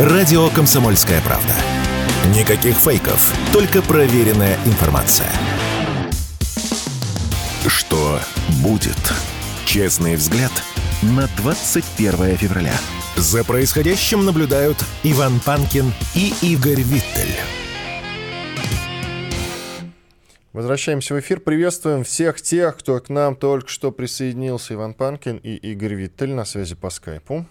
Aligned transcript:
Радио 0.00 0.48
«Комсомольская 0.48 1.20
правда». 1.20 1.52
Никаких 2.34 2.74
фейков, 2.74 3.34
только 3.52 3.82
проверенная 3.82 4.56
информация. 4.64 5.30
Что 7.66 8.18
будет? 8.62 8.96
Честный 9.66 10.16
взгляд 10.16 10.52
на 11.02 11.28
21 11.36 12.34
февраля. 12.38 12.72
За 13.16 13.44
происходящим 13.44 14.24
наблюдают 14.24 14.78
Иван 15.02 15.38
Панкин 15.38 15.92
и 16.14 16.32
Игорь 16.40 16.80
Виттель. 16.80 17.36
Возвращаемся 20.54 21.12
в 21.12 21.20
эфир. 21.20 21.40
Приветствуем 21.40 22.04
всех 22.04 22.40
тех, 22.40 22.78
кто 22.78 22.98
к 23.00 23.10
нам 23.10 23.36
только 23.36 23.68
что 23.68 23.92
присоединился. 23.92 24.72
Иван 24.72 24.94
Панкин 24.94 25.36
и 25.36 25.56
Игорь 25.56 25.94
Виттель 25.94 26.32
на 26.32 26.46
связи 26.46 26.74
по 26.74 26.88
скайпу. 26.88 27.44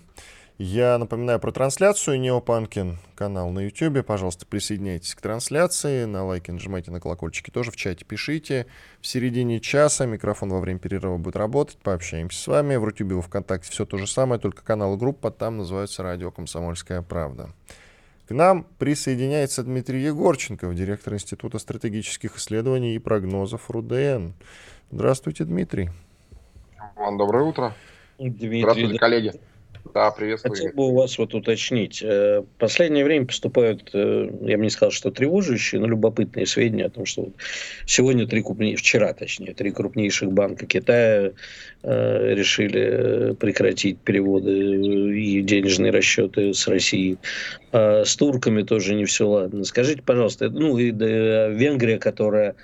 Я 0.62 0.98
напоминаю 0.98 1.40
про 1.40 1.54
трансляцию 1.54 2.20
Неопанкин, 2.20 2.98
канал 3.16 3.50
на 3.50 3.60
YouTube. 3.60 4.06
Пожалуйста, 4.06 4.46
присоединяйтесь 4.46 5.16
к 5.16 5.22
трансляции. 5.22 6.04
На 6.04 6.26
лайки 6.26 6.52
нажимайте, 6.52 6.92
на 6.92 7.00
колокольчики 7.00 7.50
тоже 7.50 7.72
в 7.72 7.78
чате 7.78 8.04
пишите. 8.04 8.66
В 9.00 9.08
середине 9.08 9.62
часа 9.62 10.06
микрофон 10.06 10.50
во 10.50 10.60
время 10.60 10.78
перерыва 10.78 11.16
будет 11.16 11.38
работать. 11.38 11.78
Пообщаемся 11.78 12.42
с 12.42 12.46
вами. 12.46 12.76
В 12.76 12.84
Рутюбе, 12.84 13.16
во 13.16 13.22
Вконтакте 13.22 13.72
все 13.72 13.86
то 13.86 13.98
же 13.98 14.06
самое, 14.06 14.42
только 14.42 14.62
канал 14.62 14.96
и 14.96 14.98
группа 14.98 15.32
там 15.32 15.60
называются 15.60 16.04
«Радио 16.04 16.30
Комсомольская 16.30 17.04
правда». 17.04 17.52
К 18.28 18.32
нам 18.32 18.66
присоединяется 18.80 19.64
Дмитрий 19.64 20.02
Егорченков, 20.02 20.76
директор 20.76 21.14
Института 21.14 21.58
стратегических 21.60 22.36
исследований 22.36 22.96
и 22.96 23.00
прогнозов 23.00 23.72
РУДН. 23.72 24.34
Здравствуйте, 24.92 25.46
Дмитрий. 25.46 25.90
Вам 26.98 27.18
доброе 27.18 27.46
утро. 27.46 27.74
Дмитрий, 28.18 28.60
Здравствуйте, 28.60 29.00
коллеги. 29.00 29.40
Да, 29.94 30.12
приветствую. 30.12 30.56
Хотел 30.56 30.74
бы 30.74 30.88
у 30.90 30.96
вас 30.96 31.18
вот 31.18 31.34
уточнить. 31.34 32.02
Э, 32.04 32.42
в 32.42 32.60
последнее 32.60 33.04
время 33.04 33.26
поступают, 33.26 33.90
э, 33.94 34.30
я 34.42 34.58
бы 34.58 34.64
не 34.64 34.70
сказал, 34.70 34.92
что 34.92 35.10
тревожащие, 35.10 35.82
но 35.82 35.88
любопытные 35.88 36.46
сведения 36.46 36.86
о 36.86 36.90
том, 36.90 37.06
что 37.06 37.30
сегодня 37.86 38.28
три 38.28 38.44
крупнейших, 38.44 38.80
вчера 38.80 39.14
точнее, 39.14 39.54
три 39.54 39.72
крупнейших 39.72 40.32
банка 40.32 40.66
Китая 40.66 41.32
э, 41.82 42.34
решили 42.36 43.36
прекратить 43.40 44.00
переводы 44.00 45.18
и 45.18 45.42
денежные 45.42 45.92
расчеты 45.92 46.54
с 46.54 46.68
Россией. 46.68 47.18
А 47.72 48.04
с 48.06 48.16
турками 48.16 48.64
тоже 48.64 48.96
не 48.96 49.06
все 49.06 49.28
ладно. 49.28 49.64
Скажите, 49.64 50.02
пожалуйста, 50.02 50.50
ну 50.50 50.78
и 50.78 50.92
Венгрия, 50.92 51.98
которая 51.98 52.50
Э, 52.52 52.56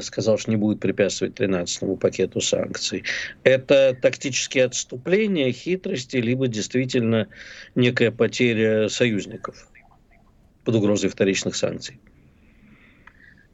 сказал, 0.00 0.38
что 0.38 0.50
не 0.50 0.56
будет 0.56 0.80
препятствовать 0.80 1.38
13-му 1.38 1.96
пакету 1.96 2.40
санкций. 2.40 3.04
Это 3.42 3.96
тактические 4.00 4.64
отступления, 4.66 5.52
хитрости, 5.52 6.16
либо 6.16 6.46
действительно 6.48 7.28
некая 7.74 8.10
потеря 8.10 8.88
союзников 8.88 9.68
под 10.64 10.76
угрозой 10.76 11.10
вторичных 11.10 11.56
санкций? 11.56 12.00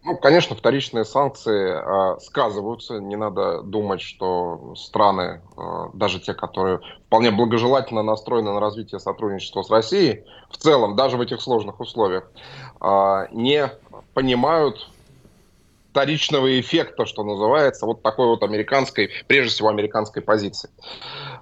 Ну, 0.07 0.17
конечно, 0.17 0.55
вторичные 0.55 1.05
санкции 1.05 1.69
э, 1.69 2.21
сказываются. 2.21 3.01
Не 3.01 3.17
надо 3.17 3.63
думать, 3.63 4.01
что 4.01 4.75
страны, 4.77 5.41
э, 5.57 5.61
даже 5.95 6.21
те, 6.21 6.33
которые 6.33 6.79
вполне 7.09 7.33
благожелательно 7.33 8.05
настроены 8.05 8.53
на 8.53 8.61
развитие 8.61 9.01
сотрудничества 9.01 9.63
с 9.63 9.71
Россией, 9.71 10.25
в 10.49 10.59
целом, 10.59 10.95
даже 10.95 11.17
в 11.17 11.21
этих 11.21 11.41
сложных 11.41 11.81
условиях, 11.81 12.31
э, 12.81 13.27
не 13.33 13.69
понимают 14.15 14.89
вторичного 15.97 16.61
эффекта, 16.61 17.07
что 17.07 17.25
называется, 17.25 17.87
вот 17.87 18.03
такой 18.03 18.27
вот 18.27 18.43
американской, 18.43 19.09
прежде 19.29 19.51
всего 19.51 19.71
американской 19.71 20.21
позиции. 20.21 20.69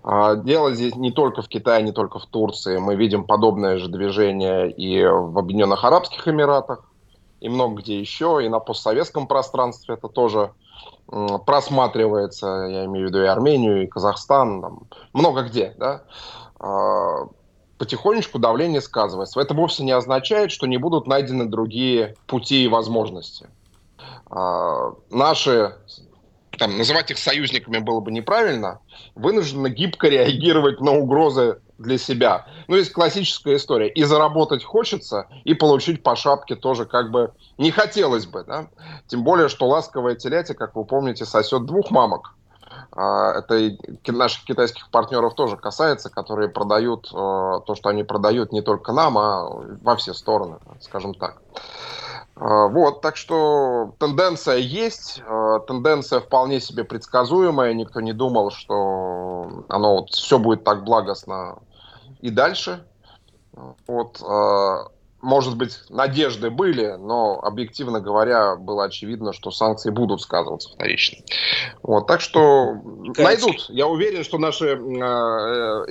А, 0.05 0.37
дело 0.37 0.73
здесь 0.73 0.95
не 0.95 1.11
только 1.11 1.43
в 1.43 1.49
Китае, 1.49 1.83
не 1.83 1.91
только 1.91 2.21
в 2.21 2.27
Турции. 2.27 2.79
Мы 2.79 2.95
видим 2.95 3.25
подобное 3.25 3.79
же 3.79 3.89
движение 3.89 4.71
и 4.71 5.05
в 5.05 5.37
Объединенных 5.37 5.83
Арабских 5.83 6.29
Эмиратах, 6.29 6.89
и 7.41 7.49
много 7.49 7.83
где 7.83 7.99
еще, 7.99 8.43
и 8.45 8.49
на 8.49 8.61
постсоветском 8.61 9.27
пространстве 9.27 9.95
это 9.95 10.07
тоже 10.07 10.53
просматривается, 11.09 12.47
я 12.47 12.85
имею 12.85 13.09
в 13.09 13.11
виду 13.11 13.25
и 13.25 13.27
Армению, 13.27 13.83
и 13.83 13.89
Казахстан, 13.89 14.63
там, 14.63 14.87
много 15.13 15.43
где, 15.43 15.75
да, 15.79 16.05
а, 16.61 17.27
потихонечку 17.79 18.39
давление 18.39 18.81
сказывается. 18.81 19.41
Это 19.41 19.53
вовсе 19.53 19.83
не 19.83 19.91
означает, 19.91 20.53
что 20.53 20.69
не 20.69 20.77
будут 20.77 21.09
найдены 21.09 21.47
другие 21.47 22.15
пути 22.29 22.63
и 22.63 22.69
возможности. 22.69 23.49
А, 24.31 24.93
наши, 25.11 25.77
там, 26.59 26.77
называть 26.79 27.11
их 27.11 27.19
союзниками 27.19 27.79
было 27.79 28.01
бы 28.01 28.11
неправильно, 28.13 28.81
вынуждены 29.15 29.69
гибко 29.69 30.09
реагировать 30.09 30.81
на 30.81 30.93
угрозы 30.93 31.61
для 31.79 31.99
себя. 31.99 32.47
Ну, 32.69 32.77
есть 32.77 32.93
классическая 32.93 33.57
история. 33.57 33.89
И 33.89 34.05
заработать 34.05 34.65
хочется, 34.65 35.29
и 35.45 35.55
получить 35.55 36.03
по 36.03 36.17
шапке 36.17 36.55
тоже 36.55 36.87
как 36.87 37.11
бы 37.11 37.33
не 37.59 37.71
хотелось 37.71 38.27
бы. 38.27 38.45
Да? 38.45 38.69
Тем 39.07 39.25
более, 39.25 39.49
что 39.49 39.67
ласковая 39.67 40.15
телятя, 40.15 40.55
как 40.55 40.77
вы 40.77 40.85
помните, 40.85 41.25
сосет 41.25 41.67
двух 41.67 41.91
мамок. 41.91 42.35
А, 42.93 43.39
это 43.39 43.57
и 43.57 43.79
наших 44.11 44.45
китайских 44.45 44.91
партнеров 44.91 45.35
тоже 45.35 45.57
касается, 45.57 46.11
которые 46.11 46.49
продают 46.49 47.11
а, 47.13 47.61
то, 47.61 47.75
что 47.75 47.89
они 47.89 48.05
продают 48.05 48.53
не 48.53 48.63
только 48.63 48.93
нам, 48.93 49.19
а 49.19 49.49
во 49.83 49.97
все 49.97 50.15
стороны, 50.15 50.59
скажем 50.81 51.15
так. 51.15 51.43
А, 52.37 52.69
вот, 52.69 53.01
так 53.01 53.17
что 53.17 53.95
тенденция 53.99 54.57
есть, 54.57 55.23
а, 55.27 55.61
тенденция 55.61 56.21
вполне 56.21 56.61
себе 56.61 56.85
предсказуемая, 56.85 57.75
никто 57.75 58.01
не 58.01 58.13
думал, 58.13 58.51
что 58.51 59.65
оно 59.69 60.01
вот 60.01 60.11
все 60.11 60.39
будет 60.39 60.65
так 60.65 60.85
благостно 60.85 61.59
и 62.21 62.31
дальше. 62.31 62.85
Вот, 63.87 64.21
а, 64.21 64.89
может 65.25 65.57
быть, 65.57 65.79
надежды 65.89 66.51
были, 66.51 66.97
но, 66.99 67.41
объективно 67.41 68.01
говоря, 68.01 68.57
было 68.57 68.85
очевидно, 68.85 69.33
что 69.33 69.51
санкции 69.51 69.91
будут 69.91 70.21
сказываться 70.21 70.69
вторично. 70.71 71.25
Вот, 71.83 72.07
так 72.07 72.21
что 72.21 72.75
найдут. 73.17 73.67
Я 73.69 73.87
уверен, 73.87 74.23
что 74.23 74.39
наши 74.39 74.67
э, 74.67 74.75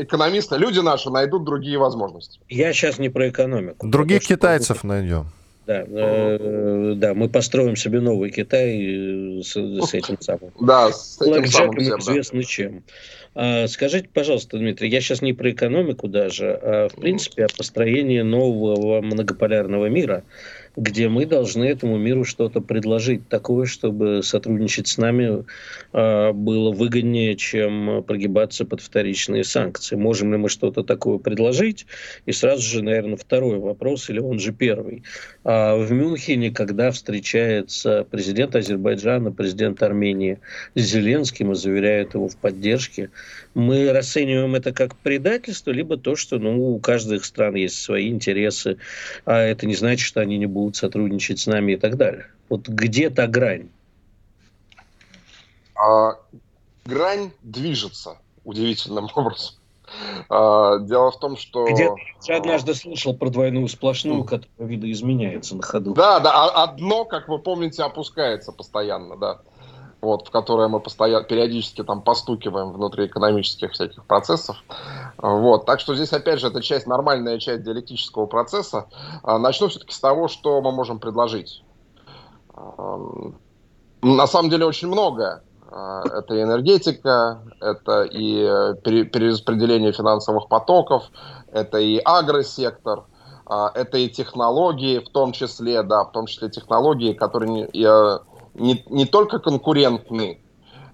экономисты, 0.03 0.57
люди 0.57 0.79
наши 0.81 1.09
найдут 1.09 1.45
другие 1.45 1.79
возможности. 1.79 2.39
Я 2.47 2.73
сейчас 2.73 2.99
не 2.99 3.09
про 3.09 3.29
экономику. 3.29 3.87
Других 3.87 4.21
китайцев 4.21 4.83
найдем. 4.83 5.25
Да, 5.65 5.85
э, 5.87 6.93
да, 6.97 7.13
мы 7.13 7.29
построим 7.29 7.75
себе 7.75 8.01
новый 8.01 8.31
Китай 8.31 9.41
с, 9.41 9.53
с 9.53 9.93
этим 9.93 10.19
самым. 10.19 10.51
Да, 10.59 10.91
с 10.91 11.21
этим 11.21 11.45
самым 11.47 11.77
всем, 11.77 11.99
известно 11.99 12.39
да. 12.39 12.45
чем. 12.45 12.83
А, 13.35 13.67
скажите, 13.67 14.09
пожалуйста, 14.13 14.57
Дмитрий, 14.57 14.89
я 14.89 15.01
сейчас 15.01 15.21
не 15.21 15.33
про 15.33 15.51
экономику 15.51 16.07
даже, 16.07 16.51
а 16.61 16.89
в 16.89 16.95
принципе 16.95 17.45
о 17.45 17.47
построении 17.47 18.21
нового 18.21 19.01
многополярного 19.01 19.87
мира 19.87 20.23
где 20.75 21.07
мы 21.07 21.25
должны 21.25 21.65
этому 21.65 21.97
миру 21.97 22.25
что-то 22.25 22.61
предложить 22.61 23.27
такое, 23.27 23.65
чтобы 23.65 24.21
сотрудничать 24.23 24.87
с 24.87 24.97
нами 24.97 25.45
э, 25.93 26.31
было 26.31 26.71
выгоднее, 26.71 27.35
чем 27.35 28.03
прогибаться 28.03 28.65
под 28.65 28.81
вторичные 28.81 29.43
санкции. 29.43 29.95
Можем 29.95 30.31
ли 30.31 30.37
мы 30.37 30.49
что-то 30.49 30.83
такое 30.83 31.19
предложить? 31.19 31.85
И 32.25 32.31
сразу 32.31 32.63
же, 32.63 32.83
наверное, 32.83 33.17
второй 33.17 33.59
вопрос, 33.59 34.09
или 34.09 34.19
он 34.19 34.39
же 34.39 34.51
первый. 34.51 35.03
А 35.43 35.75
в 35.75 35.91
Мюнхене, 35.91 36.51
когда 36.51 36.91
встречается 36.91 38.05
президент 38.09 38.55
Азербайджана, 38.55 39.31
президент 39.31 39.83
Армении 39.83 40.39
Зеленским 40.75 41.51
и 41.51 41.55
заверяют 41.55 42.15
его 42.15 42.27
в 42.27 42.37
поддержке, 42.37 43.09
мы 43.53 43.91
расцениваем 43.91 44.55
это 44.55 44.73
как 44.73 44.95
предательство, 44.95 45.71
либо 45.71 45.97
то, 45.97 46.15
что 46.15 46.39
ну, 46.39 46.73
у 46.73 46.79
каждых 46.79 47.25
стран 47.25 47.55
есть 47.55 47.81
свои 47.81 48.09
интересы, 48.09 48.77
а 49.25 49.37
это 49.37 49.65
не 49.65 49.75
значит, 49.75 50.05
что 50.05 50.21
они 50.21 50.37
не 50.37 50.45
будут 50.45 50.75
сотрудничать 50.75 51.39
с 51.39 51.47
нами 51.47 51.73
и 51.73 51.77
так 51.77 51.97
далее. 51.97 52.27
Вот 52.49 52.67
где 52.67 53.09
та 53.09 53.27
грань? 53.27 53.69
А, 55.75 56.13
грань 56.85 57.31
движется 57.41 58.17
удивительным 58.43 59.07
образом. 59.15 59.55
А, 60.29 60.79
дело 60.79 61.11
в 61.11 61.19
том, 61.19 61.37
что... 61.37 61.67
Где 61.67 61.91
я 62.23 62.37
однажды 62.37 62.73
слышал 62.73 63.15
про 63.15 63.29
двойную 63.29 63.67
сплошную, 63.67 64.23
которая 64.23 64.69
видоизменяется 64.69 65.55
на 65.55 65.61
ходу. 65.61 65.93
Да, 65.93 66.19
да, 66.19 66.31
а 66.33 66.63
одно, 66.63 67.05
как 67.05 67.27
вы 67.27 67.37
помните, 67.37 67.83
опускается 67.83 68.51
постоянно, 68.51 69.17
да 69.17 69.41
вот, 70.03 70.27
в 70.27 70.31
которое 70.31 70.67
мы 70.67 70.79
постоянно, 70.81 71.23
периодически 71.23 71.83
там 71.83 72.01
постукиваем 72.01 72.73
внутри 72.73 73.05
экономических 73.05 73.71
всяких 73.71 74.03
процессов. 74.03 74.57
Вот, 75.17 75.65
так 75.65 75.79
что 75.79 75.95
здесь, 75.95 76.11
опять 76.11 76.39
же, 76.39 76.47
это 76.47 76.61
часть, 76.61 76.87
нормальная 76.87 77.39
часть 77.39 77.63
диалектического 77.63 78.25
процесса. 78.25 78.87
А, 79.23 79.39
начну 79.39 79.69
все-таки 79.69 79.93
с 79.93 79.99
того, 79.99 80.27
что 80.27 80.61
мы 80.61 80.71
можем 80.71 80.99
предложить. 80.99 81.63
На 84.01 84.27
самом 84.27 84.49
деле 84.49 84.65
очень 84.65 84.89
многое. 84.89 85.41
А, 85.71 86.01
это 86.05 86.35
и 86.35 86.43
энергетика, 86.43 87.41
это 87.61 88.03
и 88.03 88.43
перераспределение 88.83 89.93
финансовых 89.93 90.49
потоков, 90.49 91.03
это 91.51 91.77
и 91.77 91.97
агросектор, 92.03 93.05
а, 93.45 93.71
это 93.73 93.97
и 93.97 94.09
технологии 94.09 94.99
в 94.99 95.09
том 95.09 95.31
числе, 95.31 95.81
да, 95.83 96.03
в 96.03 96.11
том 96.11 96.25
числе 96.25 96.49
технологии, 96.49 97.13
которые 97.13 97.69
не, 98.53 98.83
не, 98.89 99.05
только 99.05 99.39
конкурентны, 99.39 100.41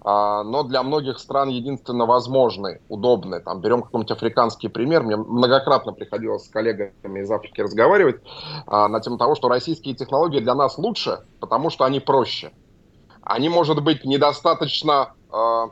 а, 0.02 0.44
но 0.44 0.64
для 0.64 0.82
многих 0.84 1.20
стран 1.20 1.50
единственно 1.50 2.06
возможный, 2.06 2.82
удобный. 2.88 3.42
Там 3.42 3.62
берем 3.62 3.82
какой-нибудь 3.82 4.12
африканский 4.12 4.70
пример. 4.70 5.04
Мне 5.04 5.18
многократно 5.18 5.92
приходилось 5.92 6.46
с 6.46 6.50
коллегами 6.50 7.22
из 7.22 7.32
Африки 7.32 7.62
разговаривать 7.62 8.22
а, 8.66 8.88
на 8.88 9.02
тему 9.02 9.18
того, 9.18 9.36
что 9.36 9.50
российские 9.50 9.96
технологии 9.96 10.40
для 10.40 10.56
нас 10.56 10.78
лучше, 10.78 11.26
потому 11.40 11.70
что 11.70 11.84
они 11.84 12.00
проще. 12.00 12.52
Они, 13.22 13.50
может 13.50 13.84
быть, 13.84 14.06
недостаточно... 14.06 15.14
А, 15.32 15.72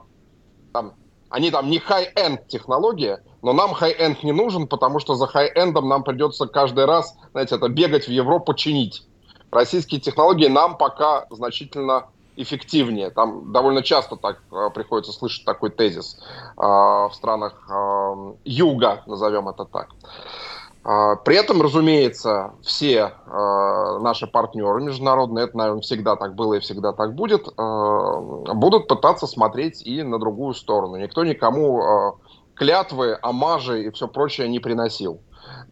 там, 0.73 0.93
они 1.29 1.51
там 1.51 1.69
не 1.69 1.79
high-end 1.79 2.47
технология, 2.47 3.23
но 3.41 3.53
нам 3.53 3.71
high-end 3.71 4.17
не 4.23 4.33
нужен, 4.33 4.67
потому 4.67 4.99
что 4.99 5.15
за 5.15 5.25
high-эндом 5.25 5.87
нам 5.87 6.03
придется 6.03 6.47
каждый 6.47 6.85
раз, 6.85 7.15
знаете, 7.31 7.55
это 7.55 7.69
бегать 7.69 8.05
в 8.05 8.11
Европу 8.11 8.53
чинить. 8.53 9.06
Российские 9.51 10.01
технологии 10.01 10.47
нам 10.47 10.77
пока 10.77 11.25
значительно 11.29 12.07
эффективнее. 12.37 13.09
Там 13.09 13.51
довольно 13.51 13.81
часто 13.81 14.15
так 14.15 14.39
э, 14.51 14.69
приходится 14.73 15.11
слышать 15.11 15.43
такой 15.45 15.71
тезис 15.71 16.19
э, 16.19 16.61
в 16.61 17.11
странах 17.13 17.53
э, 17.69 18.33
юга, 18.45 19.03
назовем 19.07 19.49
это 19.49 19.65
так. 19.65 19.89
При 21.25 21.35
этом, 21.35 21.61
разумеется, 21.61 22.53
все 22.61 23.11
наши 23.99 24.25
партнеры 24.25 24.81
международные, 24.81 25.43
это, 25.43 25.57
наверное, 25.57 25.81
всегда 25.81 26.15
так 26.15 26.33
было 26.33 26.53
и 26.53 26.59
всегда 26.61 26.93
так 26.93 27.13
будет, 27.13 27.49
будут 27.57 28.87
пытаться 28.87 29.27
смотреть 29.27 29.85
и 29.85 30.01
на 30.01 30.17
другую 30.17 30.53
сторону. 30.53 30.95
Никто 30.95 31.25
никому 31.25 32.21
клятвы, 32.53 33.19
амажи 33.21 33.83
и 33.83 33.91
все 33.91 34.07
прочее 34.07 34.47
не 34.47 34.59
приносил. 34.59 35.19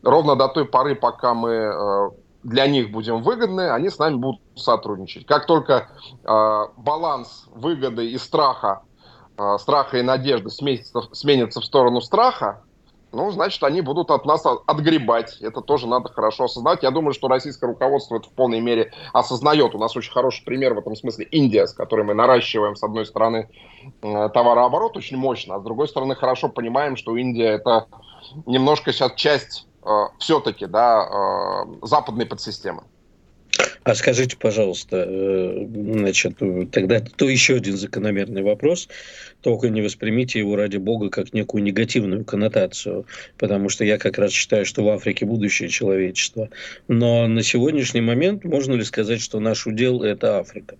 Ровно 0.03 0.35
до 0.35 0.49
той 0.49 0.65
поры, 0.65 0.95
пока 0.95 1.33
мы 1.33 2.11
для 2.45 2.67
них 2.67 2.91
будем 2.91 3.23
выгодны, 3.23 3.71
они 3.71 3.89
с 3.89 3.97
нами 3.97 4.15
будут 4.15 4.39
сотрудничать. 4.55 5.25
Как 5.25 5.47
только 5.47 5.89
э, 6.23 6.61
баланс 6.77 7.47
выгоды 7.51 8.11
и 8.11 8.17
страха, 8.19 8.83
э, 9.35 9.57
страха 9.59 9.97
и 9.97 10.03
надежды 10.03 10.51
сменится, 10.51 11.01
сменится 11.11 11.59
в 11.59 11.65
сторону 11.65 12.01
страха, 12.01 12.61
ну, 13.11 13.31
значит, 13.31 13.63
они 13.63 13.81
будут 13.81 14.11
от 14.11 14.25
нас 14.25 14.43
отгребать. 14.67 15.37
Это 15.41 15.61
тоже 15.61 15.87
надо 15.87 16.09
хорошо 16.09 16.43
осознать. 16.43 16.83
Я 16.83 16.91
думаю, 16.91 17.13
что 17.13 17.29
российское 17.29 17.65
руководство 17.65 18.17
это 18.17 18.27
в 18.27 18.33
полной 18.33 18.59
мере 18.59 18.91
осознает. 19.13 19.73
У 19.73 19.79
нас 19.79 19.95
очень 19.95 20.11
хороший 20.11 20.43
пример 20.43 20.73
в 20.75 20.79
этом 20.79 20.95
смысле 20.95 21.25
Индия, 21.31 21.65
с 21.65 21.73
которой 21.73 22.05
мы 22.05 22.13
наращиваем, 22.13 22.75
с 22.75 22.83
одной 22.83 23.07
стороны, 23.07 23.49
э, 24.03 24.29
товарооборот 24.29 24.97
очень 24.97 25.17
мощно, 25.17 25.55
а 25.55 25.59
с 25.59 25.63
другой 25.63 25.87
стороны, 25.87 26.13
хорошо 26.13 26.49
понимаем, 26.49 26.95
что 26.95 27.17
Индия 27.17 27.53
это 27.53 27.87
немножко 28.45 28.91
сейчас 28.91 29.13
часть 29.15 29.65
все-таки 30.19 30.65
да, 30.65 31.07
э, 31.09 31.85
западной 31.85 32.25
подсистемы. 32.25 32.83
А 33.83 33.95
скажите, 33.95 34.35
пожалуйста, 34.35 35.05
э, 35.07 35.67
значит, 35.69 36.39
тогда 36.71 36.99
то 36.99 37.29
еще 37.29 37.55
один 37.55 37.77
закономерный 37.77 38.41
вопрос, 38.41 38.89
только 39.41 39.69
не 39.69 39.81
воспримите 39.81 40.39
его 40.39 40.55
ради 40.55 40.77
бога 40.77 41.09
как 41.09 41.33
некую 41.33 41.63
негативную 41.63 42.25
коннотацию, 42.25 43.05
потому 43.37 43.69
что 43.69 43.85
я 43.85 43.97
как 43.97 44.17
раз 44.17 44.31
считаю, 44.31 44.65
что 44.65 44.83
в 44.83 44.89
Африке 44.89 45.25
будущее 45.25 45.69
человечества. 45.69 46.49
Но 46.87 47.27
на 47.27 47.43
сегодняшний 47.43 48.01
момент 48.01 48.43
можно 48.43 48.73
ли 48.73 48.83
сказать, 48.83 49.21
что 49.21 49.39
наш 49.39 49.67
удел– 49.67 50.01
это 50.03 50.39
Африка? 50.39 50.77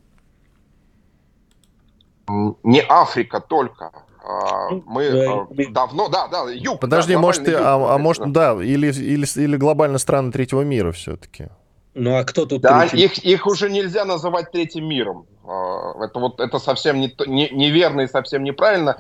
Не 2.64 2.84
Африка 2.90 3.40
только. 3.40 3.92
А, 4.28 4.70
мы 4.88 5.12
да, 5.12 5.64
э, 5.64 5.68
давно, 5.70 6.10
да, 6.10 6.28
да, 6.28 6.50
юг. 6.50 6.80
Подожди, 6.80 7.14
да, 7.14 7.20
может, 7.20 7.46
ты, 7.46 7.52
юг, 7.52 7.62
а, 7.64 7.94
а 7.94 7.98
может, 8.00 8.32
да, 8.32 8.54
или, 8.54 8.92
или, 8.92 9.40
или 9.40 9.56
глобально 9.56 10.00
страны 10.00 10.32
третьего 10.32 10.62
мира 10.62 10.92
все-таки. 10.92 11.50
Ну 11.94 12.18
а 12.18 12.24
кто 12.24 12.48
тут? 12.48 12.62
Да, 12.62 12.88
третий? 12.88 13.06
их, 13.06 13.18
их 13.20 13.46
уже 13.46 13.70
нельзя 13.70 14.04
называть 14.04 14.52
третьим 14.52 14.90
миром. 14.90 15.28
А, 15.48 16.04
это 16.04 16.18
вот 16.20 16.40
это 16.40 16.58
совсем 16.58 17.00
не, 17.00 17.16
не, 17.28 17.50
неверно 17.50 18.02
и 18.02 18.08
совсем 18.08 18.44
неправильно. 18.44 18.98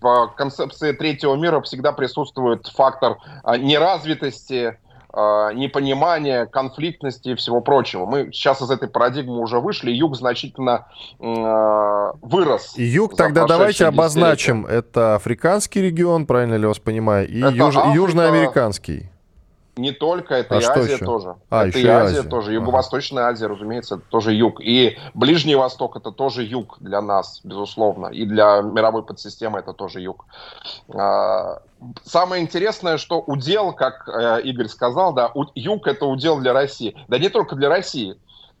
В 0.00 0.32
концепции 0.36 0.92
третьего 0.92 1.36
мира 1.36 1.60
всегда 1.60 1.92
присутствует 1.92 2.66
фактор 2.66 3.18
неразвитости, 3.44 4.64
а, 4.64 4.76
непонимания, 5.14 6.46
конфликтности 6.46 7.30
и 7.30 7.34
всего 7.34 7.60
прочего. 7.60 8.06
Мы 8.06 8.32
сейчас 8.32 8.62
из 8.62 8.70
этой 8.70 8.88
парадигмы 8.88 9.38
уже 9.38 9.60
вышли, 9.60 9.90
юг 9.90 10.16
значительно 10.16 10.86
э, 11.20 12.12
вырос. 12.22 12.74
Юг 12.76 13.16
тогда 13.16 13.46
давайте 13.46 13.86
обозначим, 13.86 14.66
это 14.66 15.16
африканский 15.16 15.82
регион, 15.82 16.26
правильно 16.26 16.54
ли 16.54 16.62
я 16.62 16.68
вас 16.68 16.78
понимаю, 16.78 17.28
и 17.28 17.38
юж, 17.38 17.76
Африка, 17.76 17.92
южноамериканский. 17.94 19.11
Не 19.76 19.92
только, 19.92 20.34
это 20.34 20.56
а 20.56 20.60
и 20.60 20.64
Азия 20.64 20.94
еще? 20.94 21.04
тоже. 21.04 21.36
А, 21.48 21.66
это 21.66 21.78
и 21.78 21.86
Азия, 21.86 22.18
Азия 22.18 22.28
тоже. 22.28 22.52
Юго-Восточная. 22.52 23.24
Азия, 23.24 23.46
разумеется, 23.46 23.94
это 23.94 24.04
тоже 24.10 24.34
юг. 24.34 24.60
И 24.60 24.98
Ближний 25.14 25.54
Восток 25.54 25.96
это 25.96 26.10
тоже 26.10 26.42
юг 26.42 26.76
для 26.80 27.00
нас, 27.00 27.40
безусловно. 27.42 28.08
И 28.08 28.26
для 28.26 28.60
мировой 28.60 29.02
подсистемы 29.02 29.60
это 29.60 29.72
тоже 29.72 30.00
юг. 30.02 30.26
А, 30.94 31.62
самое 32.04 32.42
интересное, 32.42 32.98
что 32.98 33.20
удел, 33.20 33.72
как 33.72 34.06
э, 34.08 34.42
Игорь 34.42 34.68
сказал, 34.68 35.14
да, 35.14 35.32
юг 35.54 35.86
это 35.86 36.04
удел 36.04 36.38
для 36.38 36.52
России. 36.52 36.94
Да 37.08 37.18
не 37.18 37.30
только 37.30 37.56
для 37.56 37.70
России. 37.70 38.16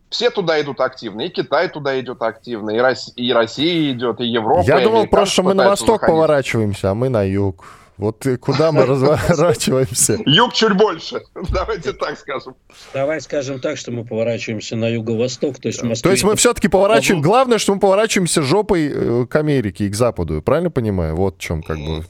Все 0.08 0.30
туда 0.30 0.60
идут 0.60 0.80
активно, 0.80 1.22
и 1.22 1.28
Китай 1.30 1.68
туда 1.68 1.98
идет 1.98 2.20
активно, 2.20 2.70
и 2.70 2.78
Россия, 2.78 3.14
и 3.16 3.32
Россия 3.32 3.92
идет, 3.92 4.20
и 4.20 4.26
Европа. 4.26 4.62
Я 4.66 4.80
думал 4.80 5.06
просто, 5.06 5.32
что 5.32 5.42
мы 5.42 5.54
на 5.54 5.68
восток 5.68 6.02
находить. 6.02 6.14
поворачиваемся, 6.14 6.90
а 6.90 6.94
мы 6.94 7.08
на 7.08 7.22
юг. 7.22 7.64
Вот 8.02 8.26
куда 8.40 8.72
мы 8.72 8.84
разворачиваемся? 8.84 10.18
Юг 10.26 10.54
чуть 10.54 10.72
больше, 10.72 11.22
давайте 11.52 11.92
так 11.92 12.18
скажем. 12.18 12.56
Давай 12.92 13.20
скажем 13.20 13.60
так, 13.60 13.78
что 13.78 13.92
мы 13.92 14.04
поворачиваемся 14.04 14.74
на 14.74 14.88
юго-восток, 14.88 15.60
то 15.60 15.68
есть 15.68 15.84
Москве... 15.84 16.02
То 16.02 16.10
есть 16.10 16.24
мы 16.24 16.34
все-таки 16.34 16.66
поворачиваем... 16.66 17.22
Главное, 17.22 17.58
что 17.58 17.72
мы 17.74 17.78
поворачиваемся 17.78 18.42
жопой 18.42 18.90
э, 18.92 19.26
к 19.26 19.36
Америке 19.36 19.86
и 19.86 19.88
к 19.88 19.94
Западу, 19.94 20.42
правильно 20.42 20.72
понимаю? 20.72 21.14
Вот 21.14 21.36
в 21.36 21.40
чем 21.40 21.62
как 21.62 21.78
бы 21.78 22.04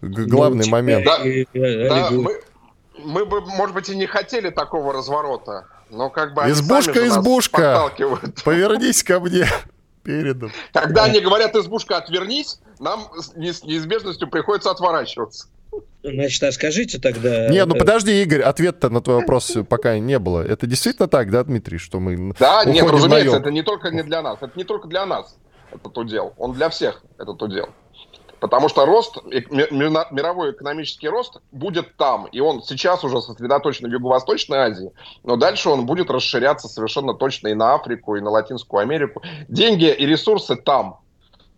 главный 0.00 0.64
ну, 0.64 0.72
момент. 0.72 1.06
Да, 1.06 2.10
мы, 2.10 2.40
мы 3.04 3.24
бы, 3.24 3.40
может 3.42 3.72
быть, 3.72 3.88
и 3.88 3.94
не 3.94 4.06
хотели 4.06 4.50
такого 4.50 4.92
разворота, 4.92 5.66
но 5.90 6.10
как 6.10 6.34
бы... 6.34 6.42
Избушка, 6.50 7.06
избушка, 7.06 7.92
повернись 8.44 9.04
ко 9.04 9.20
мне 9.20 9.46
передом. 10.06 10.52
Когда 10.72 11.04
они 11.04 11.20
говорят, 11.20 11.54
избушка, 11.56 11.98
отвернись, 11.98 12.60
нам 12.78 13.08
с 13.18 13.34
неизбежностью 13.34 14.28
приходится 14.28 14.70
отворачиваться. 14.70 15.48
Значит, 16.02 16.42
а 16.44 16.52
скажите 16.52 16.98
тогда... 16.98 17.48
Не, 17.48 17.64
ну 17.64 17.74
подожди, 17.74 18.22
Игорь, 18.22 18.42
ответ-то 18.42 18.90
на 18.90 19.00
твой 19.00 19.16
вопрос 19.16 19.56
пока 19.68 19.98
не 19.98 20.18
было. 20.18 20.40
Это 20.40 20.66
действительно 20.66 21.08
так, 21.08 21.30
да, 21.30 21.42
Дмитрий, 21.42 21.78
что 21.78 21.98
мы 21.98 22.32
Да, 22.38 22.64
нет, 22.64 22.88
разумеется, 22.88 23.38
это 23.38 23.50
не 23.50 23.62
только 23.62 23.90
не 23.90 24.02
для 24.02 24.22
нас. 24.22 24.38
Это 24.40 24.52
не 24.56 24.64
только 24.64 24.86
для 24.86 25.04
нас 25.04 25.36
этот 25.72 25.96
удел. 25.98 26.32
Он 26.38 26.52
для 26.52 26.68
всех 26.68 27.02
этот 27.18 27.42
удел. 27.42 27.68
Потому 28.40 28.68
что 28.68 28.84
рост, 28.84 29.16
мировой 29.24 30.52
экономический 30.52 31.08
рост 31.08 31.38
будет 31.52 31.96
там. 31.96 32.26
И 32.26 32.40
он 32.40 32.62
сейчас 32.62 33.02
уже 33.04 33.20
сосредоточен 33.22 33.88
в 33.88 33.92
Юго-Восточной 33.92 34.58
Азии, 34.58 34.92
но 35.24 35.36
дальше 35.36 35.70
он 35.70 35.86
будет 35.86 36.10
расширяться 36.10 36.68
совершенно 36.68 37.14
точно 37.14 37.48
и 37.48 37.54
на 37.54 37.74
Африку, 37.74 38.16
и 38.16 38.20
на 38.20 38.30
Латинскую 38.30 38.80
Америку. 38.80 39.22
Деньги 39.48 39.90
и 39.90 40.06
ресурсы 40.06 40.56
там. 40.56 41.00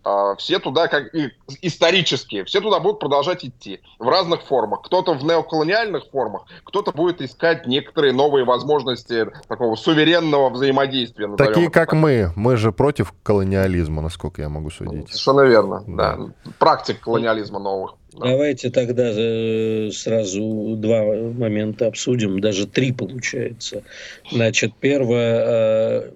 А, 0.09 0.35
все 0.35 0.57
туда, 0.59 0.87
как 0.87 1.13
и 1.13 1.29
исторические, 1.61 2.43
все 2.45 2.61
туда 2.61 2.79
будут 2.79 2.99
продолжать 2.99 3.45
идти 3.45 3.79
в 3.99 4.09
разных 4.09 4.41
формах. 4.41 4.81
Кто-то 4.81 5.13
в 5.13 5.23
неоколониальных 5.23 6.05
формах, 6.11 6.45
кто-то 6.63 6.91
будет 6.91 7.21
искать 7.21 7.67
некоторые 7.67 8.11
новые 8.11 8.43
возможности 8.43 9.27
такого 9.47 9.75
суверенного 9.75 10.49
взаимодействия. 10.49 11.27
Такие, 11.35 11.69
как 11.69 11.91
так. 11.91 11.93
мы. 11.93 12.33
Мы 12.35 12.57
же 12.57 12.71
против 12.71 13.13
колониализма, 13.21 14.01
насколько 14.01 14.41
я 14.41 14.49
могу 14.49 14.71
судить. 14.71 15.09
Совершенно 15.09 15.41
верно, 15.41 15.83
да. 15.85 16.15
да. 16.15 16.51
Практик 16.57 16.99
колониализма 16.99 17.59
новых. 17.59 17.95
Да. 18.13 18.29
Давайте 18.29 18.71
тогда 18.71 19.11
э, 19.15 19.91
сразу 19.91 20.75
два 20.75 21.03
момента 21.03 21.85
обсудим, 21.85 22.39
даже 22.39 22.65
три 22.65 22.91
получается. 22.91 23.83
Значит, 24.31 24.73
первое, 24.79 25.43
э, 25.45 26.11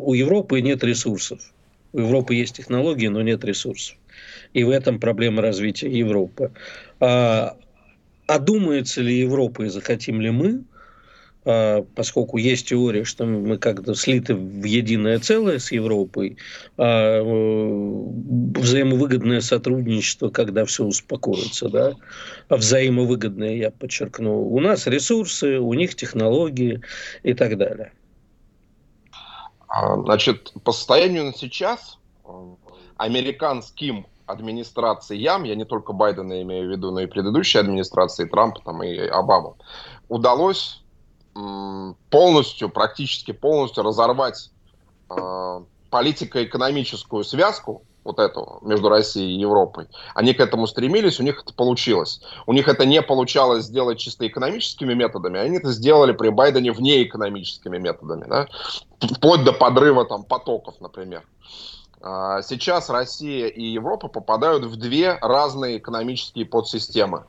у 0.00 0.14
Европы 0.14 0.60
нет 0.60 0.82
ресурсов 0.82 1.38
у 1.92 2.00
Европы 2.00 2.34
есть 2.34 2.56
технологии, 2.56 3.06
но 3.08 3.22
нет 3.22 3.44
ресурсов. 3.44 3.96
И 4.52 4.64
в 4.64 4.70
этом 4.70 4.98
проблема 5.00 5.40
развития 5.42 5.90
Европы. 5.90 6.52
А, 7.00 7.56
а 8.26 8.38
думается 8.38 9.00
ли 9.00 9.20
Европа 9.20 9.62
и 9.62 9.68
захотим 9.68 10.20
ли 10.20 10.30
мы, 10.30 10.64
а, 11.44 11.84
поскольку 11.94 12.36
есть 12.36 12.68
теория, 12.68 13.04
что 13.04 13.24
мы 13.24 13.56
как-то 13.58 13.94
слиты 13.94 14.34
в 14.34 14.64
единое 14.64 15.18
целое 15.18 15.58
с 15.58 15.72
Европой, 15.72 16.36
а, 16.76 17.22
взаимовыгодное 17.22 19.40
сотрудничество, 19.40 20.28
когда 20.28 20.66
все 20.66 20.84
успокоится, 20.84 21.70
да, 21.70 21.94
взаимовыгодное, 22.50 23.56
я 23.56 23.70
подчеркну. 23.70 24.42
У 24.42 24.60
нас 24.60 24.86
ресурсы, 24.86 25.58
у 25.58 25.72
них 25.74 25.94
технологии 25.94 26.82
и 27.22 27.32
так 27.32 27.56
далее. 27.56 27.92
А, 29.68 29.96
значит, 29.96 30.52
по 30.64 30.72
состоянию 30.72 31.24
на 31.24 31.34
сейчас 31.34 31.98
э, 32.24 32.30
американским 32.96 34.06
администрациям, 34.26 35.44
я 35.44 35.54
не 35.54 35.64
только 35.64 35.92
Байдена 35.92 36.42
имею 36.42 36.68
в 36.68 36.70
виду, 36.70 36.90
но 36.90 37.00
и 37.00 37.06
предыдущие 37.06 37.60
администрации, 37.60 38.24
Трампа 38.24 38.60
там, 38.64 38.82
и 38.82 38.96
Обаму, 38.96 39.56
удалось 40.08 40.82
полностью, 42.10 42.68
практически 42.68 43.32
полностью 43.32 43.84
разорвать 43.84 44.50
э, 45.10 45.60
политико-экономическую 45.90 47.22
связку 47.22 47.84
вот 48.08 48.18
эту, 48.18 48.58
между 48.62 48.88
Россией 48.88 49.36
и 49.36 49.40
Европой. 49.40 49.86
Они 50.14 50.32
к 50.32 50.40
этому 50.40 50.66
стремились, 50.66 51.20
у 51.20 51.22
них 51.22 51.42
это 51.42 51.52
получилось. 51.54 52.20
У 52.46 52.52
них 52.52 52.66
это 52.66 52.86
не 52.86 53.02
получалось 53.02 53.64
сделать 53.64 53.98
чисто 53.98 54.26
экономическими 54.26 54.94
методами, 54.94 55.38
они 55.38 55.58
это 55.58 55.70
сделали 55.72 56.12
при 56.12 56.30
Байдене 56.30 56.72
внеэкономическими 56.72 57.78
методами, 57.78 58.24
да? 58.28 58.48
вплоть 59.00 59.44
до 59.44 59.52
подрыва 59.52 60.04
там, 60.06 60.24
потоков, 60.24 60.74
например. 60.80 61.22
А, 62.00 62.42
сейчас 62.42 62.90
Россия 62.90 63.48
и 63.48 63.62
Европа 63.62 64.08
попадают 64.08 64.64
в 64.64 64.76
две 64.76 65.18
разные 65.20 65.78
экономические 65.78 66.46
подсистемы 66.46 67.24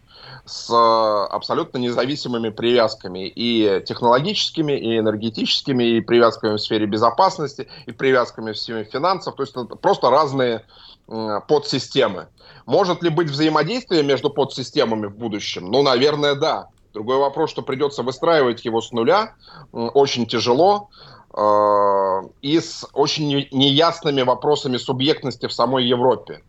с 0.46 0.70
абсолютно 0.70 1.78
независимыми 1.78 2.50
привязками 2.50 3.28
и 3.28 3.84
технологическими, 3.86 4.74
и 4.74 5.00
энергетическими, 5.00 5.84
и 5.84 6.02
привязками 6.02 6.56
в 6.56 6.60
сфере 6.60 6.86
безопасности, 6.86 7.68
и 7.86 7.92
привязками 7.92 8.52
в 8.52 8.58
сфере 8.58 8.84
финансов. 8.84 9.36
То 9.36 9.44
есть 9.44 9.56
это 9.56 9.76
просто 9.76 10.10
разные 10.10 10.66
подсистемы. 11.08 12.28
Может 12.66 13.02
ли 13.02 13.10
быть 13.10 13.30
взаимодействие 13.30 14.04
между 14.04 14.30
подсистемами 14.30 15.08
в 15.08 15.18
будущем? 15.18 15.72
Ну, 15.72 15.82
наверное, 15.82 16.36
да. 16.36 16.68
Другой 16.94 17.18
вопрос, 17.18 17.50
что 17.52 17.62
придется 17.62 18.04
выстраивать 18.04 18.66
его 18.66 18.82
с 18.82 18.92
нуля. 18.92 19.34
Очень 19.72 20.26
тяжело. 20.28 20.90
Э, 21.36 22.22
и 22.42 22.60
с 22.60 22.88
очень 22.94 23.48
неясными 23.52 24.22
вопросами 24.22 24.78
субъектности 24.78 25.48
в 25.48 25.54
самой 25.54 25.86
Европе. 25.86 26.42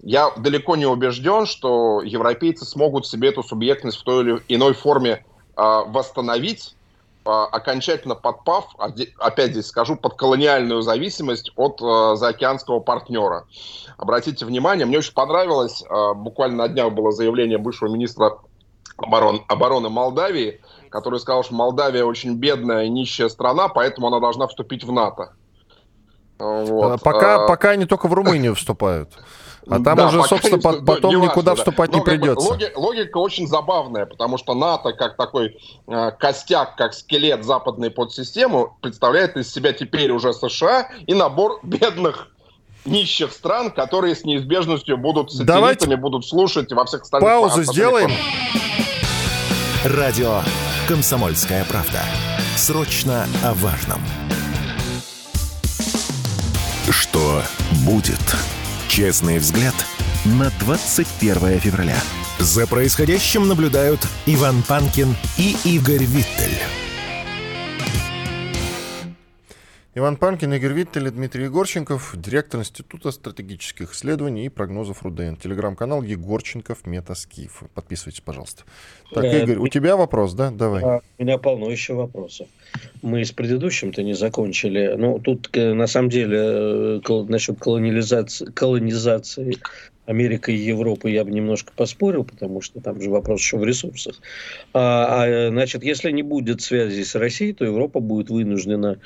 Я 0.00 0.30
далеко 0.36 0.74
не 0.76 0.86
убежден, 0.86 1.46
что 1.46 2.02
европейцы 2.02 2.64
смогут 2.64 3.06
себе 3.06 3.28
эту 3.28 3.42
субъектность 3.42 3.98
в 3.98 4.04
той 4.04 4.22
или 4.22 4.42
иной 4.48 4.72
форме 4.72 5.24
э, 5.56 5.62
восстановить, 5.86 6.74
э, 7.26 7.30
окончательно 7.30 8.14
подпав, 8.14 8.74
опять 9.18 9.50
здесь 9.50 9.66
скажу, 9.66 9.96
под 9.96 10.14
колониальную 10.14 10.80
зависимость 10.80 11.52
от 11.56 11.78
заокеанского 11.80 12.80
партнера. 12.80 13.44
Обратите 13.98 14.46
внимание, 14.46 14.86
мне 14.86 14.98
очень 14.98 15.12
понравилось, 15.12 15.84
буквально 16.16 16.56
на 16.56 16.68
днях 16.68 16.92
было 16.92 17.12
заявление 17.12 17.58
бывшего 17.58 17.88
министра 17.88 18.38
оборон, 18.96 19.44
обороны 19.48 19.90
Молдавии, 19.90 20.60
который 20.92 21.18
сказал, 21.18 21.42
что 21.42 21.54
Молдавия 21.54 22.04
очень 22.04 22.36
бедная 22.36 22.84
и 22.84 22.88
нищая 22.88 23.28
страна, 23.28 23.68
поэтому 23.68 24.06
она 24.08 24.20
должна 24.20 24.46
вступить 24.46 24.84
в 24.84 24.92
НАТО. 24.92 25.32
Вот. 26.38 26.92
А 26.92 26.98
пока, 26.98 27.44
а, 27.44 27.48
пока 27.48 27.70
они 27.70 27.86
только 27.86 28.08
в 28.08 28.12
Румынию 28.12 28.54
вступают. 28.54 29.10
А 29.68 29.80
там 29.80 29.96
да, 29.96 30.08
уже, 30.08 30.22
собственно, 30.24 30.56
не, 30.56 30.84
потом 30.84 31.14
не 31.14 31.20
никуда 31.20 31.52
важно, 31.52 31.56
вступать 31.56 31.90
да. 31.92 31.98
не 31.98 32.04
придется. 32.04 32.48
Логика, 32.48 32.78
логика 32.78 33.16
очень 33.18 33.46
забавная, 33.46 34.06
потому 34.06 34.38
что 34.38 34.54
НАТО, 34.54 34.92
как 34.92 35.16
такой 35.16 35.56
э, 35.86 36.10
костяк, 36.18 36.74
как 36.76 36.94
скелет 36.94 37.44
западной 37.44 37.90
подсистемы, 37.90 38.70
представляет 38.80 39.36
из 39.36 39.52
себя 39.52 39.72
теперь 39.72 40.10
уже 40.10 40.32
США 40.32 40.88
и 41.06 41.14
набор 41.14 41.60
бедных 41.62 42.28
нищих 42.84 43.32
стран, 43.32 43.70
которые 43.70 44.16
с 44.16 44.24
неизбежностью 44.24 44.98
будут 44.98 45.30
сателлитами, 45.30 45.56
Давайте 45.56 45.96
будут 45.96 46.26
слушать 46.26 46.72
во 46.72 46.84
всех 46.84 47.02
остальных... 47.02 47.30
Паузу 47.30 47.62
сделаем. 47.62 48.10
Радио 49.84 50.42
«Комсомольская 50.88 51.64
правда». 51.64 52.00
Срочно 52.56 53.26
о 53.42 53.54
важном. 53.54 54.00
Что 56.90 57.42
будет? 57.84 58.20
Честный 58.88 59.38
взгляд 59.38 59.74
на 60.24 60.50
21 60.60 61.60
февраля. 61.60 61.98
За 62.38 62.66
происходящим 62.66 63.48
наблюдают 63.48 64.06
Иван 64.26 64.62
Панкин 64.62 65.16
и 65.38 65.56
Игорь 65.64 66.04
Виттель. 66.04 66.60
Иван 69.94 70.16
Панкин, 70.16 70.54
Игорь 70.54 70.72
Виттель, 70.72 71.10
Дмитрий 71.10 71.44
Егорченков, 71.44 72.14
директор 72.16 72.60
Института 72.60 73.10
стратегических 73.10 73.92
исследований 73.92 74.46
и 74.46 74.48
прогнозов 74.48 75.02
РУДН. 75.02 75.34
Телеграм-канал 75.34 76.02
Егорченков 76.02 76.86
Метаскиф. 76.86 77.64
Подписывайтесь, 77.74 78.22
пожалуйста. 78.22 78.64
Так, 79.12 79.24
э, 79.24 79.42
Игорь, 79.42 79.58
у 79.58 79.68
тебя 79.68 79.98
вопрос, 79.98 80.32
да? 80.32 80.50
Давай. 80.50 80.82
А, 80.82 81.00
у 81.18 81.22
меня 81.22 81.36
полно 81.36 81.70
еще 81.70 81.92
вопросов. 81.92 82.48
Мы 83.02 83.22
с 83.22 83.32
предыдущим-то 83.32 84.02
не 84.02 84.14
закончили. 84.14 84.94
Ну, 84.96 85.18
тут, 85.18 85.50
э, 85.52 85.74
на 85.74 85.86
самом 85.86 86.08
деле, 86.08 86.38
э, 86.38 87.24
насчет 87.28 87.58
колонизации, 87.58 88.46
колонизации 88.46 89.58
Америка 90.06 90.50
и 90.50 90.56
Европа 90.56 91.06
я 91.06 91.24
бы 91.24 91.30
немножко 91.30 91.72
поспорил, 91.74 92.24
потому 92.24 92.60
что 92.60 92.80
там 92.80 93.00
же 93.00 93.10
вопрос 93.10 93.40
еще 93.40 93.56
в 93.56 93.64
ресурсах. 93.64 94.20
А, 94.74 95.24
а, 95.24 95.48
значит, 95.50 95.84
если 95.84 96.10
не 96.10 96.22
будет 96.22 96.60
связи 96.60 97.02
с 97.02 97.14
Россией, 97.14 97.52
то 97.52 97.64
Европа 97.64 98.00
будет 98.00 98.30
вынуждена 98.30 98.98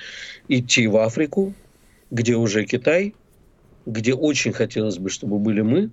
идти 0.48 0.86
в 0.86 0.96
Африку, 0.96 1.52
где 2.10 2.36
уже 2.36 2.64
Китай, 2.64 3.14
где 3.84 4.14
очень 4.14 4.52
хотелось 4.52 4.98
бы, 4.98 5.10
чтобы 5.10 5.38
были 5.38 5.60
мы, 5.60 5.90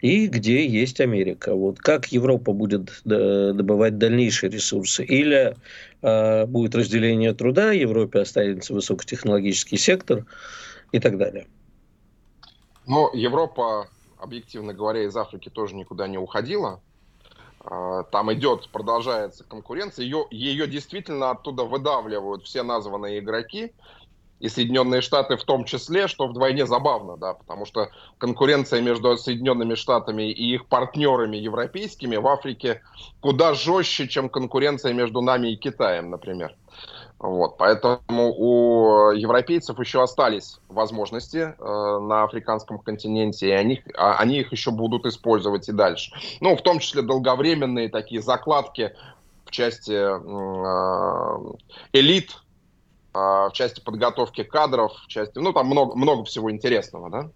и 0.00 0.26
где 0.26 0.66
есть 0.66 1.00
Америка. 1.00 1.54
Вот 1.54 1.78
как 1.78 2.06
Европа 2.06 2.52
будет 2.52 3.02
добывать 3.04 3.98
дальнейшие 3.98 4.50
ресурсы? 4.50 5.04
Или 5.04 5.54
э, 6.02 6.46
будет 6.46 6.74
разделение 6.74 7.32
труда, 7.34 7.70
Европе 7.70 8.18
останется 8.18 8.74
высокотехнологический 8.74 9.78
сектор 9.78 10.26
и 10.90 10.98
так 10.98 11.18
далее? 11.18 11.46
Ну, 12.88 13.14
Европа 13.14 13.86
объективно 14.22 14.72
говоря, 14.72 15.04
из 15.04 15.16
Африки 15.16 15.48
тоже 15.48 15.74
никуда 15.74 16.06
не 16.06 16.18
уходила. 16.18 16.80
А, 17.64 18.04
там 18.04 18.32
идет, 18.32 18.68
продолжается 18.70 19.44
конкуренция. 19.44 20.04
Ее, 20.04 20.26
ее 20.30 20.66
действительно 20.66 21.30
оттуда 21.30 21.64
выдавливают 21.64 22.44
все 22.44 22.62
названные 22.62 23.18
игроки. 23.18 23.72
И 24.40 24.48
Соединенные 24.48 25.02
Штаты 25.02 25.36
в 25.36 25.44
том 25.44 25.64
числе, 25.64 26.08
что 26.08 26.26
вдвойне 26.26 26.66
забавно, 26.66 27.16
да, 27.16 27.34
потому 27.34 27.64
что 27.64 27.90
конкуренция 28.18 28.80
между 28.80 29.16
Соединенными 29.16 29.76
Штатами 29.76 30.32
и 30.32 30.54
их 30.54 30.66
партнерами 30.66 31.36
европейскими 31.36 32.16
в 32.16 32.26
Африке 32.26 32.82
куда 33.20 33.54
жестче, 33.54 34.08
чем 34.08 34.28
конкуренция 34.28 34.94
между 34.94 35.20
нами 35.20 35.52
и 35.52 35.56
Китаем, 35.56 36.10
например. 36.10 36.56
Вот, 37.22 37.56
поэтому 37.56 38.34
у 38.36 39.12
европейцев 39.12 39.78
еще 39.78 40.02
остались 40.02 40.58
возможности 40.68 41.54
э, 41.56 41.98
на 42.00 42.24
африканском 42.24 42.80
континенте, 42.80 43.46
и 43.46 43.52
они, 43.52 43.80
а, 43.96 44.16
они 44.16 44.40
их 44.40 44.50
еще 44.50 44.72
будут 44.72 45.06
использовать 45.06 45.68
и 45.68 45.72
дальше. 45.72 46.12
Ну, 46.40 46.56
в 46.56 46.62
том 46.62 46.80
числе 46.80 47.00
долговременные 47.02 47.88
такие 47.90 48.20
закладки 48.20 48.92
в 49.44 49.52
части 49.52 49.92
э, 49.92 51.52
элит, 51.92 52.32
э, 53.14 53.18
в 53.18 53.52
части 53.52 53.80
подготовки 53.80 54.42
кадров, 54.42 54.92
в 55.04 55.06
части, 55.06 55.38
ну, 55.38 55.52
там 55.52 55.68
много, 55.68 55.94
много 55.94 56.24
всего 56.24 56.50
интересного, 56.50 57.08
да. 57.08 57.30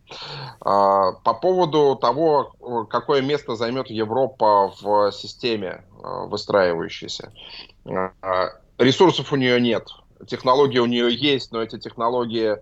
Э, 0.63 1.23
по 1.23 1.35
поводу 1.35 1.95
того, 1.95 2.87
какое 2.91 3.23
место 3.23 3.55
займет 3.55 3.89
Европа 3.89 4.75
в 4.81 5.13
системе 5.13 5.85
э, 6.03 6.27
выстраивающейся. 6.27 7.33
Э, 7.85 8.49
ресурсов 8.79 9.33
у 9.33 9.37
нее 9.37 9.61
нет. 9.61 9.89
Технологии 10.27 10.79
у 10.79 10.87
нее 10.87 11.15
есть, 11.15 11.53
но 11.53 11.63
эти 11.63 11.79
технологии 11.79 12.57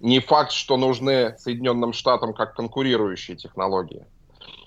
не 0.00 0.20
факт, 0.20 0.52
что 0.52 0.76
нужны 0.76 1.36
Соединенным 1.38 1.92
Штатам 1.92 2.32
как 2.32 2.54
конкурирующие 2.54 3.36
технологии. 3.36 4.06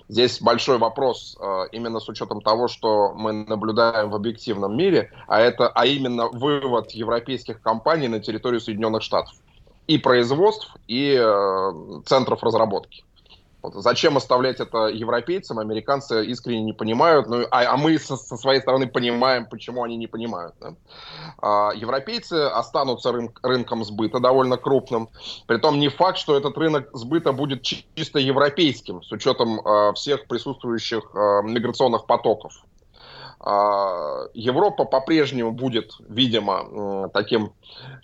Здесь 0.08 0.40
большой 0.40 0.78
вопрос 0.78 1.36
э, 1.40 1.64
именно 1.72 1.98
с 1.98 2.08
учетом 2.08 2.42
того, 2.42 2.68
что 2.68 3.14
мы 3.14 3.32
наблюдаем 3.32 4.10
в 4.10 4.14
объективном 4.14 4.76
мире, 4.76 5.10
а 5.26 5.40
это, 5.40 5.68
а 5.68 5.86
именно 5.86 6.28
вывод 6.28 6.90
европейских 6.90 7.62
компаний 7.62 8.08
на 8.08 8.20
территорию 8.20 8.60
Соединенных 8.60 9.02
Штатов 9.02 9.34
и 9.86 9.96
производств, 9.96 10.74
и 10.88 11.18
э, 11.18 11.72
центров 12.04 12.42
разработки. 12.42 13.04
Зачем 13.74 14.16
оставлять 14.16 14.60
это 14.60 14.86
европейцам, 14.86 15.58
американцы 15.58 16.24
искренне 16.26 16.62
не 16.62 16.72
понимают, 16.72 17.28
ну, 17.28 17.46
а, 17.50 17.72
а 17.72 17.76
мы 17.76 17.98
со, 17.98 18.16
со 18.16 18.36
своей 18.36 18.60
стороны 18.60 18.86
понимаем, 18.86 19.46
почему 19.46 19.82
они 19.82 19.96
не 19.96 20.06
понимают. 20.06 20.54
Да? 20.60 20.74
А, 21.38 21.70
европейцы 21.74 22.46
останутся 22.46 23.12
рынк, 23.12 23.40
рынком 23.42 23.84
сбыта 23.84 24.20
довольно 24.20 24.56
крупным, 24.56 25.08
притом 25.46 25.78
не 25.78 25.88
факт, 25.88 26.18
что 26.18 26.36
этот 26.36 26.56
рынок 26.58 26.90
сбыта 26.92 27.32
будет 27.32 27.62
чисто 27.62 28.18
европейским, 28.18 29.02
с 29.02 29.10
учетом 29.12 29.60
а, 29.60 29.92
всех 29.92 30.26
присутствующих 30.26 31.10
а, 31.14 31.42
миграционных 31.42 32.06
потоков. 32.06 32.52
А, 33.40 34.26
Европа 34.34 34.84
по-прежнему 34.84 35.52
будет, 35.52 35.92
видимо, 36.08 37.10
таким 37.12 37.52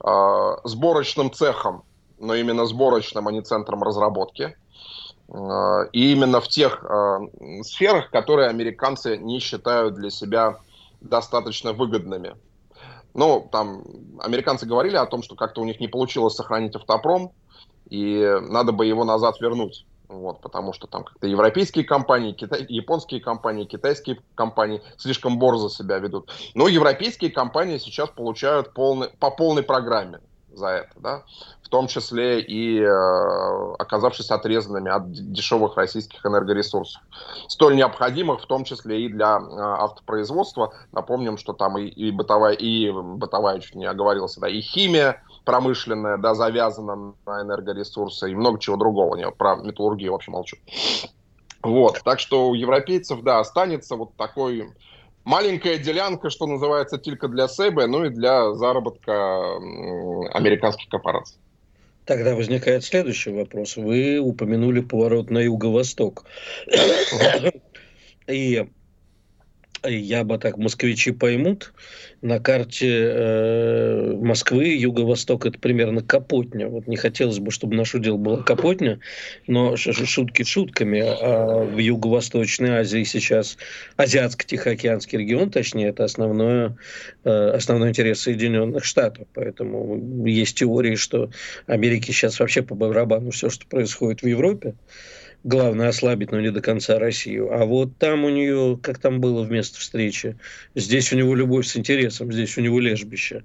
а, 0.02 0.56
сборочным 0.64 1.32
цехом, 1.32 1.84
но 2.18 2.34
именно 2.34 2.66
сборочным, 2.66 3.26
а 3.26 3.32
не 3.32 3.40
центром 3.40 3.82
разработки. 3.82 4.56
Э, 5.32 5.88
и 5.92 6.12
именно 6.12 6.40
в 6.40 6.48
тех 6.48 6.84
э, 6.84 7.18
сферах, 7.62 8.10
которые 8.10 8.48
американцы 8.48 9.16
не 9.16 9.38
считают 9.38 9.94
для 9.94 10.10
себя 10.10 10.56
достаточно 11.00 11.72
выгодными. 11.72 12.36
Ну, 13.14 13.48
там, 13.50 13.82
американцы 14.20 14.66
говорили 14.66 14.96
о 14.96 15.06
том, 15.06 15.22
что 15.22 15.34
как-то 15.34 15.60
у 15.60 15.64
них 15.64 15.80
не 15.80 15.88
получилось 15.88 16.34
сохранить 16.34 16.76
автопром, 16.76 17.32
и 17.88 18.38
надо 18.42 18.72
бы 18.72 18.86
его 18.86 19.04
назад 19.04 19.40
вернуть. 19.40 19.84
Вот, 20.08 20.40
потому 20.40 20.72
что 20.72 20.88
там 20.88 21.04
как-то 21.04 21.28
европейские 21.28 21.84
компании, 21.84 22.32
китай, 22.32 22.66
японские 22.68 23.20
компании, 23.20 23.64
китайские 23.64 24.18
компании 24.34 24.82
слишком 24.96 25.38
борзо 25.38 25.68
себя 25.68 25.98
ведут. 25.98 26.32
Но 26.54 26.66
европейские 26.66 27.30
компании 27.30 27.78
сейчас 27.78 28.10
получают 28.10 28.74
полный, 28.74 29.08
по 29.20 29.30
полной 29.30 29.62
программе 29.62 30.20
за 30.52 30.66
это. 30.66 30.90
Да? 30.96 31.22
Том 31.70 31.86
числе 31.86 32.40
и 32.40 32.80
э, 32.80 33.74
оказавшись 33.78 34.30
отрезанными 34.30 34.90
от 34.90 35.10
дешевых 35.10 35.76
российских 35.76 36.24
энергоресурсов, 36.26 37.00
столь 37.48 37.76
необходимых 37.76 38.42
в 38.42 38.46
том 38.46 38.64
числе 38.64 39.06
и 39.06 39.08
для 39.08 39.38
э, 39.38 39.56
автопроизводства. 39.56 40.74
Напомним, 40.92 41.38
что 41.38 41.52
там 41.52 41.78
и, 41.78 41.84
и 41.86 42.10
бытовая, 42.10 42.54
и 42.54 42.90
бытовая, 42.90 43.60
чуть 43.60 43.76
не 43.76 43.86
оговорился, 43.86 44.40
да, 44.40 44.48
и 44.48 44.60
химия 44.60 45.22
промышленная, 45.44 46.18
да, 46.18 46.34
завязана 46.34 47.14
на 47.24 47.42
энергоресурсы 47.42 48.30
и 48.30 48.34
много 48.34 48.58
чего 48.58 48.76
другого. 48.76 49.16
Не, 49.16 49.30
про 49.30 49.56
металлургию 49.56 50.12
вообще 50.12 50.30
молчу. 50.30 50.56
Вот, 51.62 52.00
так 52.04 52.20
что 52.20 52.48
у 52.48 52.54
европейцев, 52.54 53.22
да, 53.22 53.38
останется 53.38 53.96
вот 53.96 54.14
такой 54.16 54.72
маленькая 55.24 55.78
делянка, 55.78 56.30
что 56.30 56.46
называется, 56.46 56.98
только 56.98 57.28
для 57.28 57.48
себя, 57.48 57.86
ну 57.86 58.04
и 58.04 58.08
для 58.08 58.54
заработка 58.54 59.56
американских 60.32 60.88
корпораций. 60.88 61.38
Тогда 62.10 62.34
возникает 62.34 62.82
следующий 62.82 63.30
вопрос. 63.30 63.76
Вы 63.76 64.18
упомянули 64.18 64.80
поворот 64.80 65.30
на 65.30 65.38
юго-восток. 65.38 66.24
И 68.26 68.66
я 69.84 70.24
бы 70.24 70.38
так, 70.38 70.58
москвичи 70.58 71.12
поймут, 71.12 71.72
на 72.22 72.38
карте 72.38 72.88
э, 72.88 74.14
Москвы 74.20 74.68
юго-восток 74.76 75.46
это 75.46 75.58
примерно 75.58 76.02
Капотня. 76.02 76.68
Вот 76.68 76.86
не 76.86 76.96
хотелось 76.96 77.38
бы, 77.38 77.50
чтобы 77.50 77.76
наш 77.76 77.94
удел 77.94 78.18
была 78.18 78.42
Капотня, 78.42 79.00
но 79.46 79.76
шутки 79.76 80.42
шутками. 80.42 81.00
А 81.00 81.64
в 81.64 81.78
Юго-Восточной 81.78 82.80
Азии 82.80 83.04
сейчас 83.04 83.56
Азиатско-Тихоокеанский 83.96 85.18
регион, 85.18 85.50
точнее, 85.50 85.88
это 85.88 86.04
основное, 86.04 86.76
э, 87.24 87.50
основной 87.50 87.90
интерес 87.90 88.20
Соединенных 88.20 88.84
Штатов. 88.84 89.26
Поэтому 89.32 90.26
есть 90.26 90.58
теории, 90.58 90.96
что 90.96 91.30
Америке 91.66 92.12
сейчас 92.12 92.38
вообще 92.38 92.62
по 92.62 92.74
барабану 92.74 93.30
все, 93.30 93.48
что 93.48 93.66
происходит 93.66 94.22
в 94.22 94.26
Европе 94.26 94.74
главное 95.44 95.88
ослабить, 95.88 96.32
но 96.32 96.40
не 96.40 96.50
до 96.50 96.60
конца 96.60 96.98
Россию. 96.98 97.52
А 97.52 97.64
вот 97.64 97.96
там 97.98 98.24
у 98.24 98.28
нее, 98.28 98.78
как 98.82 98.98
там 98.98 99.20
было 99.20 99.42
вместо 99.42 99.78
встречи, 99.78 100.36
здесь 100.74 101.12
у 101.12 101.16
него 101.16 101.34
любовь 101.34 101.66
с 101.66 101.76
интересом, 101.76 102.09
здесь 102.10 102.56
у 102.58 102.60
него 102.60 102.80
лежбище. 102.80 103.44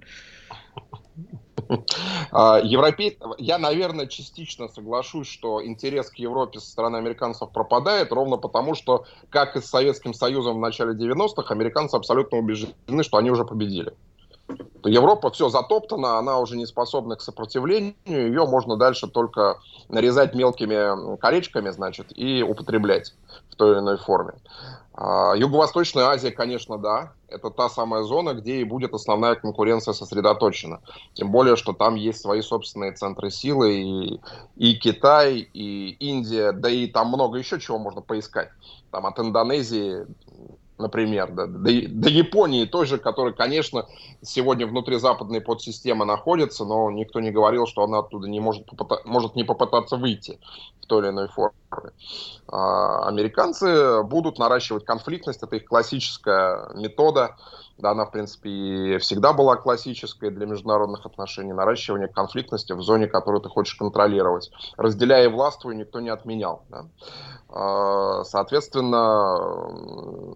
А, 2.31 2.59
Европей... 2.63 3.17
Я, 3.37 3.57
наверное, 3.57 4.07
частично 4.07 4.67
соглашусь, 4.67 5.27
что 5.27 5.65
интерес 5.65 6.09
к 6.09 6.15
Европе 6.15 6.59
со 6.59 6.69
стороны 6.69 6.97
американцев 6.97 7.51
пропадает, 7.51 8.11
ровно 8.11 8.37
потому, 8.37 8.75
что, 8.75 9.05
как 9.29 9.55
и 9.55 9.61
с 9.61 9.65
Советским 9.65 10.13
Союзом 10.13 10.57
в 10.57 10.59
начале 10.59 10.93
90-х, 10.93 11.53
американцы 11.53 11.95
абсолютно 11.95 12.37
убеждены, 12.37 13.03
что 13.03 13.17
они 13.17 13.31
уже 13.31 13.45
победили. 13.45 13.93
Европа 14.83 15.31
все 15.31 15.49
затоптана, 15.49 16.17
она 16.17 16.39
уже 16.39 16.55
не 16.57 16.65
способна 16.65 17.15
к 17.15 17.21
сопротивлению, 17.21 17.95
ее 18.05 18.45
можно 18.45 18.77
дальше 18.77 19.07
только 19.07 19.57
нарезать 19.89 20.35
мелкими 20.35 21.17
колечками, 21.17 21.71
значит, 21.71 22.15
и 22.15 22.43
употреблять 22.43 23.13
в 23.49 23.55
той 23.55 23.71
или 23.71 23.79
иной 23.79 23.97
форме. 23.97 24.33
А, 24.93 25.33
Юго-Восточная 25.35 26.05
Азия, 26.05 26.31
конечно, 26.31 26.77
да, 26.77 27.11
это 27.27 27.49
та 27.49 27.67
самая 27.67 28.03
зона, 28.03 28.33
где 28.33 28.57
и 28.57 28.63
будет 28.63 28.93
основная 28.93 29.35
конкуренция 29.35 29.93
сосредоточена. 29.93 30.79
Тем 31.13 31.31
более, 31.31 31.57
что 31.57 31.73
там 31.73 31.95
есть 31.95 32.21
свои 32.21 32.41
собственные 32.41 32.93
центры 32.93 33.29
силы, 33.29 33.73
и, 33.73 34.21
и 34.55 34.75
Китай, 34.75 35.39
и 35.39 35.97
Индия, 35.99 36.53
да 36.53 36.69
и 36.69 36.87
там 36.87 37.07
много 37.07 37.37
еще 37.37 37.59
чего 37.59 37.77
можно 37.77 38.01
поискать. 38.01 38.49
Там 38.91 39.05
от 39.05 39.19
Индонезии 39.19 40.05
например, 40.77 41.31
да, 41.31 41.47
до, 41.47 41.59
до 41.59 42.09
Японии 42.09 42.65
той 42.65 42.85
же, 42.85 42.97
которая, 42.97 43.33
конечно, 43.33 43.85
сегодня 44.21 44.67
внутри 44.67 44.97
западной 44.97 45.41
подсистемы 45.41 46.05
находится, 46.05 46.65
но 46.65 46.91
никто 46.91 47.19
не 47.19 47.31
говорил, 47.31 47.65
что 47.65 47.83
она 47.83 47.99
оттуда 47.99 48.27
не 48.27 48.39
может, 48.39 48.67
попыта- 48.67 49.01
может 49.05 49.35
не 49.35 49.43
попытаться 49.43 49.97
выйти 49.97 50.39
в 50.81 50.87
той 50.87 51.01
или 51.01 51.09
иной 51.09 51.27
форме. 51.29 51.55
А, 52.47 53.07
американцы 53.07 54.03
будут 54.03 54.37
наращивать 54.37 54.85
конфликтность, 54.85 55.43
это 55.43 55.55
их 55.55 55.65
классическая 55.65 56.69
метода, 56.75 57.35
да, 57.77 57.91
она, 57.91 58.05
в 58.05 58.11
принципе, 58.11 58.49
и 58.49 58.97
всегда 58.99 59.33
была 59.33 59.57
классической 59.57 60.29
для 60.29 60.45
международных 60.45 61.05
отношений, 61.05 61.53
наращивание 61.53 62.07
конфликтности 62.07 62.73
в 62.73 62.81
зоне, 62.81 63.07
которую 63.07 63.41
ты 63.41 63.49
хочешь 63.49 63.75
контролировать. 63.75 64.51
Разделяя 64.77 65.29
властвуй, 65.29 65.75
никто 65.75 65.99
не 65.99 66.09
отменял. 66.09 66.63
Да. 66.69 66.85
А, 67.49 68.23
соответственно, 68.23 70.35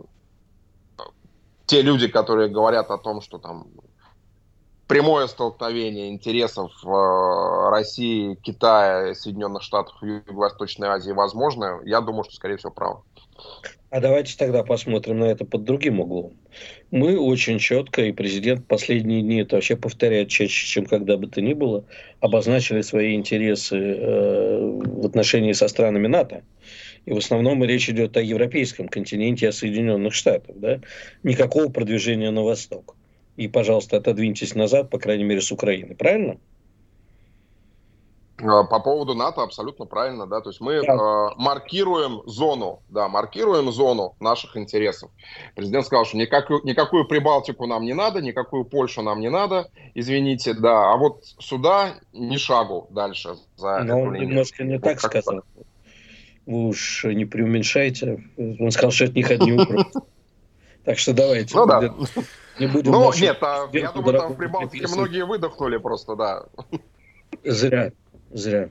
те 1.70 1.84
люди, 1.84 2.08
которые 2.08 2.50
говорят 2.50 2.90
о 2.90 2.98
том, 2.98 3.22
что 3.22 3.38
там 3.38 3.68
прямое 4.88 5.28
столкновение 5.28 6.10
интересов 6.10 6.72
э, 6.84 7.70
России, 7.70 8.34
Китая, 8.42 9.14
Соединенных 9.14 9.62
Штатов 9.62 9.96
Юго-Восточной 10.02 10.88
Азии 10.88 11.12
возможно, 11.12 11.80
я 11.86 12.02
думаю, 12.02 12.24
что, 12.24 12.34
скорее 12.34 12.58
всего, 12.58 12.72
правы. 12.72 13.02
А 13.92 14.02
давайте 14.02 14.36
тогда 14.36 14.64
посмотрим 14.64 15.20
на 15.20 15.26
это 15.26 15.46
под 15.46 15.64
другим 15.64 16.00
углом. 16.00 16.34
Мы 16.90 17.20
очень 17.20 17.60
четко, 17.60 18.02
и 18.02 18.12
президент 18.12 18.68
последние 18.68 19.22
дни 19.22 19.42
это 19.42 19.56
вообще 19.56 19.76
повторяет 19.76 20.30
чаще, 20.30 20.68
чем 20.68 20.86
когда 20.86 21.18
бы 21.18 21.28
то 21.28 21.40
ни 21.40 21.54
было, 21.54 21.86
обозначили 22.20 22.82
свои 22.82 23.14
интересы 23.14 23.78
э, 23.78 24.60
в 24.60 25.06
отношении 25.06 25.54
со 25.54 25.68
странами 25.68 26.08
НАТО. 26.08 26.42
И 27.10 27.12
в 27.12 27.18
основном 27.18 27.64
речь 27.64 27.90
идет 27.90 28.16
о 28.18 28.22
европейском 28.22 28.88
континенте, 28.88 29.50
о 29.50 29.52
Соединенных 29.52 30.14
Штатах. 30.14 30.56
Да? 30.58 30.80
Никакого 31.24 31.70
продвижения 31.70 32.30
на 32.30 32.44
восток. 32.44 32.96
И, 33.36 33.48
пожалуйста, 33.48 33.98
отодвиньтесь 33.98 34.54
назад, 34.54 34.92
по 34.92 35.00
крайней 35.00 35.24
мере, 35.24 35.42
с 35.42 35.52
Украины. 35.52 35.96
Правильно? 35.96 36.38
А, 38.38 38.64
по 38.64 38.80
поводу 38.80 39.16
НАТО 39.16 39.42
абсолютно 39.42 39.86
правильно, 39.86 40.28
да, 40.28 40.40
то 40.42 40.50
есть 40.50 40.62
мы 40.62 40.82
да. 40.86 40.94
э, 40.94 41.30
маркируем 41.38 42.22
зону, 42.28 42.84
да, 42.90 43.08
маркируем 43.08 43.72
зону 43.72 44.16
наших 44.20 44.56
интересов. 44.56 45.10
Президент 45.56 45.88
сказал, 45.88 46.06
что 46.06 46.16
никакую, 46.16 46.62
никакую 46.64 47.08
Прибалтику 47.08 47.66
нам 47.66 47.86
не 47.86 47.94
надо, 47.94 48.22
никакую 48.22 48.66
Польшу 48.66 49.02
нам 49.02 49.20
не 49.20 49.30
надо, 49.30 49.72
извините, 49.96 50.54
да, 50.54 50.94
а 50.94 50.98
вот 50.98 51.24
сюда 51.40 51.96
ни 52.14 52.38
шагу 52.38 52.88
дальше 52.92 53.36
за 53.56 53.80
Но 53.80 54.00
он 54.00 54.14
немножко 54.14 54.64
не 54.64 54.78
так 54.78 55.02
сказал. 55.02 55.42
Вы 56.50 56.70
уж 56.70 57.04
не 57.04 57.26
преуменьшайте. 57.26 58.24
Он 58.36 58.72
сказал, 58.72 58.90
что 58.90 59.06
это 59.06 59.14
не 59.14 59.24
одни 59.24 59.60
Так 60.84 60.98
что 60.98 61.14
давайте. 61.14 61.56
Ну 61.56 61.68
да. 61.68 61.94
Не 62.60 62.66
будем 62.66 62.92
ну 62.92 63.14
нет, 63.14 63.38
а, 63.42 63.70
я 63.72 63.92
думаю, 63.92 64.18
там 64.18 64.34
в 64.34 64.36
Прибалтике 64.36 64.88
многие 64.88 65.26
выдохнули 65.26 65.78
просто, 65.78 66.16
да. 66.16 66.46
Зря, 67.44 67.92
зря. 68.32 68.70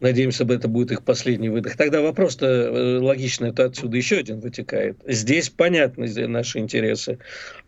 Надеемся, 0.00 0.44
это 0.44 0.68
будет 0.68 0.92
их 0.92 1.02
последний 1.02 1.48
выдох. 1.48 1.76
Тогда 1.78 2.02
вопрос-то 2.02 2.46
э, 2.46 2.98
логично, 2.98 3.46
это 3.46 3.64
отсюда 3.64 3.96
еще 3.96 4.18
один 4.18 4.40
вытекает. 4.40 4.98
Здесь 5.06 5.48
понятны 5.48 6.06
наши 6.26 6.58
интересы. 6.58 7.18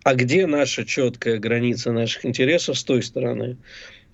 А 0.05 0.15
где 0.15 0.47
наша 0.47 0.85
четкая 0.85 1.39
граница 1.39 1.91
наших 1.91 2.27
интересов 2.27 2.79
с 2.79 2.85
той 2.85 3.03
стороны? 3.03 3.57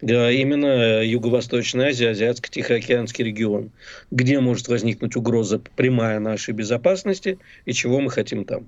Именно 0.01 1.03
Юго-Восточная 1.03 1.89
Азия, 1.89 2.11
Азиатско-Тихоокеанский 2.11 3.25
регион, 3.25 3.71
где 4.11 4.41
может 4.41 4.69
возникнуть 4.69 5.17
угроза 5.17 5.61
прямая 5.77 6.21
нашей 6.21 6.55
безопасности 6.55 7.39
и 7.65 7.73
чего 7.73 8.01
мы 8.01 8.11
хотим 8.11 8.45
там. 8.45 8.67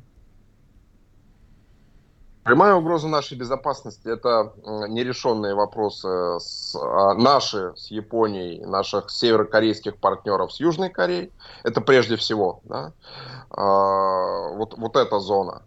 Прямая 2.42 2.74
угроза 2.74 3.06
нашей 3.06 3.36
безопасности– 3.36 4.00
это 4.08 4.54
нерешенные 4.88 5.54
вопросы 5.54 6.08
с, 6.40 6.74
а, 6.74 7.14
наши 7.14 7.74
с 7.76 7.90
Японией, 7.90 8.64
наших 8.64 9.10
северокорейских 9.10 9.98
партнеров 9.98 10.52
с 10.52 10.58
Южной 10.58 10.88
Кореей. 10.88 11.30
Это 11.64 11.82
прежде 11.82 12.16
всего. 12.16 12.60
Да? 12.64 12.92
А, 13.50 14.48
вот, 14.54 14.76
вот 14.78 14.96
эта 14.96 15.20
зона. 15.20 15.62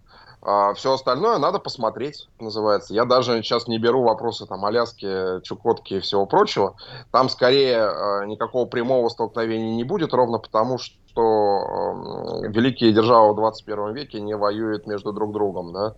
А 0.46 0.74
все 0.74 0.94
остальное 0.94 1.38
надо 1.38 1.60
посмотреть, 1.60 2.28
называется. 2.40 2.94
Я 2.94 3.06
даже 3.06 3.42
сейчас 3.42 3.68
не 3.68 3.80
беру 3.80 4.04
вопросы 4.04 4.46
там 4.46 4.66
Аляски, 4.66 5.42
Чукотки 5.42 5.96
и 5.96 6.00
всего 6.02 6.26
прочего. 6.26 6.76
Там 7.12 7.30
скорее 7.30 7.78
э, 7.78 8.26
никакого 8.26 8.66
прямого 8.66 9.08
столкновения 9.08 9.74
не 9.74 9.86
будет, 9.86 10.14
ровно 10.14 10.40
потому 10.40 10.78
что 10.78 10.98
что 11.14 12.42
э, 12.44 12.48
великие 12.50 12.92
державы 12.92 13.34
в 13.34 13.36
21 13.36 13.94
веке 13.94 14.20
не 14.20 14.36
воюют 14.36 14.88
между 14.88 15.14
друг 15.14 15.32
другом, 15.32 15.72
да? 15.72 15.94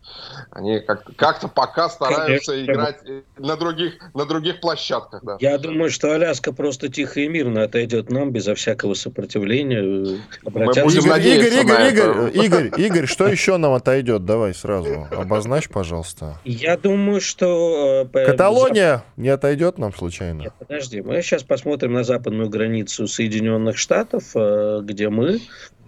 Они 0.52 0.80
как-то, 0.80 1.14
как 1.14 1.54
пока 1.54 1.90
стараются 1.90 2.52
Конечно. 2.52 2.74
играть 2.74 2.98
на 3.38 3.56
других, 3.56 3.94
на 4.14 4.26
других 4.26 4.60
площадках, 4.60 5.24
да. 5.24 5.38
Я 5.40 5.58
думаю, 5.58 5.90
что 5.90 6.14
Аляска 6.14 6.52
просто 6.54 6.90
тихо 6.90 7.22
и 7.22 7.28
мирно 7.28 7.64
отойдет 7.64 8.10
нам 8.10 8.32
безо 8.32 8.56
всякого 8.56 8.94
сопротивления. 8.94 10.20
Обратятся... 10.46 10.84
Мы 10.84 10.88
будем 10.88 11.16
Игорь, 11.16 11.54
Игорь, 11.54 11.90
Игорь, 11.90 11.90
Игорь, 11.90 12.46
Игорь, 12.46 12.82
Игорь, 12.82 13.06
что 13.06 13.28
еще 13.28 13.58
нам 13.58 13.74
отойдет? 13.74 14.26
Давай 14.26 14.54
сразу 14.54 15.08
обозначь, 15.12 15.70
пожалуйста. 15.70 16.38
Я 16.44 16.78
думаю, 16.78 17.22
что... 17.22 18.08
Э, 18.14 18.26
Каталония 18.26 19.04
не 19.16 19.30
отойдет 19.30 19.78
нам 19.78 19.94
случайно? 19.94 20.42
Нет, 20.42 20.54
подожди, 20.60 21.02
мы 21.02 21.22
сейчас 21.22 21.44
посмотрим 21.44 21.94
на 21.94 22.04
западную 22.04 22.50
границу 22.50 23.08
Соединенных 23.08 23.78
Штатов, 23.78 24.32
э, 24.36 24.82
где 24.84 25.05
где 25.06 25.10
мы 25.10 25.40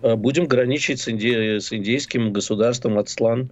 будем 0.01 0.45
граничить 0.45 1.01
с, 1.01 1.09
инди... 1.09 1.59
с 1.59 1.73
индейским 1.73 2.31
государством 2.31 2.97
Ацлан. 2.97 3.49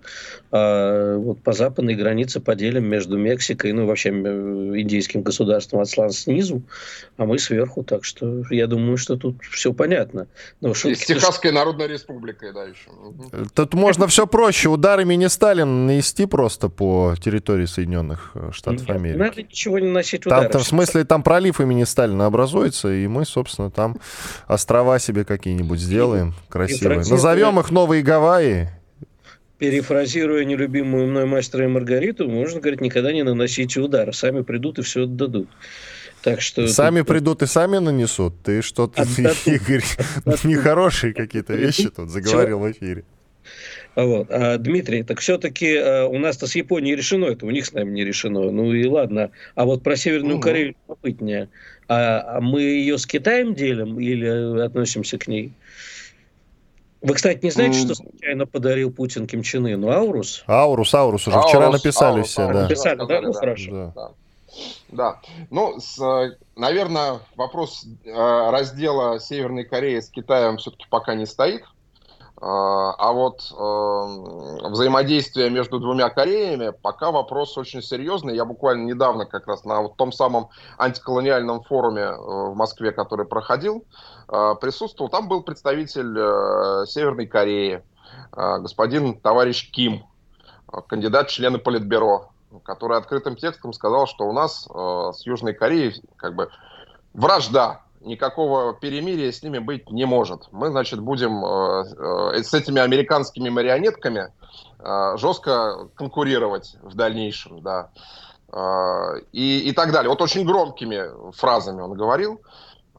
А 0.52 1.18
вот 1.18 1.42
по 1.42 1.54
западной 1.54 1.96
границе 1.96 2.40
поделим 2.40 2.86
между 2.86 3.18
Мексикой, 3.18 3.74
ну, 3.74 3.86
вообще 3.86 4.10
индийским 4.10 5.24
государством 5.24 5.82
Ацлан 5.82 6.12
снизу, 6.12 6.62
а 7.18 7.26
мы 7.26 7.40
сверху. 7.40 7.84
Так 7.84 8.06
что 8.06 8.44
я 8.50 8.68
думаю, 8.68 8.98
что 8.98 9.16
тут 9.16 9.42
все 9.50 9.74
понятно. 9.74 10.28
Но 10.62 10.74
шутки, 10.74 10.94
И 10.94 10.96
с 10.96 11.06
Техасской 11.06 11.50
что... 11.50 11.60
Народной 11.60 11.88
Республикой, 11.88 12.54
да, 12.54 12.64
еще. 12.64 13.48
Тут 13.54 13.74
можно 13.74 14.08
все 14.08 14.28
проще. 14.28 14.70
Ударами 14.70 15.16
не 15.16 15.30
Сталин 15.30 15.88
нанести 15.88 16.26
просто 16.26 16.70
по 16.70 17.16
территории 17.22 17.66
Соединенных 17.66 18.32
э, 18.36 18.52
Штатов 18.52 18.88
Нет, 18.88 18.96
Америки. 18.96 19.18
Надо 19.18 19.44
ничего 19.44 19.80
не 19.80 19.90
носить 19.90 20.26
удары. 20.26 20.50
Там, 20.50 20.62
в 20.62 20.66
смысле, 20.66 21.06
там 21.06 21.24
пролив 21.24 21.60
имени 21.60 21.84
Сталина 21.86 22.28
образуется, 22.28 22.92
и 22.92 23.08
мы, 23.08 23.26
собственно, 23.26 23.72
там 23.72 23.98
острова 24.48 25.00
себе 25.00 25.26
какие-нибудь 25.26 25.80
сделаем 25.80 26.35
красивые. 26.50 27.00
Назовем 27.00 27.60
их 27.60 27.72
Новые 27.72 28.04
Гавайи. 28.04 28.70
Перефразируя 29.58 30.44
нелюбимую 30.44 31.08
мной 31.08 31.26
мастера 31.26 31.64
и 31.64 31.68
Маргариту, 31.68 32.28
можно 32.28 32.60
говорить, 32.60 32.82
никогда 32.82 33.14
не 33.14 33.24
наносите 33.24 33.80
удар. 33.80 34.14
Сами 34.14 34.42
придут 34.42 34.80
и 34.80 34.82
все 34.82 35.04
отдадут. 35.04 35.48
Так 36.22 36.42
что 36.42 36.68
сами 36.68 37.00
тут... 37.00 37.08
придут 37.08 37.42
и 37.44 37.46
сами 37.46 37.78
нанесут. 37.78 38.34
Ты 38.44 38.62
что-то, 38.62 39.04
Игорь, 39.46 39.84
нехорошие 40.44 41.14
какие-то 41.14 41.54
вещи 41.54 41.90
тут 41.90 42.10
заговорил 42.10 42.60
в 42.60 42.72
эфире. 42.72 43.06
Вот. 43.96 44.28
А, 44.30 44.58
Дмитрий, 44.58 45.04
так 45.04 45.20
все-таки 45.20 45.76
а, 45.78 46.06
у 46.06 46.18
нас-то 46.18 46.48
с 46.48 46.56
Японией 46.56 46.96
решено 46.96 47.26
это, 47.26 47.46
у 47.46 47.52
них 47.52 47.66
с 47.66 47.74
нами 47.74 47.92
не 47.92 48.04
решено. 48.04 48.52
Ну 48.52 48.74
и 48.74 48.86
ладно. 48.88 49.32
А 49.56 49.66
вот 49.66 49.84
про 49.84 49.96
Северную 49.96 50.38
угу. 50.38 50.44
Корею 50.44 50.76
любопытнее. 50.88 51.50
А, 51.88 52.38
а 52.38 52.42
мы 52.42 52.62
ее 52.62 52.98
с 52.98 53.06
Китаем 53.06 53.54
делим 53.54 54.00
или 54.00 54.62
относимся 54.62 55.18
к 55.18 55.28
ней? 55.28 55.54
Вы, 57.06 57.14
кстати, 57.14 57.44
не 57.44 57.52
знаете, 57.52 57.80
что 57.80 57.94
случайно 57.94 58.48
подарил 58.48 58.92
Путин 58.92 59.28
Ким 59.28 59.44
Чен 59.44 59.68
Ыну? 59.68 59.92
Аурус? 59.92 60.44
Аурус, 60.48 60.94
Аурус. 60.96 61.28
Уже 61.28 61.38
Аурус, 61.38 61.52
вчера 61.52 61.70
написали 61.70 62.12
Аурус, 62.14 62.28
все, 62.28 62.42
Аурус, 62.42 62.56
да. 62.56 62.64
Написали, 62.64 62.98
да? 63.08 63.22
Ну, 63.22 63.34
хорошо. 63.34 63.72
Да. 63.72 63.92
да. 63.96 64.12
Да, 64.90 65.20
ну, 65.50 65.80
с, 65.80 66.00
наверное, 66.56 67.20
вопрос 67.36 67.86
э, 68.06 68.50
раздела 68.50 69.20
Северной 69.20 69.66
Кореи 69.66 70.00
с 70.00 70.10
Китаем 70.10 70.58
все-таки 70.58 70.86
пока 70.90 71.14
не 71.14 71.26
стоит. 71.26 71.64
А, 72.42 73.14
вот 73.14 73.50
э, 73.50 74.68
взаимодействие 74.68 75.50
между 75.50 75.80
двумя 75.80 76.10
Кореями 76.10 76.74
пока 76.82 77.12
вопрос 77.12 77.58
очень 77.58 77.82
серьезный. 77.82 78.36
Я 78.36 78.44
буквально 78.44 78.86
недавно 78.86 79.26
как 79.26 79.48
раз 79.48 79.64
на 79.64 79.82
вот 79.82 79.96
том 79.96 80.12
самом 80.12 80.50
антиколониальном 80.78 81.64
форуме 81.64 82.02
э, 82.02 82.16
в 82.18 82.56
Москве, 82.56 82.92
который 82.92 83.26
проходил, 83.26 83.86
э, 84.28 84.56
присутствовал. 84.60 85.10
Там 85.10 85.30
был 85.30 85.44
представитель 85.44 86.86
Северной 86.88 87.26
Кореи, 87.26 87.84
господин 88.32 89.20
товарищ 89.20 89.72
Ким, 89.72 90.06
кандидат 90.88 91.30
в 91.30 91.34
члены 91.34 91.58
Политбюро, 91.58 92.32
который 92.64 92.98
открытым 92.98 93.36
текстом 93.36 93.74
сказал, 93.74 94.08
что 94.08 94.26
у 94.26 94.34
нас 94.34 94.68
с 94.68 95.26
Южной 95.26 95.54
Кореей 95.54 96.02
как 96.18 96.36
бы 96.36 96.50
вражда 97.14 97.85
никакого 98.06 98.74
перемирия 98.74 99.32
с 99.32 99.44
ними 99.44 99.60
быть 99.60 99.90
не 99.90 100.06
может. 100.06 100.48
Мы, 100.52 100.70
значит, 100.70 101.00
будем 101.00 101.44
э, 101.44 102.36
э, 102.38 102.44
с 102.44 102.54
этими 102.54 102.82
американскими 102.82 103.50
марионетками 103.50 104.32
э, 104.80 105.18
жестко 105.18 105.90
конкурировать 105.96 106.78
в 106.82 106.96
дальнейшем, 106.96 107.62
да. 107.62 107.90
Э, 108.52 109.20
и, 109.32 109.70
и 109.70 109.72
так 109.74 109.92
далее. 109.92 110.10
Вот 110.10 110.22
очень 110.22 110.46
громкими 110.46 111.32
фразами 111.32 111.82
он 111.82 111.94
говорил, 111.94 112.42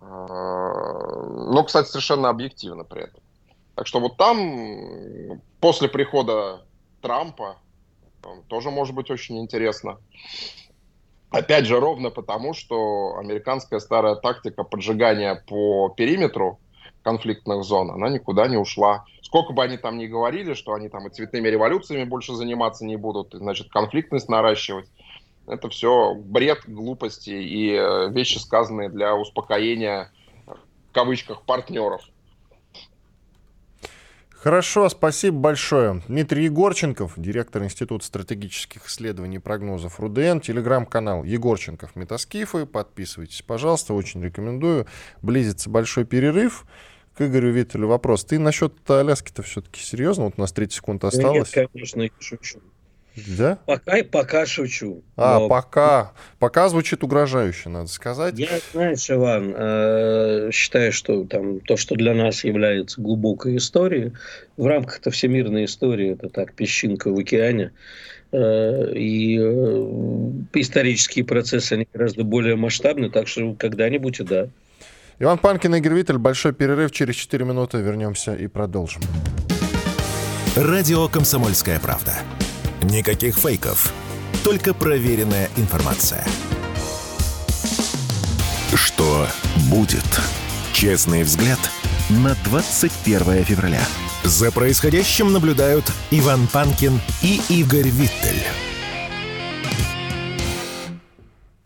э, 0.01 0.05
но, 0.05 1.65
кстати, 1.65 1.89
совершенно 1.89 2.29
объективно 2.29 2.85
при 2.85 3.05
этом. 3.05 3.23
Так 3.75 3.87
что 3.87 4.01
вот 4.01 4.17
там, 4.17 5.41
после 5.61 5.89
прихода 5.89 6.63
Трампа, 7.01 7.57
тоже 8.49 8.71
может 8.71 8.95
быть 8.95 9.11
очень 9.11 9.39
интересно. 9.39 9.99
Опять 11.31 11.67
же, 11.67 11.81
ровно 11.81 12.11
потому, 12.11 12.55
что 12.55 13.17
американская 13.19 13.81
старая 13.81 14.15
тактика 14.15 14.63
поджигания 14.63 15.43
по 15.47 15.89
периметру 15.89 16.61
конфликтных 17.03 17.65
зон, 17.65 17.91
она 17.91 18.09
никуда 18.09 18.49
не 18.49 18.57
ушла. 18.57 19.05
Сколько 19.23 19.53
бы 19.53 19.63
они 19.63 19.77
там 19.77 19.99
ни 19.99 20.07
говорили, 20.07 20.55
что 20.55 20.73
они 20.73 20.89
там 20.89 21.07
и 21.07 21.11
цветными 21.11 21.49
революциями 21.49 22.05
больше 22.05 22.35
заниматься 22.35 22.85
не 22.85 22.97
будут, 22.97 23.35
и, 23.35 23.39
значит, 23.39 23.71
конфликтность 23.71 24.29
наращивать, 24.29 24.89
это 25.47 25.69
все 25.69 26.15
бред, 26.15 26.61
глупости 26.67 27.31
и 27.31 27.73
э, 27.73 28.11
вещи, 28.11 28.39
сказанные 28.39 28.89
для 28.89 29.15
успокоения, 29.15 30.11
в 30.47 30.93
кавычках, 30.93 31.43
партнеров. 31.43 32.03
Хорошо, 34.43 34.89
спасибо 34.89 35.39
большое. 35.39 36.03
Дмитрий 36.09 36.45
Егорченков, 36.45 37.15
директор 37.17 37.65
Института 37.65 38.05
стратегических 38.05 38.87
исследований 38.87 39.37
и 39.37 39.41
прогнозов 39.41 39.99
РУДН, 39.99 40.41
телеграм-канал 40.41 41.25
Егорченков 41.25 41.97
Метаскифы. 41.97 42.67
Подписывайтесь, 42.67 43.43
пожалуйста, 43.43 43.95
очень 43.95 44.23
рекомендую. 44.23 44.87
Близится 45.23 45.71
большой 45.71 46.05
перерыв. 46.05 46.67
К 47.17 47.23
Игорю 47.23 47.51
Виттелю 47.51 47.89
вопрос. 47.89 48.27
Ты 48.27 48.39
насчет 48.39 48.75
Аляски-то 48.91 49.43
все-таки 49.43 49.81
серьезно? 49.81 50.25
Вот 50.25 50.35
у 50.37 50.41
нас 50.43 50.53
30 50.53 50.77
секунд 50.77 51.05
осталось. 51.05 51.57
Нет, 51.57 51.71
конечно, 51.73 52.03
я 52.03 52.11
шучу. 52.21 52.61
Да? 53.17 53.59
Пока, 53.67 54.05
пока 54.05 54.47
шучу. 54.47 55.03
А, 55.17 55.39
но... 55.39 55.49
пока. 55.49 56.13
Пока 56.39 56.69
звучит 56.69 57.03
угрожающе, 57.03 57.69
надо 57.69 57.89
сказать. 57.89 58.39
Я, 58.39 58.61
знаешь, 58.73 59.11
Иван, 59.11 59.55
э, 59.57 60.51
считаю, 60.53 60.93
что 60.93 61.25
там 61.25 61.61
то, 61.61 61.77
что 61.77 61.95
для 61.95 62.15
нас 62.15 62.45
является 62.45 63.01
глубокой 63.01 63.57
историей, 63.57 64.13
в 64.57 64.67
рамках-то 64.67 65.11
всемирной 65.11 65.65
истории, 65.65 66.13
это 66.13 66.29
так, 66.29 66.53
песчинка 66.55 67.11
в 67.11 67.19
океане, 67.19 67.73
э, 68.33 68.93
и 68.95 69.39
э, 69.39 70.31
исторические 70.55 71.25
процессы, 71.25 71.75
они 71.75 71.89
гораздо 71.93 72.25
более 72.25 72.57
масштабны, 72.57 73.11
так 73.11 73.29
что 73.29 73.55
когда-нибудь 73.55 74.21
и 74.21 74.25
да. 74.25 74.49
Иван 75.19 75.39
Панкин, 75.39 75.75
Игорь 75.77 75.95
Виттель, 75.95 76.19
большой 76.19 76.53
перерыв, 76.53 76.91
через 76.91 77.15
4 77.15 77.45
минуты 77.45 77.79
вернемся 77.79 78.35
и 78.35 78.47
продолжим. 78.47 79.03
Радио 80.55 81.09
«Комсомольская 81.09 81.81
правда». 81.81 82.13
Никаких 82.91 83.37
фейков, 83.37 83.93
только 84.45 84.73
проверенная 84.73 85.51
информация. 85.57 86.25
Что 88.73 89.27
будет? 89.69 90.05
Честный 90.73 91.25
взгляд 91.25 91.59
на 92.09 92.37
21 92.45 93.45
февраля. 93.45 93.83
За 94.23 94.53
происходящим 94.53 95.33
наблюдают 95.33 95.91
Иван 96.13 96.47
Панкин 96.47 97.01
и 97.23 97.41
Игорь 97.49 97.89
Виттель. 97.89 98.47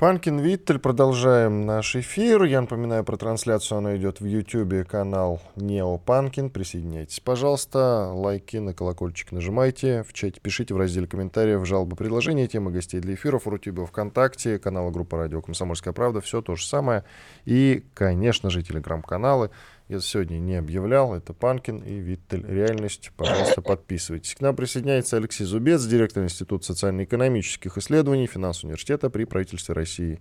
Панкин 0.00 0.38
Виттель, 0.38 0.78
продолжаем 0.78 1.66
наш 1.66 1.94
эфир. 1.94 2.44
Я 2.44 2.62
напоминаю 2.62 3.04
про 3.04 3.18
трансляцию, 3.18 3.76
она 3.76 3.98
идет 3.98 4.22
в 4.22 4.24
YouTube, 4.24 4.88
канал 4.88 5.42
Нео 5.56 5.98
Панкин. 5.98 6.48
Присоединяйтесь, 6.48 7.20
пожалуйста, 7.20 8.10
лайки 8.10 8.56
на 8.56 8.72
колокольчик 8.72 9.30
нажимайте, 9.30 10.02
в 10.04 10.14
чате 10.14 10.40
пишите 10.40 10.72
в 10.72 10.78
разделе 10.78 11.06
комментариев 11.06 11.66
жалобы, 11.66 11.96
предложения, 11.96 12.46
темы 12.46 12.70
гостей 12.70 12.98
для 13.00 13.12
эфиров, 13.12 13.44
в 13.44 13.50
Рутюбе, 13.50 13.84
ВКонтакте, 13.84 14.58
канал 14.58 14.90
группа 14.90 15.18
радио 15.18 15.42
«Комсомольская 15.42 15.92
правда», 15.92 16.22
все 16.22 16.40
то 16.40 16.56
же 16.56 16.64
самое. 16.64 17.04
И, 17.44 17.84
конечно 17.92 18.48
же, 18.48 18.62
телеграм-каналы 18.62 19.50
я 19.90 19.98
сегодня 19.98 20.38
не 20.38 20.54
объявлял. 20.54 21.14
Это 21.16 21.32
Панкин 21.32 21.78
и 21.78 21.94
Виттель. 21.94 22.46
Реальность. 22.46 23.10
Пожалуйста, 23.16 23.60
подписывайтесь. 23.60 24.36
К 24.36 24.40
нам 24.40 24.54
присоединяется 24.54 25.16
Алексей 25.16 25.44
Зубец, 25.44 25.84
директор 25.84 26.22
Института 26.22 26.66
социально-экономических 26.66 27.76
исследований 27.76 28.28
Финансового 28.28 28.68
университета 28.68 29.10
при 29.10 29.24
правительстве 29.24 29.74
России. 29.74 30.20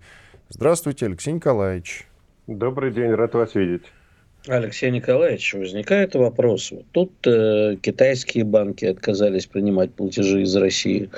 Здравствуйте, 0.50 1.06
Алексей 1.06 1.34
Николаевич. 1.34 2.08
Добрый 2.48 2.92
день, 2.92 3.12
рад 3.12 3.36
вас 3.36 3.54
видеть. 3.54 3.84
Алексей 4.48 4.90
Николаевич, 4.90 5.54
возникает 5.54 6.16
вопрос. 6.16 6.74
Тут 6.92 7.12
э, 7.28 7.76
китайские 7.80 8.46
банки 8.46 8.86
отказались 8.86 9.46
принимать 9.46 9.94
платежи 9.94 10.42
из 10.42 10.56
России. 10.56 11.12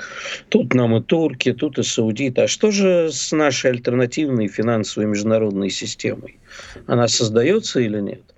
Тут 0.50 0.74
нам 0.74 0.94
и 0.96 1.02
турки, 1.02 1.54
тут 1.54 1.78
и 1.78 1.82
саудиты. 1.82 2.42
А 2.42 2.48
что 2.48 2.70
же 2.70 3.10
с 3.10 3.32
нашей 3.32 3.70
альтернативной 3.70 4.48
финансовой 4.48 5.08
международной 5.08 5.70
системой? 5.70 6.38
Она 6.86 7.08
создается 7.08 7.80
или 7.80 8.00
нет? 8.00 8.31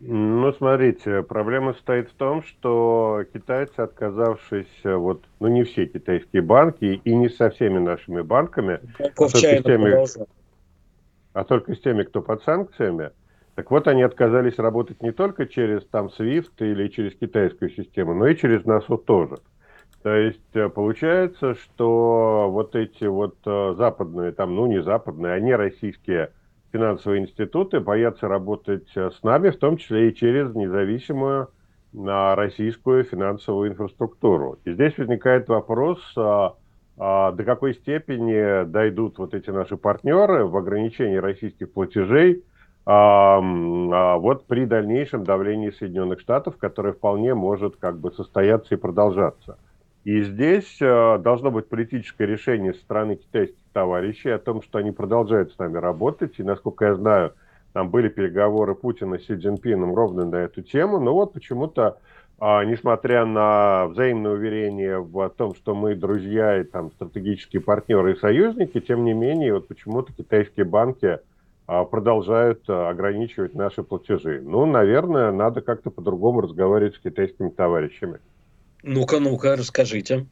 Ну, 0.00 0.52
смотрите, 0.52 1.22
проблема 1.22 1.72
состоит 1.72 2.10
в 2.10 2.14
том, 2.14 2.42
что 2.42 3.24
китайцы, 3.32 3.80
отказавшись, 3.80 4.84
вот, 4.84 5.24
ну, 5.40 5.48
не 5.48 5.64
все 5.64 5.86
китайские 5.86 6.42
банки 6.42 7.00
и 7.02 7.14
не 7.14 7.30
со 7.30 7.48
всеми 7.48 7.78
нашими 7.78 8.20
банками, 8.20 8.80
а 8.98 9.08
только, 9.14 9.36
с 9.38 9.40
теми, 9.40 10.26
а 11.32 11.44
только 11.44 11.74
с 11.74 11.80
теми, 11.80 12.02
кто 12.02 12.20
под 12.20 12.42
санкциями, 12.42 13.10
так 13.56 13.70
вот, 13.70 13.88
они 13.88 14.02
отказались 14.02 14.58
работать 14.58 15.02
не 15.02 15.12
только 15.12 15.46
через 15.46 15.82
там 15.86 16.08
SWIFT 16.08 16.52
или 16.58 16.88
через 16.88 17.14
китайскую 17.14 17.70
систему, 17.70 18.12
но 18.12 18.26
и 18.26 18.36
через 18.36 18.66
нас 18.66 18.86
вот 18.88 19.06
тоже. 19.06 19.38
То 20.02 20.14
есть 20.14 20.54
э, 20.54 20.68
получается, 20.68 21.54
что 21.54 22.48
вот 22.50 22.76
эти 22.76 23.04
вот 23.04 23.36
э, 23.46 23.74
западные, 23.78 24.32
там, 24.32 24.54
ну 24.54 24.66
не 24.66 24.82
западные, 24.82 25.32
они 25.32 25.54
российские 25.54 26.32
финансовые 26.76 27.22
институты 27.22 27.80
боятся 27.80 28.28
работать 28.28 28.88
с 28.94 29.22
нами, 29.22 29.50
в 29.50 29.58
том 29.58 29.78
числе 29.78 30.10
и 30.10 30.14
через 30.14 30.54
независимую 30.54 31.48
на 31.92 32.36
российскую 32.36 33.04
финансовую 33.04 33.70
инфраструктуру. 33.70 34.58
И 34.64 34.72
здесь 34.72 34.96
возникает 34.98 35.48
вопрос, 35.48 35.98
а, 36.18 36.54
а, 36.98 37.32
до 37.32 37.44
какой 37.44 37.74
степени 37.74 38.64
дойдут 38.64 39.18
вот 39.18 39.34
эти 39.34 39.48
наши 39.48 39.78
партнеры 39.78 40.44
в 40.44 40.56
ограничении 40.56 41.16
российских 41.16 41.72
платежей 41.72 42.44
вот 42.88 44.46
при 44.46 44.64
дальнейшем 44.64 45.24
давлении 45.24 45.70
Соединенных 45.70 46.20
Штатов, 46.20 46.56
которое 46.56 46.92
вполне 46.92 47.34
может 47.34 47.74
как 47.74 47.98
бы 47.98 48.12
состояться 48.12 48.76
и 48.76 48.78
продолжаться. 48.78 49.58
И 50.06 50.22
здесь 50.22 50.78
а, 50.80 51.18
должно 51.18 51.50
быть 51.50 51.68
политическое 51.68 52.28
решение 52.28 52.74
со 52.74 52.80
стороны 52.80 53.16
китайских 53.16 53.64
товарищей 53.72 54.30
о 54.30 54.38
том, 54.38 54.62
что 54.62 54.78
они 54.78 54.92
продолжают 54.92 55.52
с 55.52 55.58
нами 55.58 55.78
работать. 55.78 56.38
И, 56.38 56.44
насколько 56.44 56.84
я 56.84 56.94
знаю, 56.94 57.34
там 57.72 57.90
были 57.90 58.08
переговоры 58.08 58.76
Путина 58.76 59.18
с 59.18 59.26
Си 59.26 59.34
Цзиньпином 59.34 59.96
ровно 59.96 60.24
на 60.24 60.36
эту 60.36 60.62
тему, 60.62 61.00
но 61.00 61.12
вот 61.12 61.32
почему-то, 61.32 61.98
а, 62.38 62.64
несмотря 62.64 63.24
на 63.24 63.88
взаимное 63.88 64.30
уверение 64.30 65.00
в 65.00 65.28
том, 65.30 65.56
что 65.56 65.74
мы 65.74 65.96
друзья 65.96 66.60
и 66.60 66.62
там 66.62 66.92
стратегические 66.92 67.60
партнеры 67.60 68.12
и 68.12 68.20
союзники, 68.20 68.78
тем 68.78 69.02
не 69.02 69.12
менее, 69.12 69.54
вот 69.54 69.66
почему-то 69.66 70.12
китайские 70.12 70.66
банки 70.66 71.18
а, 71.66 71.84
продолжают 71.84 72.62
а, 72.68 72.90
ограничивать 72.90 73.56
наши 73.56 73.82
платежи. 73.82 74.40
Ну, 74.40 74.66
наверное, 74.66 75.32
надо 75.32 75.62
как-то 75.62 75.90
по-другому 75.90 76.42
разговаривать 76.42 76.94
с 76.94 77.00
китайскими 77.00 77.48
товарищами. 77.48 78.20
Ну-ка, 78.86 79.18
ну-ка, 79.18 79.56
расскажите. 79.56 80.26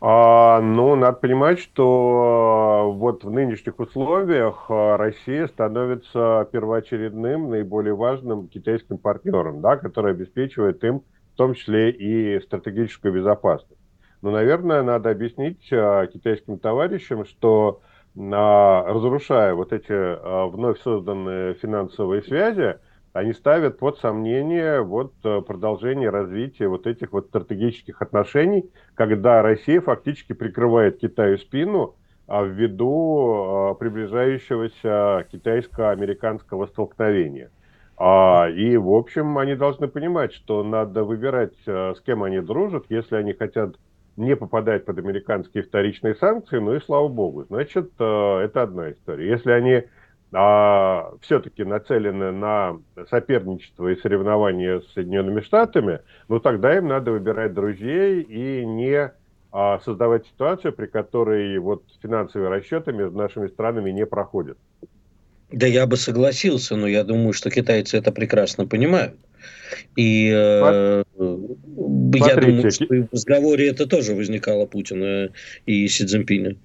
А, 0.00 0.60
ну, 0.60 0.94
надо 0.94 1.18
понимать, 1.18 1.58
что 1.58 2.94
вот 2.96 3.24
в 3.24 3.30
нынешних 3.30 3.80
условиях 3.80 4.66
а, 4.68 4.96
Россия 4.96 5.48
становится 5.48 6.48
первоочередным, 6.52 7.50
наиболее 7.50 7.96
важным 7.96 8.46
китайским 8.46 8.98
партнером, 8.98 9.60
да, 9.60 9.76
который 9.76 10.12
обеспечивает 10.12 10.84
им 10.84 11.02
в 11.34 11.36
том 11.36 11.54
числе 11.54 11.90
и 11.90 12.40
стратегическую 12.40 13.12
безопасность. 13.12 13.82
Но, 14.22 14.30
наверное, 14.30 14.84
надо 14.84 15.10
объяснить 15.10 15.68
а, 15.72 16.06
китайским 16.06 16.60
товарищам, 16.60 17.24
что 17.24 17.80
а, 18.16 18.84
разрушая 18.86 19.54
вот 19.54 19.72
эти 19.72 19.90
а, 19.90 20.46
вновь 20.46 20.80
созданные 20.82 21.54
финансовые 21.54 22.22
связи, 22.22 22.78
они 23.12 23.32
ставят 23.32 23.78
под 23.78 23.98
сомнение 23.98 24.82
вот 24.82 25.12
э, 25.24 25.40
продолжение 25.40 26.10
развития 26.10 26.68
вот 26.68 26.86
этих 26.86 27.12
вот 27.12 27.26
стратегических 27.26 28.00
отношений, 28.02 28.70
когда 28.94 29.42
Россия 29.42 29.80
фактически 29.80 30.32
прикрывает 30.32 30.98
Китаю 30.98 31.38
спину 31.38 31.96
а, 32.26 32.44
ввиду 32.44 33.70
а, 33.70 33.74
приближающегося 33.74 35.26
китайско-американского 35.32 36.66
столкновения. 36.66 37.50
А, 37.96 38.48
и, 38.48 38.76
в 38.76 38.90
общем, 38.90 39.38
они 39.38 39.56
должны 39.56 39.88
понимать, 39.88 40.32
что 40.32 40.62
надо 40.62 41.02
выбирать, 41.02 41.54
э, 41.66 41.94
с 41.96 42.00
кем 42.02 42.22
они 42.22 42.40
дружат, 42.40 42.84
если 42.90 43.16
они 43.16 43.32
хотят 43.32 43.76
не 44.16 44.36
попадать 44.36 44.84
под 44.84 44.98
американские 44.98 45.64
вторичные 45.64 46.14
санкции, 46.14 46.58
ну 46.58 46.74
и 46.74 46.80
слава 46.80 47.08
богу. 47.08 47.44
Значит, 47.44 47.90
э, 47.98 48.38
это 48.44 48.62
одна 48.62 48.92
история. 48.92 49.28
Если 49.28 49.50
они 49.50 49.84
а, 50.32 51.14
все-таки 51.22 51.64
нацелены 51.64 52.32
на 52.32 52.78
соперничество 53.08 53.88
и 53.88 53.96
соревнования 53.96 54.80
с 54.80 54.92
Соединенными 54.92 55.40
Штатами, 55.40 56.00
ну 56.28 56.38
тогда 56.38 56.76
им 56.76 56.88
надо 56.88 57.12
выбирать 57.12 57.54
друзей 57.54 58.22
и 58.22 58.66
не 58.66 59.10
а, 59.50 59.80
создавать 59.80 60.26
ситуацию, 60.26 60.72
при 60.72 60.86
которой 60.86 61.58
вот 61.58 61.82
финансовые 62.02 62.50
расчеты 62.50 62.92
между 62.92 63.16
нашими 63.16 63.48
странами 63.48 63.90
не 63.90 64.04
проходят. 64.04 64.58
Да 65.50 65.66
я 65.66 65.86
бы 65.86 65.96
согласился, 65.96 66.76
но 66.76 66.86
я 66.86 67.04
думаю, 67.04 67.32
что 67.32 67.48
китайцы 67.48 67.96
это 67.96 68.12
прекрасно 68.12 68.66
понимают. 68.66 69.16
И 69.96 70.30
э, 70.30 71.04
я 71.16 72.36
думаю, 72.36 72.70
что 72.70 72.84
в 72.86 73.08
разговоре 73.12 73.68
это 73.68 73.86
тоже 73.86 74.14
возникало 74.14 74.66
Путина 74.66 75.30
и 75.64 75.88
Си 75.88 76.04
Цзиньпиня. 76.04 76.56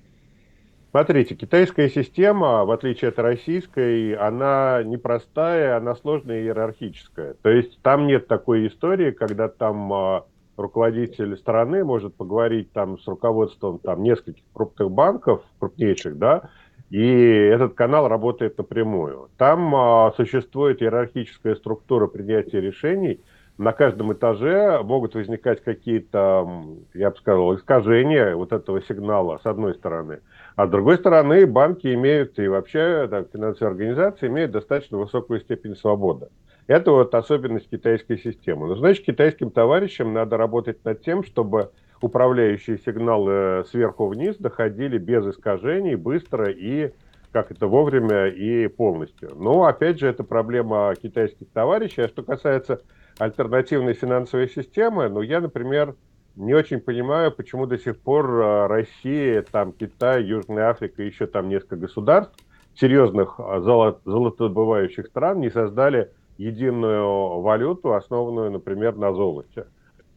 Смотрите, 0.93 1.33
китайская 1.33 1.89
система, 1.89 2.65
в 2.65 2.69
отличие 2.69 3.09
от 3.09 3.17
российской, 3.17 4.13
она 4.13 4.83
непростая, 4.83 5.75
она 5.77 5.95
сложная 5.95 6.41
и 6.41 6.43
иерархическая. 6.43 7.33
То 7.41 7.49
есть 7.49 7.81
там 7.81 8.05
нет 8.05 8.27
такой 8.27 8.67
истории, 8.67 9.09
когда 9.09 9.47
там 9.47 9.91
а, 9.91 10.25
руководитель 10.55 11.35
страны 11.35 11.83
может 11.83 12.13
поговорить 12.13 12.71
там 12.73 12.99
с 12.99 13.07
руководством 13.07 13.79
там 13.79 14.03
нескольких 14.03 14.43
крупных 14.53 14.91
банков, 14.91 15.41
крупнейших, 15.57 16.19
да, 16.19 16.51
и 16.91 17.01
этот 17.01 17.73
канал 17.73 18.07
работает 18.07 18.55
напрямую. 18.59 19.29
Там 19.39 19.73
а, 19.75 20.13
существует 20.15 20.83
иерархическая 20.83 21.55
структура 21.55 22.05
принятия 22.05 22.61
решений. 22.61 23.19
На 23.57 23.71
каждом 23.71 24.13
этаже 24.13 24.79
могут 24.83 25.15
возникать 25.15 25.63
какие-то, 25.63 26.47
я 26.93 27.09
бы 27.09 27.17
сказал, 27.17 27.55
искажения 27.55 28.35
вот 28.35 28.53
этого 28.53 28.79
сигнала 28.83 29.39
с 29.41 29.47
одной 29.47 29.73
стороны– 29.73 30.19
а 30.55 30.67
с 30.67 30.69
другой 30.69 30.97
стороны, 30.97 31.45
банки 31.45 31.93
имеют 31.93 32.37
и 32.39 32.47
вообще 32.47 33.07
так, 33.09 33.27
финансовые 33.31 33.71
организации 33.71 34.27
имеют 34.27 34.51
достаточно 34.51 34.97
высокую 34.97 35.39
степень 35.39 35.75
свободы. 35.75 36.27
Это 36.67 36.91
вот 36.91 37.13
особенность 37.15 37.69
китайской 37.69 38.17
системы. 38.17 38.67
Но 38.67 38.75
значит, 38.75 39.05
китайским 39.05 39.49
товарищам 39.51 40.13
надо 40.13 40.37
работать 40.37 40.83
над 40.85 41.01
тем, 41.01 41.23
чтобы 41.23 41.71
управляющие 42.01 42.77
сигналы 42.77 43.65
сверху 43.69 44.07
вниз 44.07 44.37
доходили 44.37 44.97
без 44.97 45.25
искажений, 45.25 45.95
быстро 45.95 46.49
и 46.49 46.91
как 47.31 47.51
это 47.51 47.65
вовремя 47.67 48.27
и 48.27 48.67
полностью. 48.67 49.31
Но 49.35 49.63
опять 49.65 49.99
же, 49.99 50.07
это 50.07 50.23
проблема 50.23 50.93
китайских 51.01 51.49
товарищей. 51.49 52.03
А 52.03 52.07
что 52.07 52.21
касается 52.21 52.81
альтернативной 53.17 53.93
финансовой 53.93 54.47
системы, 54.47 55.09
ну 55.09 55.21
я, 55.21 55.41
например, 55.41 55.95
не 56.35 56.53
очень 56.53 56.79
понимаю, 56.79 57.31
почему 57.31 57.65
до 57.65 57.77
сих 57.77 57.99
пор 57.99 58.41
а, 58.41 58.67
Россия, 58.67 59.43
там 59.43 59.71
Китай, 59.71 60.23
Южная 60.23 60.69
Африка, 60.69 61.03
еще 61.03 61.27
там 61.27 61.49
несколько 61.49 61.75
государств, 61.75 62.35
серьезных 62.75 63.39
а, 63.39 63.61
золотодобывающих 63.61 65.07
стран 65.07 65.41
не 65.41 65.51
создали 65.51 66.11
единую 66.37 67.41
валюту, 67.41 67.93
основанную, 67.93 68.51
например, 68.51 68.95
на 68.95 69.13
золоте. 69.13 69.67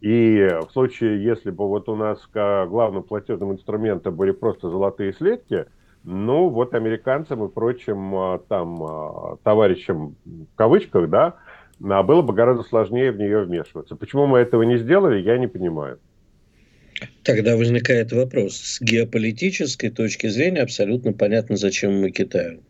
И 0.00 0.48
в 0.66 0.72
случае, 0.72 1.22
если 1.22 1.50
бы 1.50 1.68
вот 1.68 1.88
у 1.88 1.96
нас 1.96 2.26
главным 2.33 3.02
платежным 3.02 3.52
инструментом 3.52 4.14
были 4.14 4.31
просто 4.31 4.70
золотые 4.70 5.12
слитки, 5.12 5.66
ну 6.05 6.48
вот 6.48 6.74
американцам 6.74 7.44
и 7.44 7.48
прочим 7.48 8.14
а, 8.14 8.38
там 8.48 9.38
товарищам 9.42 10.16
в 10.24 10.57
кавычках, 10.57 11.11
да, 11.11 11.35
было 11.78 12.22
бы 12.22 12.32
гораздо 12.32 12.62
сложнее 12.62 13.12
в 13.12 13.18
нее 13.18 13.44
вмешиваться. 13.44 13.96
Почему 13.96 14.26
мы 14.26 14.38
этого 14.38 14.62
не 14.62 14.78
сделали, 14.78 15.20
я 15.20 15.38
не 15.38 15.46
понимаю. 15.46 15.98
Тогда 17.22 17.56
возникает 17.56 18.12
вопрос. 18.12 18.56
С 18.56 18.80
геополитической 18.80 19.90
точки 19.90 20.28
зрения 20.28 20.62
абсолютно 20.62 21.12
понятно, 21.12 21.56
зачем 21.56 22.00
мы 22.00 22.10
Китаю. 22.10 22.60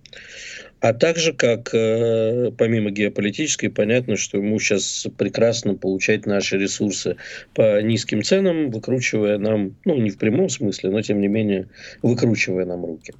А 0.80 0.92
также, 0.92 1.32
как 1.32 1.70
э, 1.72 2.50
помимо 2.56 2.90
геополитической, 2.90 3.68
понятно, 3.68 4.16
что 4.16 4.38
ему 4.38 4.58
сейчас 4.58 5.06
прекрасно 5.16 5.74
получать 5.74 6.26
наши 6.26 6.58
ресурсы 6.58 7.16
по 7.54 7.80
низким 7.80 8.22
ценам, 8.22 8.70
выкручивая 8.70 9.38
нам, 9.38 9.74
ну 9.84 9.96
не 9.96 10.10
в 10.10 10.18
прямом 10.18 10.48
смысле, 10.50 10.90
но 10.90 11.00
тем 11.00 11.20
не 11.20 11.28
менее 11.28 11.68
выкручивая 12.02 12.66
нам 12.66 12.84
руки. 12.84 13.14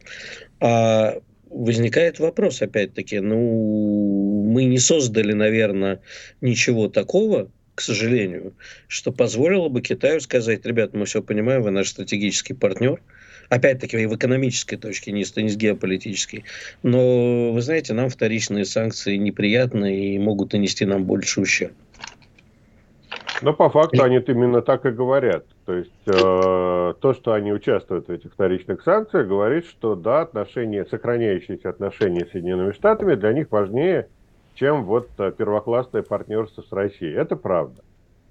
А 0.61 1.19
возникает 1.51 2.19
вопрос, 2.19 2.63
опять-таки, 2.63 3.21
ну 3.21 4.43
мы 4.45 4.65
не 4.65 4.79
создали, 4.79 5.33
наверное, 5.33 6.01
ничего 6.41 6.89
такого, 6.89 7.51
к 7.75 7.81
сожалению, 7.81 8.55
что 8.89 9.13
позволило 9.13 9.69
бы 9.69 9.83
Китаю 9.83 10.21
сказать, 10.21 10.65
ребят, 10.65 10.95
мы 10.95 11.05
все 11.05 11.23
понимаем, 11.23 11.63
вы 11.63 11.71
наш 11.71 11.89
стратегический 11.89 12.55
партнер, 12.55 13.01
опять-таки 13.49 14.01
и 14.01 14.07
в 14.07 14.17
экономической 14.17 14.77
точке, 14.77 15.13
не 15.13 15.25
с, 15.25 15.35
геополитической. 15.35 16.45
Но, 16.83 17.53
вы 17.53 17.61
знаете, 17.63 17.93
нам 17.95 18.09
вторичные 18.09 18.65
санкции 18.65 19.17
неприятны 19.17 20.15
и 20.15 20.19
могут 20.19 20.53
нанести 20.53 20.85
нам 20.85 21.05
больше 21.05 21.41
ущерб. 21.41 21.75
Но 23.43 23.53
по 23.53 23.69
факту 23.69 24.03
они 24.03 24.17
именно 24.17 24.63
так 24.63 24.87
и 24.87 24.91
говорят. 24.91 25.45
То 25.67 25.75
есть 25.75 25.91
э, 26.07 26.95
то, 27.01 27.13
что 27.13 27.33
они 27.33 27.53
участвуют 27.53 28.07
в 28.07 28.13
этих 28.13 28.33
вторичных 28.33 28.83
санкциях, 28.83 29.27
говорит, 29.27 29.67
что 29.67 29.97
да, 29.97 30.21
отношения, 30.21 30.85
сохраняющиеся 30.85 31.71
отношения 31.71 32.25
с 32.25 32.31
Соединенными 32.31 32.71
Штатами 32.71 33.17
для 33.17 33.33
них 33.33 33.51
важнее, 33.51 34.09
чем 34.55 34.85
вот 34.85 35.09
э, 35.19 35.33
первоклассное 35.37 36.03
партнерство 36.03 36.63
с 36.63 36.73
Россией. 36.73 37.15
Это 37.15 37.35
правда. 37.35 37.83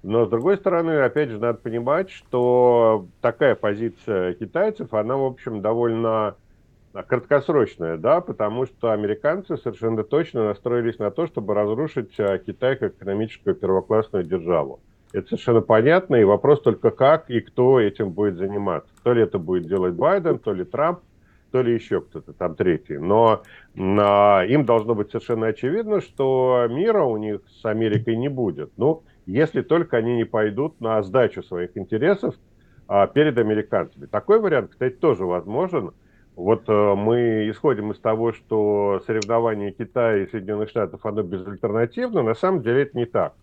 Но, 0.02 0.24
с 0.24 0.30
другой 0.30 0.56
стороны, 0.56 1.02
опять 1.02 1.28
же, 1.28 1.38
надо 1.38 1.58
понимать, 1.58 2.10
что 2.10 3.06
такая 3.20 3.54
позиция 3.54 4.32
китайцев, 4.32 4.94
она, 4.94 5.16
в 5.16 5.24
общем, 5.24 5.60
довольно 5.60 6.36
краткосрочная, 7.02 7.98
да, 7.98 8.22
потому 8.22 8.64
что 8.64 8.92
американцы 8.92 9.58
совершенно 9.58 10.04
точно 10.04 10.46
настроились 10.46 10.98
на 10.98 11.10
то, 11.10 11.26
чтобы 11.26 11.52
разрушить 11.52 12.14
э, 12.16 12.40
Китай 12.46 12.76
как 12.76 12.94
экономическую 12.94 13.54
первоклассную 13.54 14.24
державу. 14.24 14.80
Это 15.12 15.28
совершенно 15.28 15.60
понятно, 15.60 16.16
и 16.16 16.24
вопрос 16.24 16.60
только 16.62 16.90
как 16.90 17.30
и 17.30 17.40
кто 17.40 17.80
этим 17.80 18.10
будет 18.10 18.36
заниматься. 18.36 18.92
То 19.02 19.12
ли 19.12 19.22
это 19.22 19.38
будет 19.38 19.66
делать 19.66 19.94
Байден, 19.94 20.38
то 20.38 20.52
ли 20.52 20.64
Трамп, 20.64 21.00
то 21.52 21.62
ли 21.62 21.72
еще 21.74 22.00
кто-то 22.00 22.32
там 22.32 22.54
третий. 22.54 22.98
Но 22.98 23.42
а, 23.78 24.42
им 24.42 24.64
должно 24.64 24.94
быть 24.94 25.10
совершенно 25.10 25.46
очевидно, 25.46 26.00
что 26.00 26.66
мира 26.68 27.02
у 27.02 27.16
них 27.16 27.40
с 27.60 27.64
Америкой 27.64 28.16
не 28.16 28.28
будет. 28.28 28.72
Ну, 28.76 29.04
если 29.26 29.62
только 29.62 29.96
они 29.96 30.16
не 30.16 30.24
пойдут 30.24 30.80
на 30.80 31.02
сдачу 31.02 31.42
своих 31.42 31.76
интересов 31.76 32.34
а, 32.88 33.06
перед 33.06 33.38
американцами. 33.38 34.06
Такой 34.06 34.40
вариант, 34.40 34.70
кстати, 34.70 34.94
тоже 34.94 35.24
возможен. 35.24 35.92
Вот 36.36 36.68
э, 36.68 36.94
мы 36.94 37.48
исходим 37.50 37.92
из 37.92 37.98
того, 37.98 38.32
что 38.32 39.00
соревнование 39.06 39.72
Китая 39.72 40.18
и 40.18 40.30
Соединенных 40.30 40.68
Штатов, 40.68 41.06
оно 41.06 41.22
безальтернативно. 41.22 42.22
На 42.22 42.34
самом 42.34 42.62
деле 42.62 42.82
это 42.82 42.98
не 42.98 43.06
так. 43.06 43.34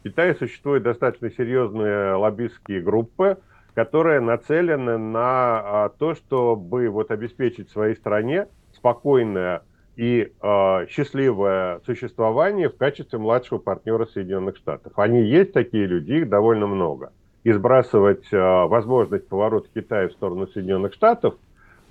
В 0.00 0.02
Китае 0.04 0.34
существуют 0.34 0.82
достаточно 0.82 1.30
серьезные 1.30 2.14
лоббистские 2.14 2.80
группы, 2.80 3.36
которые 3.74 4.20
нацелены 4.20 4.96
на 4.96 5.20
а, 5.22 5.88
то, 5.90 6.14
чтобы 6.14 6.88
вот 6.88 7.10
обеспечить 7.10 7.70
своей 7.70 7.94
стране 7.96 8.48
спокойное 8.72 9.62
и 9.96 10.32
э, 10.40 10.86
счастливое 10.88 11.80
существование 11.84 12.70
в 12.70 12.76
качестве 12.78 13.18
младшего 13.18 13.58
партнера 13.58 14.06
Соединенных 14.06 14.56
Штатов. 14.56 14.94
Они 14.96 15.20
есть 15.20 15.52
такие 15.52 15.84
люди, 15.84 16.12
их 16.12 16.30
довольно 16.30 16.66
много. 16.66 17.12
И 17.44 17.52
сбрасывать 17.52 18.24
э, 18.32 18.38
возможность 18.38 19.28
поворота 19.28 19.68
Китая 19.74 20.08
в 20.08 20.12
сторону 20.12 20.46
Соединенных 20.46 20.94
Штатов 20.94 21.34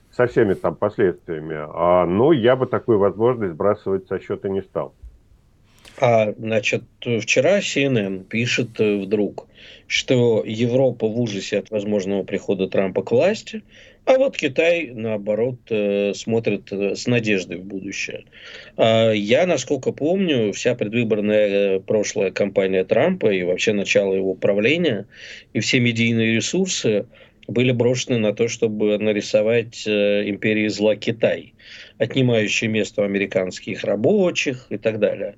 со 0.09 0.25
всеми 0.25 0.55
там 0.55 0.75
последствиями, 0.75 1.53
э, 1.53 2.05
ну, 2.07 2.31
я 2.31 2.55
бы 2.55 2.65
такую 2.65 2.97
возможность 2.97 3.53
сбрасывать 3.53 4.07
со 4.07 4.17
счета 4.19 4.49
не 4.49 4.63
стал. 4.63 4.95
А, 6.01 6.33
значит, 6.37 6.83
вчера 7.01 7.59
CNN 7.59 8.23
пишет 8.23 8.79
э, 8.79 8.95
вдруг, 8.99 9.47
что 9.85 10.43
Европа 10.45 11.07
в 11.07 11.19
ужасе 11.19 11.59
от 11.59 11.71
возможного 11.71 12.23
прихода 12.23 12.69
Трампа 12.69 13.03
к 13.03 13.11
власти, 13.11 13.63
а 14.05 14.17
вот 14.17 14.37
Китай, 14.37 14.91
наоборот, 14.93 15.57
э, 15.69 16.13
смотрит 16.15 16.71
э, 16.71 16.95
с 16.95 17.05
надеждой 17.05 17.57
в 17.57 17.65
будущее. 17.65 18.23
А 18.77 19.11
я, 19.11 19.45
насколько 19.45 19.91
помню, 19.91 20.53
вся 20.53 20.73
предвыборная 20.73 21.81
прошлая 21.81 22.31
кампания 22.31 22.85
Трампа 22.85 23.33
и 23.33 23.43
вообще 23.43 23.73
начало 23.73 24.13
его 24.13 24.35
правления, 24.35 25.05
и 25.51 25.59
все 25.59 25.81
медийные 25.81 26.33
ресурсы 26.33 27.07
были 27.49 27.71
брошены 27.73 28.19
на 28.19 28.31
то, 28.31 28.47
чтобы 28.47 28.97
нарисовать 28.99 29.85
империи 29.85 30.67
зла 30.69 30.95
Китай, 30.95 31.55
отнимающий 31.97 32.67
место 32.67 33.01
у 33.01 33.05
американских 33.05 33.83
рабочих 33.83 34.67
и 34.69 34.77
так 34.77 34.99
далее. 34.99 35.35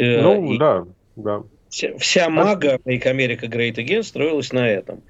Э, 0.00 0.22
ну, 0.22 0.52
и 0.52 0.58
да, 0.58 0.86
да. 1.16 1.42
Вся, 1.68 1.96
вся 1.98 2.30
мага 2.30 2.78
Make 2.86 3.04
America 3.04 3.42
Great 3.42 3.74
Again 3.74 4.02
строилась 4.02 4.50
на 4.52 4.66
этом. 4.66 5.02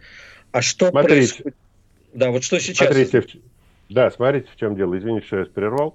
А 0.51 0.63
что 0.63 0.91
смотрите, 0.91 1.15
происходит? 1.15 1.57
Да, 2.13 2.31
вот 2.33 2.43
что 2.43 2.59
сейчас? 2.59 2.89
Смотрите, 2.89 3.21
в... 3.21 3.27
да, 3.89 4.11
смотрите, 4.11 4.49
в 4.53 4.57
чем 4.59 4.75
дело. 4.75 4.99
Извините, 4.99 5.27
что 5.27 5.39
я 5.39 5.45
прервал. 5.45 5.95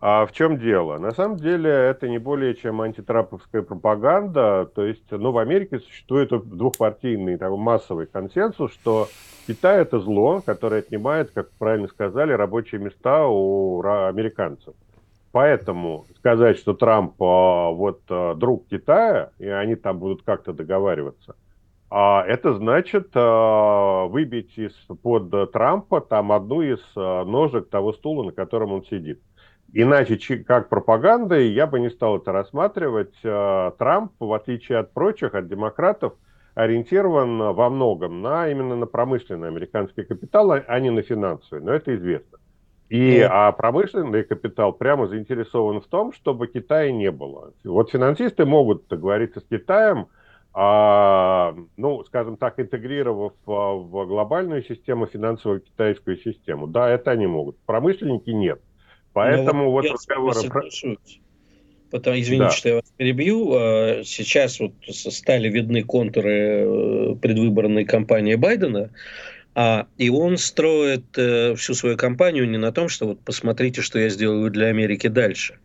А 0.00 0.26
в 0.26 0.32
чем 0.32 0.58
дело? 0.58 0.98
На 0.98 1.12
самом 1.12 1.36
деле 1.36 1.70
это 1.70 2.08
не 2.08 2.18
более 2.18 2.54
чем 2.56 2.80
антитрамповская 2.80 3.62
пропаганда. 3.62 4.68
То 4.74 4.86
есть, 4.86 5.08
ну, 5.10 5.30
в 5.30 5.38
Америке 5.38 5.78
существует 5.78 6.30
двухпартийный 6.30 7.36
такой 7.36 7.58
массовый 7.58 8.06
консенсус, 8.06 8.72
что 8.72 9.08
Китай 9.46 9.82
это 9.82 10.00
зло, 10.00 10.42
которое 10.44 10.80
отнимает, 10.80 11.30
как 11.30 11.50
правильно 11.52 11.86
сказали, 11.86 12.32
рабочие 12.32 12.80
места 12.80 13.26
у 13.26 13.80
американцев. 13.82 14.74
Поэтому 15.32 16.04
сказать, 16.18 16.58
что 16.58 16.74
Трамп 16.74 17.20
а, 17.20 17.70
вот 17.70 18.02
а, 18.10 18.34
друг 18.34 18.68
Китая, 18.68 19.30
и 19.38 19.48
они 19.48 19.76
там 19.76 19.98
будут 19.98 20.22
как-то 20.22 20.52
договариваться, 20.52 21.36
а 21.90 22.22
это 22.26 22.54
значит 22.54 23.10
а, 23.14 24.04
выбить 24.04 24.56
из-под 24.58 25.50
Трампа 25.52 26.02
там 26.02 26.32
одну 26.32 26.60
из 26.60 26.80
ножек 26.94 27.70
того 27.70 27.94
стула, 27.94 28.24
на 28.24 28.32
котором 28.32 28.72
он 28.72 28.84
сидит. 28.84 29.22
Иначе, 29.72 30.36
как 30.36 30.68
пропагандой, 30.68 31.48
я 31.48 31.66
бы 31.66 31.80
не 31.80 31.88
стал 31.88 32.18
это 32.18 32.30
рассматривать. 32.30 33.14
Трамп, 33.22 34.12
в 34.20 34.34
отличие 34.34 34.76
от 34.76 34.92
прочих, 34.92 35.34
от 35.34 35.48
демократов, 35.48 36.12
ориентирован 36.54 37.54
во 37.54 37.70
многом 37.70 38.20
на 38.20 38.50
именно 38.50 38.76
на 38.76 38.84
промышленный 38.84 39.48
американский 39.48 40.02
капитал, 40.02 40.52
а 40.52 40.78
не 40.78 40.90
на 40.90 41.00
финансовый. 41.00 41.62
Но 41.62 41.72
это 41.72 41.96
известно. 41.96 42.36
И 42.92 43.20
а 43.20 43.52
промышленный 43.52 44.22
капитал 44.22 44.74
прямо 44.74 45.06
заинтересован 45.06 45.80
в 45.80 45.86
том, 45.86 46.12
чтобы 46.12 46.46
Китая 46.46 46.92
не 46.92 47.10
было. 47.10 47.54
Вот 47.64 47.90
финансисты 47.90 48.44
могут 48.44 48.86
договориться 48.88 49.40
с 49.40 49.44
Китаем, 49.44 50.08
а, 50.52 51.56
ну, 51.78 52.04
скажем 52.04 52.36
так, 52.36 52.60
интегрировав 52.60 53.32
а, 53.46 53.72
в 53.72 54.06
глобальную 54.06 54.62
систему 54.62 55.06
финансовую 55.06 55.60
китайскую 55.60 56.18
систему. 56.18 56.66
Да, 56.66 56.90
это 56.90 57.12
они 57.12 57.26
могут. 57.26 57.56
Промышленники 57.64 58.28
нет. 58.28 58.60
Поэтому 59.14 59.64
ну, 59.64 59.70
вот 59.70 59.86
разговоры 59.86 60.50
про... 60.50 60.62
Потому, 61.90 62.20
извините, 62.20 62.44
да. 62.44 62.50
что 62.50 62.68
я 62.68 62.74
вас 62.74 62.92
перебью. 62.98 63.54
А, 63.54 64.02
сейчас 64.04 64.60
вот 64.60 64.72
стали 64.86 65.48
видны 65.48 65.82
контуры 65.82 66.30
э, 66.30 67.14
предвыборной 67.22 67.86
кампании 67.86 68.34
Байдена. 68.34 68.90
А, 69.54 69.86
и 69.98 70.08
он 70.08 70.38
строит 70.38 71.04
э, 71.16 71.54
всю 71.56 71.74
свою 71.74 71.96
кампанию 71.96 72.48
не 72.48 72.58
на 72.58 72.72
том, 72.72 72.88
что 72.88 73.06
вот 73.06 73.20
посмотрите, 73.20 73.82
что 73.82 73.98
я 73.98 74.08
сделаю 74.08 74.50
для 74.50 74.68
Америки 74.68 75.08
дальше, 75.08 75.58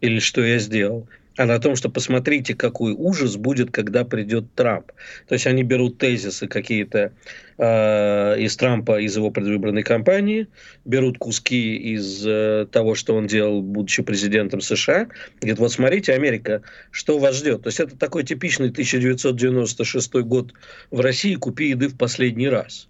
или 0.00 0.18
что 0.18 0.42
я 0.42 0.58
сделал, 0.58 1.08
а 1.36 1.46
на 1.46 1.58
том, 1.58 1.76
что 1.76 1.88
посмотрите, 1.88 2.54
какой 2.54 2.92
ужас 2.92 3.36
будет, 3.36 3.70
когда 3.70 4.04
придет 4.04 4.52
Трамп. 4.54 4.92
То 5.26 5.34
есть 5.34 5.46
они 5.46 5.62
берут 5.62 5.96
тезисы 5.96 6.48
какие-то 6.48 7.12
э, 7.56 8.40
из 8.40 8.56
Трампа, 8.56 9.00
из 9.00 9.16
его 9.16 9.30
предвыборной 9.30 9.84
кампании, 9.84 10.48
берут 10.84 11.16
куски 11.18 11.76
из 11.76 12.26
э, 12.26 12.66
того, 12.70 12.94
что 12.94 13.14
он 13.14 13.26
делал, 13.26 13.62
будучи 13.62 14.02
президентом 14.02 14.60
США, 14.60 15.02
и 15.04 15.40
говорят, 15.40 15.60
вот 15.60 15.72
смотрите, 15.72 16.12
Америка, 16.12 16.62
что 16.90 17.18
вас 17.18 17.36
ждет. 17.36 17.62
То 17.62 17.68
есть 17.68 17.80
это 17.80 17.96
такой 17.96 18.24
типичный 18.24 18.70
1996 18.70 20.14
год 20.16 20.52
в 20.90 21.00
России, 21.00 21.36
купи 21.36 21.68
еды 21.68 21.88
в 21.88 21.96
последний 21.96 22.48
раз. 22.48 22.89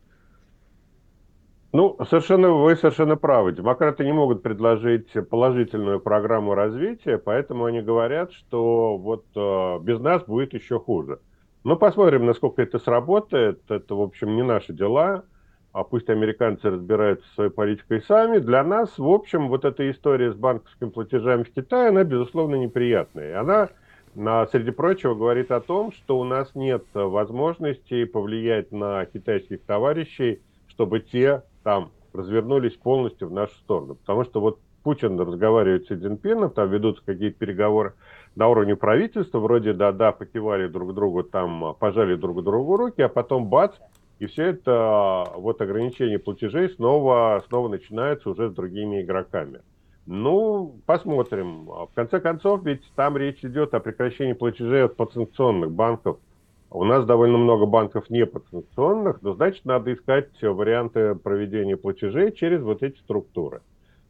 Ну, 1.73 1.97
совершенно, 2.09 2.51
вы 2.51 2.75
совершенно 2.75 3.17
правы. 3.17 3.53
Демократы 3.53 4.05
не 4.05 4.13
могут 4.13 4.43
предложить 4.43 5.09
положительную 5.29 6.01
программу 6.01 6.55
развития, 6.55 7.17
поэтому 7.17 7.65
они 7.67 7.81
говорят, 7.81 8.33
что 8.33 8.97
вот 8.97 9.25
э, 9.37 9.79
без 9.83 10.01
нас 10.01 10.25
будет 10.25 10.53
еще 10.53 10.81
хуже. 10.81 11.21
Ну, 11.63 11.77
посмотрим, 11.77 12.27
насколько 12.27 12.61
это 12.63 12.81
сработает. 12.81 13.61
Это, 13.71 13.95
в 13.95 14.01
общем, 14.01 14.35
не 14.35 14.43
наши 14.43 14.73
дела. 14.73 15.25
А 15.73 15.85
пусть 15.85 16.11
американцы 16.11 16.71
разбираются 16.71 17.29
со 17.29 17.35
своей 17.35 17.51
политикой 17.51 18.03
сами. 18.03 18.39
Для 18.39 18.65
нас, 18.65 18.99
в 18.99 19.07
общем, 19.07 19.49
вот 19.49 19.65
эта 19.65 19.89
история 19.89 20.33
с 20.33 20.35
банковскими 20.35 20.89
платежами 20.89 21.45
в 21.45 21.53
Китае, 21.53 21.91
она, 21.91 22.03
безусловно, 22.03 22.57
неприятная. 22.57 23.39
Она, 23.39 23.69
на, 24.17 24.45
среди 24.49 24.73
прочего, 24.73 25.15
говорит 25.15 25.53
о 25.53 25.61
том, 25.61 25.93
что 25.93 26.19
у 26.19 26.25
нас 26.25 26.57
нет 26.57 26.85
возможности 26.95 28.05
повлиять 28.07 28.73
на 28.73 29.05
китайских 29.07 29.63
товарищей, 29.63 30.41
чтобы 30.67 30.99
те 30.99 31.45
там 31.63 31.91
развернулись 32.13 32.75
полностью 32.77 33.29
в 33.29 33.33
нашу 33.33 33.55
сторону. 33.57 33.95
Потому 33.95 34.25
что 34.25 34.41
вот 34.41 34.59
Путин 34.83 35.19
разговаривает 35.21 35.85
с 35.85 35.89
Си 35.89 35.97
Цзиньпином, 35.97 36.51
там 36.51 36.71
ведутся 36.71 37.03
какие-то 37.05 37.39
переговоры 37.39 37.95
на 38.35 38.49
уровне 38.49 38.77
правительства, 38.77 39.39
вроде 39.39 39.73
да-да, 39.73 40.13
покивали 40.13 40.69
друг 40.69 40.95
другу, 40.95 41.23
там 41.23 41.75
пожали 41.79 42.15
друг 42.15 42.43
другу 42.43 42.77
руки, 42.77 43.03
а 43.03 43.09
потом 43.09 43.47
бац, 43.49 43.75
и 44.19 44.27
все 44.27 44.47
это 44.47 45.27
вот 45.37 45.61
ограничение 45.61 46.19
платежей 46.19 46.71
снова, 46.71 47.43
снова 47.49 47.69
начинается 47.69 48.31
уже 48.31 48.49
с 48.51 48.55
другими 48.55 49.03
игроками. 49.03 49.61
Ну, 50.07 50.81
посмотрим. 50.87 51.67
В 51.67 51.91
конце 51.95 52.21
концов, 52.21 52.65
ведь 52.65 52.83
там 52.97 53.17
речь 53.17 53.45
идет 53.45 53.75
о 53.75 53.81
прекращении 53.81 54.33
платежей 54.33 54.85
от 54.85 54.97
подсанкционных 54.97 55.71
банков– 55.71 56.19
у 56.71 56.85
нас 56.85 57.05
довольно 57.05 57.37
много 57.37 57.67
банков 57.67 58.11
не 58.11 58.25
подсанкционных, 58.25 59.23
но 59.23 59.35
значит 59.35 59.65
надо 59.65 59.93
искать 59.93 60.31
варианты 60.41 61.17
проведения 61.17 61.77
платежей 61.77 62.33
через 62.33 62.63
вот 62.63 62.83
эти 62.83 62.99
структуры. 62.99 63.61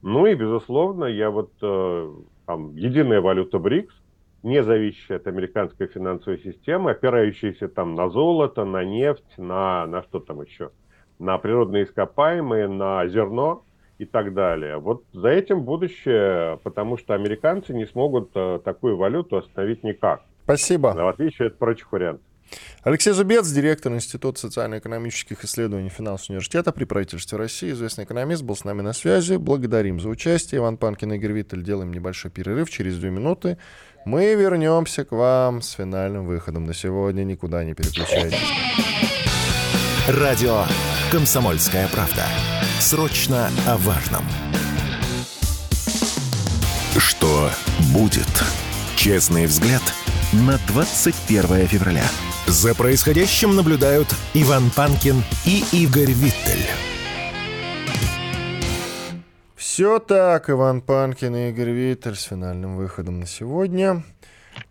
Ну 0.02 0.26
и, 0.26 0.34
безусловно, 0.34 1.06
я 1.06 1.30
вот 1.30 1.52
э, 1.62 2.10
там, 2.46 2.76
единая 2.76 3.20
валюта 3.20 3.58
БРИКС, 3.58 3.94
не 4.42 4.62
зависящая 4.62 5.18
от 5.18 5.26
американской 5.26 5.86
финансовой 5.86 6.38
системы, 6.38 6.92
опирающаяся 6.92 7.68
там 7.68 7.94
на 7.94 8.08
золото, 8.08 8.64
на 8.64 8.84
нефть, 8.84 9.36
на, 9.36 9.86
на 9.86 10.02
что 10.02 10.20
там 10.20 10.42
еще, 10.42 10.70
на 11.18 11.36
природные 11.38 11.84
ископаемые, 11.84 12.68
на 12.68 13.06
зерно 13.08 13.64
и 13.98 14.06
так 14.06 14.32
далее. 14.32 14.78
Вот 14.78 15.04
за 15.12 15.28
этим 15.28 15.62
будущее, 15.62 16.58
потому 16.62 16.96
что 16.96 17.14
американцы 17.14 17.74
не 17.74 17.86
смогут 17.86 18.30
э, 18.34 18.60
такую 18.64 18.96
валюту 18.96 19.36
остановить 19.36 19.82
никак. 19.82 20.22
Спасибо. 20.44 20.94
В 20.94 21.08
отличие 21.08 21.48
от 21.48 21.58
прочих 21.58 21.92
вариантов. 21.92 22.24
Алексей 22.82 23.12
Зубец, 23.12 23.48
директор 23.50 23.92
Института 23.92 24.40
социально-экономических 24.40 25.44
исследований 25.44 25.90
финансового 25.90 26.32
университета 26.32 26.72
при 26.72 26.84
правительстве 26.84 27.36
России, 27.36 27.72
известный 27.72 28.04
экономист, 28.04 28.42
был 28.42 28.56
с 28.56 28.64
нами 28.64 28.80
на 28.80 28.92
связи. 28.92 29.36
Благодарим 29.36 30.00
за 30.00 30.08
участие. 30.08 30.60
Иван 30.60 30.76
Панкин 30.76 31.12
и 31.12 31.16
Игорь 31.16 31.32
Виттель. 31.32 31.62
Делаем 31.62 31.92
небольшой 31.92 32.30
перерыв 32.30 32.70
через 32.70 32.98
две 32.98 33.10
минуты. 33.10 33.58
Мы 34.06 34.34
вернемся 34.34 35.04
к 35.04 35.12
вам 35.12 35.60
с 35.60 35.72
финальным 35.72 36.26
выходом 36.26 36.64
на 36.64 36.72
сегодня. 36.72 37.22
Никуда 37.22 37.64
не 37.64 37.74
переключайтесь. 37.74 38.38
Радио 40.08 40.64
«Комсомольская 41.12 41.86
правда». 41.88 42.24
Срочно 42.80 43.50
о 43.66 43.76
важном. 43.76 44.24
Что 46.96 47.50
будет? 47.92 48.26
Честный 48.96 49.46
взгляд 49.46 49.82
на 50.32 50.58
21 50.66 51.66
февраля. 51.66 52.04
За 52.50 52.74
происходящим 52.74 53.54
наблюдают 53.54 54.08
Иван 54.34 54.72
Панкин 54.74 55.22
и 55.46 55.62
Игорь 55.70 56.10
Виттель. 56.10 56.66
Все 59.54 60.00
так, 60.00 60.50
Иван 60.50 60.80
Панкин 60.80 61.36
и 61.36 61.50
Игорь 61.50 61.70
Виттель 61.70 62.16
с 62.16 62.24
финальным 62.24 62.76
выходом 62.76 63.20
на 63.20 63.26
сегодня. 63.26 64.02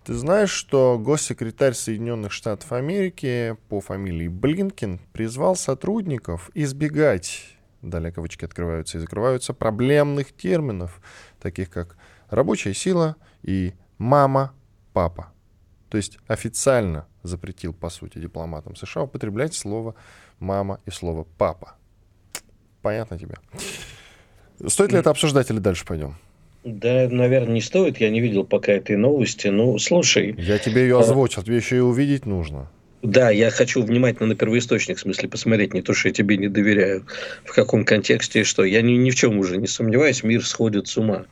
Ты 0.04 0.14
знаешь, 0.14 0.50
что 0.50 1.00
госсекретарь 1.00 1.74
Соединенных 1.74 2.34
Штатов 2.34 2.70
Америки 2.74 3.56
по 3.70 3.80
фамилии 3.80 4.28
Блинкин 4.28 5.00
призвал 5.14 5.56
сотрудников 5.56 6.52
избегать, 6.54 7.56
далее 7.82 8.12
кавычки 8.12 8.44
открываются 8.44 8.98
и 8.98 9.02
закрываются, 9.02 9.54
проблемных 9.54 10.36
терминов, 10.36 11.00
таких 11.42 11.70
как 11.70 11.96
рабочая 12.30 12.74
сила 12.74 13.16
и 13.42 13.74
мама, 13.98 14.52
папа. 14.92 15.32
То 15.90 15.98
есть 15.98 16.18
официально 16.28 17.08
запретил, 17.24 17.74
по 17.74 17.90
сути, 17.90 18.20
дипломатам 18.20 18.76
США 18.76 19.04
употреблять 19.04 19.54
слово 19.54 19.96
мама 20.40 20.80
и 20.86 20.92
слово 20.92 21.26
папа. 21.38 21.76
Понятно 22.82 23.18
тебе? 23.18 23.36
Стоит 24.68 24.92
ли 24.92 25.00
это 25.00 25.10
обсуждать 25.10 25.50
или 25.50 25.60
дальше 25.60 25.86
пойдем? 25.86 26.16
Да, 26.64 27.08
наверное, 27.10 27.56
не 27.56 27.62
стоит. 27.62 27.98
Я 27.98 28.10
не 28.10 28.20
видел 28.22 28.44
пока 28.44 28.74
этой 28.74 28.98
новости. 28.98 29.48
Ну, 29.48 29.78
слушай. 29.80 30.36
Я 30.38 30.58
тебе 30.58 30.84
ее 30.84 30.98
а 30.98 31.02
озвучил, 31.02 31.42
тебе 31.42 31.56
еще 31.56 31.78
и 31.78 31.80
увидеть 31.80 32.26
нужно. 32.26 32.70
Да, 33.02 33.30
я 33.30 33.50
хочу 33.50 33.82
внимательно 33.82 34.28
на 34.28 34.36
первоисточник, 34.36 34.98
в 34.98 35.02
смысле, 35.02 35.30
посмотреть, 35.30 35.74
не 35.74 35.82
то, 35.82 35.94
что 35.94 36.10
я 36.10 36.14
тебе 36.14 36.36
не 36.36 36.50
доверяю, 36.50 37.06
в 37.46 37.54
каком 37.54 37.86
контексте 37.86 38.42
и 38.42 38.44
что. 38.44 38.66
Я 38.66 38.82
ни, 38.82 38.92
ни 38.94 39.10
в 39.10 39.16
чем 39.16 39.40
уже 39.40 39.56
не 39.56 39.68
сомневаюсь, 39.68 40.24
мир 40.24 40.46
сходит 40.46 40.90
с 40.90 40.98
ума. 40.98 41.26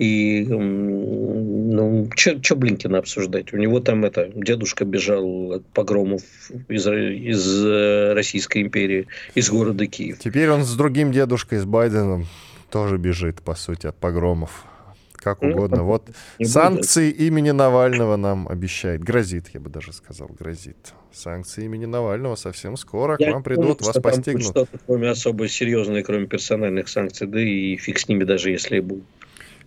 И, 0.00 0.46
ну, 0.48 2.08
что 2.16 2.56
Блинкина 2.56 2.98
обсуждать? 2.98 3.52
У 3.52 3.58
него 3.58 3.80
там 3.80 4.06
это, 4.06 4.30
дедушка 4.34 4.86
бежал 4.86 5.52
от 5.52 5.66
погромов 5.66 6.22
из, 6.68 6.86
из 6.86 7.66
э, 7.66 8.14
Российской 8.14 8.62
империи, 8.62 9.08
из 9.34 9.50
города 9.50 9.86
Киев. 9.86 10.18
Теперь 10.18 10.48
он 10.48 10.64
с 10.64 10.74
другим 10.74 11.12
дедушкой, 11.12 11.58
с 11.58 11.66
Байденом, 11.66 12.26
тоже 12.70 12.96
бежит, 12.96 13.42
по 13.42 13.54
сути, 13.54 13.88
от 13.88 13.96
погромов. 13.96 14.64
Как 15.12 15.42
ну, 15.42 15.50
угодно. 15.50 15.78
Ну, 15.78 15.84
вот 15.84 16.08
санкции 16.42 17.10
будет. 17.10 17.20
имени 17.20 17.50
Навального 17.50 18.16
нам 18.16 18.48
обещает. 18.48 19.04
Грозит, 19.04 19.50
я 19.52 19.60
бы 19.60 19.68
даже 19.68 19.92
сказал, 19.92 20.28
грозит. 20.28 20.94
Санкции 21.12 21.66
имени 21.66 21.84
Навального 21.84 22.36
совсем 22.36 22.78
скоро 22.78 23.16
я 23.18 23.28
к 23.28 23.32
вам 23.34 23.42
придут, 23.42 23.80
думаю, 23.80 23.92
вас 23.92 24.02
постигнут. 24.02 24.44
Что-то 24.44 24.78
кроме 24.86 25.10
особо 25.10 25.46
серьезной, 25.46 26.02
кроме 26.02 26.26
персональных 26.26 26.88
санкций, 26.88 27.26
да 27.26 27.38
и 27.38 27.76
фиг 27.76 27.98
с 27.98 28.08
ними 28.08 28.24
даже, 28.24 28.50
если 28.50 28.78
и 28.78 28.80
будут. 28.80 29.04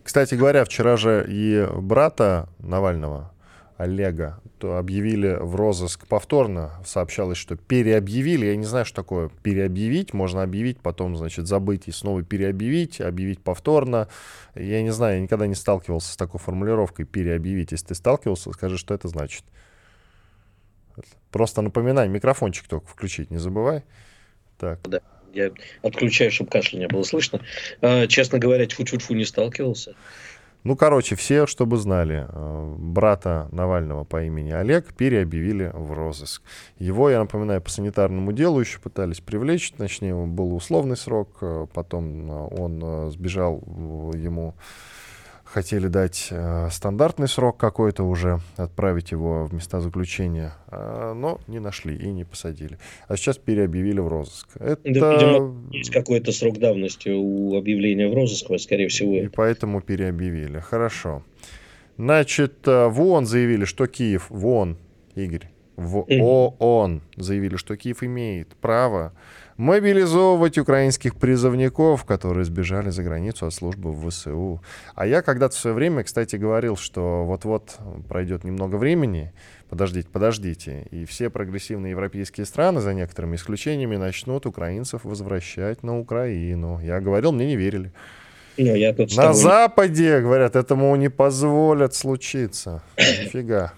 Кстати 0.03 0.35
говоря, 0.35 0.65
вчера 0.65 0.97
же 0.97 1.25
и 1.27 1.65
брата 1.75 2.49
Навального, 2.59 3.31
Олега, 3.77 4.39
то 4.59 4.77
объявили 4.77 5.37
в 5.39 5.55
розыск 5.55 6.07
повторно. 6.07 6.71
Сообщалось, 6.85 7.37
что 7.37 7.55
переобъявили. 7.55 8.45
Я 8.45 8.55
не 8.55 8.65
знаю, 8.65 8.85
что 8.85 8.97
такое 8.97 9.29
переобъявить. 9.41 10.13
Можно 10.13 10.43
объявить, 10.43 10.79
потом, 10.79 11.15
значит, 11.15 11.47
забыть 11.47 11.87
и 11.87 11.91
снова 11.91 12.23
переобъявить, 12.23 13.01
объявить 13.01 13.41
повторно. 13.41 14.07
Я 14.55 14.81
не 14.83 14.91
знаю, 14.91 15.15
я 15.15 15.21
никогда 15.21 15.47
не 15.47 15.55
сталкивался 15.55 16.13
с 16.13 16.17
такой 16.17 16.39
формулировкой 16.39 17.05
переобъявить. 17.05 17.71
Если 17.71 17.87
ты 17.87 17.95
сталкивался, 17.95 18.51
скажи, 18.51 18.77
что 18.77 18.93
это 18.93 19.07
значит. 19.07 19.43
Просто 21.31 21.61
напоминай, 21.61 22.07
микрофончик 22.07 22.67
только 22.67 22.87
включить 22.87 23.31
не 23.31 23.37
забывай. 23.37 23.83
Так. 24.57 24.79
Да. 24.83 25.01
Я 25.33 25.51
отключаю, 25.81 26.31
чтобы 26.31 26.49
кашля 26.49 26.77
не 26.77 26.87
было 26.87 27.03
слышно. 27.03 27.41
А, 27.81 28.07
честно 28.07 28.39
говоря, 28.39 28.65
тьфу-тьфу-тьфу 28.65 29.13
не 29.13 29.25
сталкивался. 29.25 29.95
Ну, 30.63 30.77
короче, 30.77 31.15
все, 31.15 31.45
чтобы 31.45 31.75
знали, 31.75 32.25
э, 32.29 32.75
брата 32.77 33.49
Навального 33.51 34.05
по 34.05 34.23
имени 34.23 34.51
Олег 34.51 34.93
переобъявили 34.93 35.69
в 35.73 35.91
розыск. 35.91 36.41
Его, 36.79 37.09
я 37.09 37.19
напоминаю, 37.19 37.61
по 37.61 37.69
санитарному 37.69 38.31
делу 38.31 38.61
еще 38.61 38.79
пытались 38.79 39.19
привлечь, 39.19 39.71
точнее, 39.71 40.15
был 40.15 40.55
условный 40.55 40.95
срок, 40.95 41.37
э, 41.41 41.67
потом 41.73 42.29
он 42.29 43.11
сбежал, 43.11 43.61
ему 44.15 44.55
хотели 45.53 45.87
дать 45.87 46.29
э, 46.31 46.69
стандартный 46.71 47.27
срок 47.27 47.57
какой-то 47.57 48.03
уже, 48.03 48.39
отправить 48.57 49.11
его 49.11 49.45
в 49.45 49.53
места 49.53 49.81
заключения, 49.81 50.53
э, 50.71 51.13
но 51.15 51.39
не 51.47 51.59
нашли 51.59 51.95
и 51.95 52.07
не 52.07 52.23
посадили. 52.23 52.79
А 53.07 53.15
сейчас 53.15 53.37
переобъявили 53.37 53.99
в 53.99 54.07
розыск. 54.07 54.47
Это... 54.59 54.81
Да, 54.83 55.13
видимо, 55.13 55.71
есть 55.71 55.91
какой-то 55.91 56.31
срок 56.31 56.57
давности 56.57 57.09
у 57.09 57.55
объявления 57.55 58.07
в 58.07 58.15
розыск, 58.15 58.47
скорее 58.59 58.87
всего. 58.87 59.13
И 59.13 59.27
поэтому 59.27 59.81
переобъявили. 59.81 60.59
Хорошо. 60.59 61.23
Значит, 61.97 62.67
э, 62.67 62.87
в 62.87 62.99
ООН 63.01 63.27
заявили, 63.27 63.65
что 63.65 63.85
Киев, 63.85 64.25
в 64.29 64.47
ООН, 64.47 64.77
Игорь, 65.13 65.49
в 65.75 66.05
ООН 66.59 67.01
заявили, 67.15 67.57
что 67.57 67.77
Киев 67.77 68.01
имеет 68.01 68.49
право 68.55 69.13
мобилизовывать 69.57 70.57
украинских 70.57 71.15
призывников, 71.15 72.05
которые 72.05 72.45
сбежали 72.45 72.89
за 72.89 73.03
границу 73.03 73.45
от 73.45 73.53
службы 73.53 73.91
в 73.91 74.09
ВСУ. 74.09 74.61
А 74.95 75.05
я 75.05 75.21
когда-то 75.21 75.55
в 75.55 75.59
свое 75.59 75.75
время, 75.75 76.03
кстати, 76.03 76.35
говорил, 76.35 76.75
что 76.75 77.23
вот-вот 77.25 77.77
пройдет 78.07 78.43
немного 78.43 78.75
времени, 78.77 79.31
подождите, 79.69 80.07
подождите, 80.11 80.87
и 80.91 81.05
все 81.05 81.29
прогрессивные 81.29 81.91
европейские 81.91 82.45
страны, 82.45 82.81
за 82.81 82.93
некоторыми 82.93 83.35
исключениями, 83.35 83.95
начнут 83.95 84.45
украинцев 84.45 85.03
возвращать 85.03 85.83
на 85.83 85.99
Украину. 85.99 86.79
Я 86.81 86.99
говорил, 86.99 87.31
мне 87.31 87.47
не 87.47 87.55
верили. 87.55 87.91
Ну, 88.57 88.75
я 88.75 88.93
тут 88.93 89.15
на 89.15 89.33
Западе, 89.33 90.19
говорят, 90.21 90.55
этому 90.55 90.95
не 90.95 91.09
позволят 91.09 91.95
случиться. 91.95 92.83
Нифига. 92.97 93.73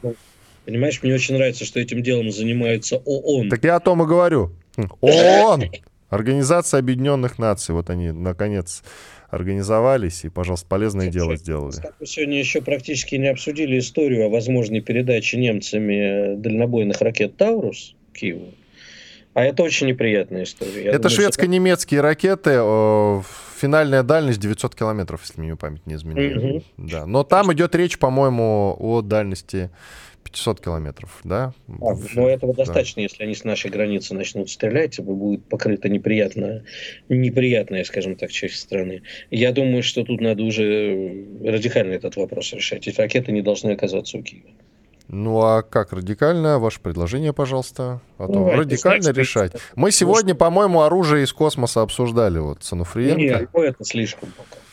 Понимаешь, 0.65 1.01
мне 1.03 1.13
очень 1.13 1.36
нравится, 1.36 1.63
что 1.63 1.80
этим 1.80 2.01
делом 2.01 2.32
занимается 2.32 2.97
ООН. 2.97 3.49
Так 3.49 3.63
я 3.63 3.76
о 3.76 3.80
том 3.80 4.01
и 4.01 4.05
говорю. 4.05 4.51
ООН! 5.01 5.63
Организация 6.09 6.80
Объединенных 6.80 7.39
Наций. 7.39 7.73
Вот 7.73 7.89
они, 7.89 8.11
наконец, 8.11 8.84
организовались 9.30 10.23
и, 10.23 10.30
пожалуйста, 10.30 10.67
полезное 10.67 11.09
дело 11.09 11.36
сделали. 11.36 11.76
Мы 11.99 12.05
сегодня 12.05 12.39
еще 12.39 12.61
практически 12.61 13.15
не 13.15 13.28
обсудили 13.28 13.80
историю 13.80 14.28
о 14.28 14.30
возможной 14.30 14.82
передаче 14.82 15.38
немцами 15.38 16.36
дальнобойных 16.36 17.01
ракет 17.01 17.38
«Таурус» 17.38 17.95
Киеву. 18.13 18.53
А 19.34 19.43
это 19.43 19.63
очень 19.63 19.88
неприятная 19.88 20.43
история. 20.43 20.86
Я 20.86 20.91
это 20.91 21.09
шведско-немецкие 21.09 21.99
ракеты. 21.99 22.51
Финальная 23.59 24.03
дальность 24.03 24.39
900 24.39 24.76
километров, 24.76 25.21
если 25.23 25.41
мне 25.41 25.55
память 25.57 25.86
не 25.86 25.95
изменяет. 25.95 26.38
Угу. 26.38 26.63
Да. 26.78 27.05
Но 27.05 27.23
там 27.23 27.51
идет 27.51 27.76
речь, 27.76 27.97
по-моему, 27.97 28.76
о 28.80 29.01
дальности 29.01 29.71
500 30.36 30.60
километров, 30.60 31.20
да? 31.24 31.54
А, 31.82 31.96
но 32.14 32.28
этого 32.30 32.54
да. 32.54 32.66
достаточно, 32.66 33.00
если 33.00 33.24
они 33.24 33.36
с 33.36 33.46
нашей 33.46 33.72
границы 33.72 34.14
начнут 34.14 34.50
стрелять, 34.50 35.00
будет 35.00 35.46
покрыта 35.46 35.88
неприятная, 35.88 36.66
неприятная, 37.08 37.86
скажем 37.86 38.18
так, 38.18 38.32
часть 38.32 38.58
страны. 38.58 39.02
Я 39.32 39.54
думаю, 39.54 39.82
что 39.82 40.04
тут 40.04 40.20
надо 40.20 40.44
уже 40.44 41.26
радикально 41.42 41.94
этот 41.94 42.18
вопрос 42.18 42.52
решать. 42.52 42.86
Эти 42.86 43.00
ракеты 43.00 43.32
не 43.32 43.42
должны 43.42 43.72
оказаться 43.72 44.18
у 44.18 44.24
Киева. 44.24 44.50
Ну 45.08 45.42
а 45.42 45.62
как 45.62 45.94
радикально? 45.94 46.60
Ваше 46.60 46.82
предложение, 46.82 47.32
пожалуйста. 47.32 48.02
А 48.18 48.28
то 48.28 48.34
ну, 48.34 48.50
радикально 48.52 49.12
решать. 49.12 49.54
Мы 49.76 49.92
сегодня, 49.92 50.36
по-моему, 50.36 50.82
оружие 50.82 51.24
из 51.24 51.32
космоса 51.32 51.82
обсуждали. 51.82 52.40
Вот 52.40 52.64
Сануфриенко. 52.64 53.22
Нет, 53.22 53.50
ну, 53.54 53.62
это 53.62 53.86
слишком 53.86 54.34
пока. 54.36 54.64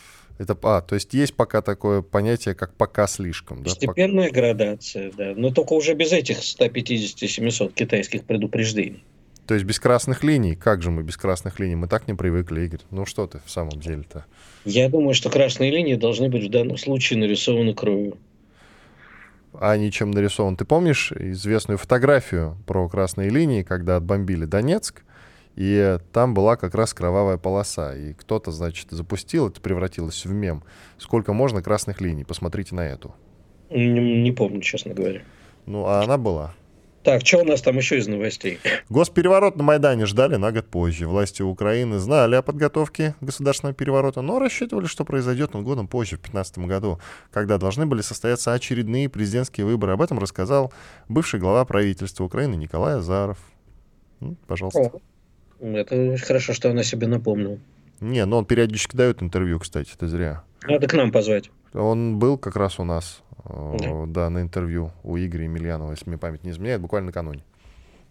Это, 0.42 0.58
а, 0.62 0.80
то 0.80 0.96
есть 0.96 1.14
есть 1.14 1.34
пока 1.34 1.62
такое 1.62 2.02
понятие, 2.02 2.54
как 2.54 2.74
пока 2.74 3.06
слишком. 3.06 3.62
Постепенная 3.62 4.30
да? 4.30 4.34
градация, 4.34 5.12
да. 5.16 5.34
Но 5.36 5.50
только 5.50 5.74
уже 5.74 5.94
без 5.94 6.12
этих 6.12 6.38
150-700 6.38 7.72
китайских 7.72 8.24
предупреждений. 8.24 9.04
То 9.46 9.54
есть 9.54 9.66
без 9.66 9.78
красных 9.78 10.24
линий? 10.24 10.56
Как 10.56 10.82
же 10.82 10.90
мы 10.90 11.02
без 11.02 11.16
красных 11.16 11.60
линий? 11.60 11.76
Мы 11.76 11.86
так 11.86 12.08
не 12.08 12.14
привыкли, 12.14 12.62
Игорь. 12.62 12.80
Ну 12.90 13.06
что 13.06 13.26
ты 13.26 13.40
в 13.44 13.50
самом 13.50 13.80
деле-то? 13.80 14.24
Я 14.64 14.88
думаю, 14.88 15.14
что 15.14 15.30
красные 15.30 15.70
линии 15.70 15.94
должны 15.94 16.28
быть 16.28 16.44
в 16.44 16.50
данном 16.50 16.76
случае 16.76 17.20
нарисованы 17.20 17.74
кровью. 17.74 18.18
А 19.52 19.72
они 19.72 19.92
чем 19.92 20.10
нарисованы? 20.10 20.56
Ты 20.56 20.64
помнишь 20.64 21.12
известную 21.12 21.78
фотографию 21.78 22.56
про 22.66 22.88
красные 22.88 23.30
линии, 23.30 23.62
когда 23.62 23.96
отбомбили 23.96 24.44
Донецк? 24.44 25.02
И 25.56 25.98
там 26.12 26.34
была 26.34 26.56
как 26.56 26.74
раз 26.74 26.94
кровавая 26.94 27.36
полоса. 27.36 27.94
И 27.94 28.14
кто-то, 28.14 28.50
значит, 28.50 28.88
запустил, 28.90 29.48
это 29.48 29.60
превратилось 29.60 30.24
в 30.24 30.32
мем. 30.32 30.64
Сколько 30.98 31.32
можно 31.32 31.62
красных 31.62 32.00
линий? 32.00 32.24
Посмотрите 32.24 32.74
на 32.74 32.86
эту. 32.86 33.14
Не, 33.70 34.22
не 34.22 34.32
помню, 34.32 34.60
честно 34.60 34.94
говоря. 34.94 35.22
Ну, 35.66 35.86
а 35.86 36.02
она 36.02 36.18
была. 36.18 36.54
Так, 37.02 37.26
что 37.26 37.38
у 37.38 37.44
нас 37.44 37.60
там 37.60 37.76
еще 37.76 37.98
из 37.98 38.06
новостей? 38.06 38.60
Госпереворот 38.88 39.56
на 39.56 39.64
Майдане 39.64 40.06
ждали 40.06 40.36
на 40.36 40.52
год 40.52 40.68
позже. 40.68 41.08
Власти 41.08 41.42
Украины 41.42 41.98
знали 41.98 42.36
о 42.36 42.42
подготовке 42.42 43.16
государственного 43.20 43.74
переворота, 43.74 44.22
но 44.22 44.38
рассчитывали, 44.38 44.86
что 44.86 45.04
произойдет 45.04 45.56
он 45.56 45.64
годом 45.64 45.88
позже, 45.88 46.16
в 46.16 46.20
2015 46.20 46.58
году, 46.58 47.00
когда 47.32 47.58
должны 47.58 47.86
были 47.86 48.02
состояться 48.02 48.52
очередные 48.52 49.08
президентские 49.08 49.66
выборы. 49.66 49.94
Об 49.94 50.02
этом 50.02 50.20
рассказал 50.20 50.72
бывший 51.08 51.40
глава 51.40 51.64
правительства 51.64 52.22
Украины 52.22 52.54
Николай 52.54 52.94
Азаров. 52.98 53.38
Пожалуйста. 54.46 54.80
О. 54.80 55.11
Это 55.62 56.16
хорошо, 56.18 56.52
что 56.52 56.70
она 56.70 56.82
себе 56.82 57.06
напомнил. 57.06 57.60
Не, 58.00 58.26
но 58.26 58.38
он 58.38 58.44
периодически 58.44 58.96
дает 58.96 59.22
интервью, 59.22 59.60
кстати, 59.60 59.92
это 59.94 60.08
зря. 60.08 60.42
Надо 60.64 60.88
к 60.88 60.94
нам 60.94 61.12
позвать. 61.12 61.50
Он 61.72 62.18
был 62.18 62.36
как 62.36 62.56
раз 62.56 62.80
у 62.80 62.84
нас, 62.84 63.22
да, 63.44 64.04
да 64.06 64.30
на 64.30 64.42
интервью 64.42 64.90
у 65.04 65.16
Игоря 65.16 65.44
Емельянова, 65.44 65.92
если 65.92 66.08
мне 66.08 66.18
память 66.18 66.42
не 66.42 66.50
изменяет, 66.50 66.80
буквально 66.80 67.06
накануне. 67.06 67.44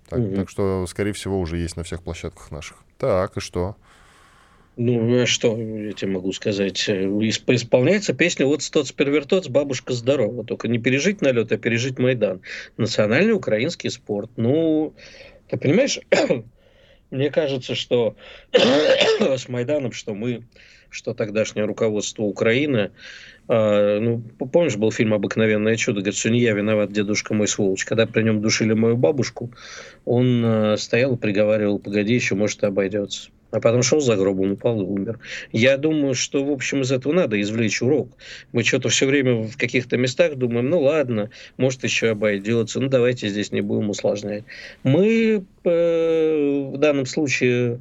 Так, 0.09 0.19
угу. 0.19 0.35
так 0.35 0.49
что, 0.49 0.85
скорее 0.87 1.13
всего, 1.13 1.39
уже 1.39 1.57
есть 1.57 1.75
на 1.75 1.83
всех 1.83 2.03
площадках 2.03 2.51
наших. 2.51 2.77
Так, 2.97 3.37
и 3.37 3.39
что? 3.41 3.75
Ну, 4.77 5.21
а 5.21 5.25
что 5.25 5.57
я 5.57 5.91
тебе 5.91 6.11
могу 6.11 6.31
сказать? 6.31 6.89
Исполняется 6.89 8.13
песня 8.13 8.45
«Вот 8.45 8.61
стоц 8.61 8.91
первертоц, 8.93 9.49
бабушка 9.49 9.93
здорова». 9.93 10.45
Только 10.45 10.69
не 10.69 10.79
пережить 10.79 11.21
налет, 11.21 11.51
а 11.51 11.57
пережить 11.57 11.99
Майдан. 11.99 12.41
Национальный 12.77 13.33
украинский 13.33 13.89
спорт. 13.89 14.31
Ну, 14.37 14.93
ты 15.49 15.57
понимаешь, 15.57 15.99
мне 17.11 17.29
кажется, 17.29 17.75
что 17.75 18.15
с 19.19 19.47
Майданом, 19.47 19.91
что 19.91 20.13
мы, 20.13 20.43
что 20.89 21.13
тогдашнее 21.13 21.65
руководство 21.65 22.23
Украины, 22.23 22.91
э, 23.47 23.99
ну, 23.99 24.21
помнишь, 24.51 24.77
был 24.77 24.91
фильм 24.91 25.13
«Обыкновенное 25.13 25.75
чудо», 25.75 25.99
говорит, 25.99 26.17
что 26.17 26.29
не 26.29 26.39
я 26.39 26.53
виноват, 26.53 26.91
дедушка 26.91 27.33
мой 27.33 27.47
сволочь. 27.47 27.85
Когда 27.85 28.07
при 28.07 28.23
нем 28.23 28.41
душили 28.41 28.73
мою 28.73 28.97
бабушку, 28.97 29.51
он 30.05 30.43
э, 30.43 30.77
стоял 30.77 31.15
и 31.15 31.17
приговаривал, 31.17 31.79
погоди, 31.79 32.13
еще, 32.13 32.35
может, 32.35 32.63
и 32.63 32.65
обойдется 32.65 33.29
а 33.51 33.59
потом 33.59 33.83
шел 33.83 33.99
за 33.99 34.15
гробом, 34.15 34.53
упал 34.53 34.81
и 34.81 34.85
умер. 34.85 35.19
Я 35.51 35.77
думаю, 35.77 36.15
что, 36.15 36.43
в 36.43 36.51
общем, 36.51 36.81
из 36.81 36.91
этого 36.91 37.13
надо 37.13 37.39
извлечь 37.39 37.81
урок. 37.81 38.09
Мы 38.51 38.63
что-то 38.63 38.89
все 38.89 39.05
время 39.05 39.43
в 39.43 39.57
каких-то 39.57 39.97
местах 39.97 40.35
думаем, 40.35 40.69
ну 40.69 40.81
ладно, 40.81 41.29
может 41.57 41.83
еще 41.83 42.09
обойдется, 42.09 42.79
ну 42.79 42.87
давайте 42.87 43.27
здесь 43.29 43.51
не 43.51 43.61
будем 43.61 43.89
усложнять. 43.89 44.43
Мы 44.83 45.43
э, 45.63 46.69
в 46.73 46.77
данном 46.77 47.05
случае 47.05 47.79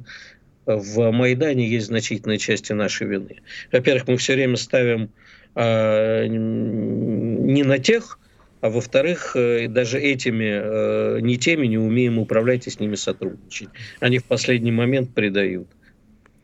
в 0.65 1.11
Майдане 1.11 1.67
есть 1.67 1.87
значительная 1.87 2.37
часть 2.37 2.69
нашей 2.69 3.07
вины. 3.07 3.37
Во-первых, 3.71 4.07
мы 4.07 4.17
все 4.17 4.33
время 4.33 4.57
ставим 4.57 5.09
э, 5.55 6.27
не 6.27 7.63
на 7.63 7.79
тех, 7.79 8.19
а 8.61 8.69
во-вторых, 8.69 9.35
э, 9.35 9.67
даже 9.67 9.99
этими 9.99 11.17
э, 11.17 11.19
не 11.21 11.37
теми 11.37 11.67
не 11.67 11.77
умеем 11.77 12.19
управлять 12.19 12.67
и 12.67 12.69
с 12.69 12.79
ними 12.79 12.95
сотрудничать. 12.95 13.69
Они 13.99 14.19
в 14.19 14.25
последний 14.25 14.71
момент 14.71 15.13
предают. 15.13 15.67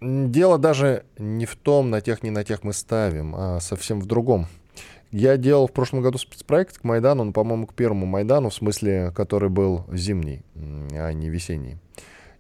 Дело 0.02 0.58
даже 0.58 1.04
не 1.18 1.46
в 1.46 1.56
том, 1.56 1.90
на 1.90 2.02
тех, 2.02 2.24
не 2.24 2.30
на 2.30 2.44
тех 2.44 2.64
мы 2.64 2.74
ставим, 2.74 3.36
а 3.36 3.60
совсем 3.60 4.00
в 4.00 4.06
другом. 4.06 4.48
Я 5.12 5.38
делал 5.38 5.68
в 5.68 5.72
прошлом 5.72 6.02
году 6.02 6.18
спецпроект 6.18 6.80
к 6.80 6.84
Майдану, 6.84 7.24
ну, 7.24 7.34
по-моему, 7.34 7.66
к 7.66 7.74
первому 7.74 8.06
Майдану, 8.06 8.50
в 8.50 8.54
смысле, 8.54 9.12
который 9.16 9.50
был 9.50 9.86
зимний, 9.92 10.44
а 10.92 11.14
не 11.14 11.30
весенний. 11.30 11.78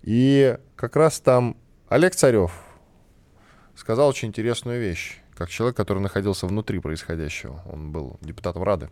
И 0.04 0.58
как 0.76 0.96
раз 0.96 1.20
там 1.20 1.56
Олег 1.88 2.14
Царев 2.16 2.52
сказал 3.76 4.10
очень 4.10 4.28
интересную 4.30 4.82
вещь, 4.82 5.20
как 5.36 5.50
человек, 5.50 5.78
который 5.78 6.00
находился 6.00 6.46
внутри 6.46 6.80
происходящего. 6.80 7.62
Он 7.72 7.92
был 7.92 8.18
депутатом 8.22 8.64
Рады. 8.64 8.90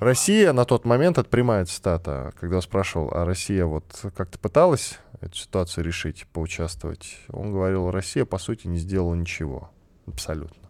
Россия 0.00 0.52
на 0.52 0.64
тот 0.64 0.84
момент, 0.84 1.18
это 1.18 1.28
прямая 1.28 1.64
цитата, 1.64 2.32
когда 2.38 2.60
спрашивал, 2.60 3.10
а 3.12 3.24
Россия 3.24 3.64
вот 3.64 3.84
как-то 4.16 4.38
пыталась 4.38 4.98
эту 5.20 5.36
ситуацию 5.36 5.84
решить, 5.84 6.26
поучаствовать, 6.32 7.18
он 7.28 7.52
говорил, 7.52 7.90
Россия, 7.90 8.24
по 8.24 8.38
сути, 8.38 8.66
не 8.66 8.78
сделала 8.78 9.14
ничего. 9.14 9.70
Абсолютно. 10.06 10.68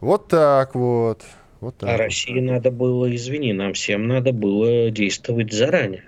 Вот 0.00 0.28
так 0.28 0.74
вот. 0.74 1.22
Вот 1.60 1.76
так 1.78 1.88
а 1.88 1.92
вот. 1.92 1.98
России 1.98 2.40
надо 2.40 2.70
было, 2.70 3.14
извини, 3.14 3.52
нам 3.52 3.74
всем 3.74 4.06
надо 4.06 4.32
было 4.32 4.90
действовать 4.90 5.52
заранее. 5.52 6.04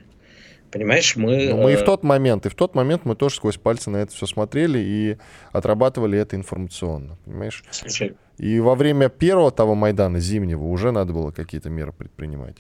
Понимаешь, 0.71 1.17
мы... 1.17 1.49
Но 1.49 1.57
мы 1.59 1.73
и 1.73 1.77
в 1.77 1.83
э, 1.83 1.85
тот 1.85 2.03
момент, 2.03 2.45
и 2.45 2.49
в 2.49 2.55
тот 2.55 2.75
момент 2.75 3.05
мы 3.05 3.15
тоже 3.15 3.37
сквозь 3.37 3.57
пальцы 3.57 3.89
на 3.89 3.99
это 3.99 4.13
все 4.13 4.27
смотрели 4.27 4.79
и 4.79 5.17
отрабатывали 5.53 6.19
это 6.19 6.37
информационно, 6.37 7.17
понимаешь? 7.25 7.65
Слушай, 7.71 8.17
и 8.39 8.61
во 8.61 8.75
время 8.75 9.09
первого 9.09 9.51
того 9.51 9.75
Майдана 9.75 10.21
зимнего 10.21 10.65
уже 10.65 10.93
надо 10.93 11.13
было 11.13 11.31
какие-то 11.31 11.71
меры 11.71 11.93
предпринимать. 11.93 12.57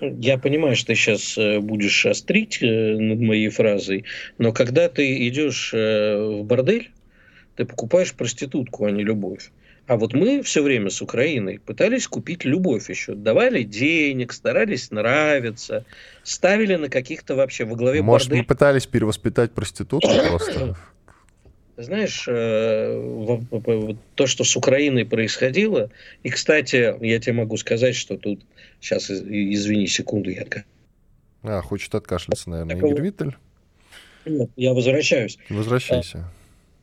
Я 0.00 0.38
понимаю, 0.38 0.76
что 0.76 0.88
ты 0.88 0.94
сейчас 0.94 1.36
э, 1.36 1.58
будешь 1.58 2.06
острить 2.06 2.62
э, 2.62 2.96
над 2.96 3.18
моей 3.18 3.48
фразой, 3.48 4.04
но 4.38 4.52
когда 4.52 4.88
ты 4.88 5.26
идешь 5.26 5.72
э, 5.74 6.40
в 6.40 6.44
бордель, 6.44 6.90
ты 7.56 7.64
покупаешь 7.64 8.14
проститутку, 8.14 8.84
а 8.84 8.92
не 8.92 9.02
любовь. 9.02 9.50
А 9.88 9.96
вот 9.96 10.12
мы 10.12 10.42
все 10.42 10.62
время 10.62 10.90
с 10.90 11.00
Украиной 11.02 11.58
пытались 11.58 12.06
купить 12.06 12.44
любовь 12.44 12.90
еще. 12.90 13.14
Давали 13.14 13.62
денег, 13.62 14.32
старались 14.32 14.90
нравиться, 14.90 15.86
ставили 16.22 16.76
на 16.76 16.90
каких-то 16.90 17.34
вообще 17.34 17.64
во 17.64 17.74
главе 17.74 18.02
Может, 18.02 18.28
бордель. 18.28 18.42
мы 18.42 18.46
пытались 18.46 18.86
перевоспитать 18.86 19.52
проститутку 19.52 20.10
просто? 20.28 20.76
Знаешь, 21.78 22.24
э, 22.26 23.94
то, 24.16 24.26
что 24.26 24.42
с 24.42 24.56
Украиной 24.56 25.06
происходило, 25.06 25.90
и, 26.24 26.28
кстати, 26.28 26.92
я 27.00 27.20
тебе 27.20 27.34
могу 27.34 27.56
сказать, 27.56 27.94
что 27.94 28.16
тут, 28.16 28.40
сейчас, 28.80 29.08
извини 29.08 29.86
секунду, 29.86 30.30
я... 30.30 30.44
А, 31.44 31.62
хочет 31.62 31.94
откашляться, 31.94 32.50
наверное, 32.50 32.74
Такого... 32.74 32.92
Игорь 32.94 33.04
Виттель? 33.04 33.36
Нет, 34.26 34.50
я 34.56 34.74
возвращаюсь. 34.74 35.38
Возвращайся. 35.48 36.18
А, 36.18 36.32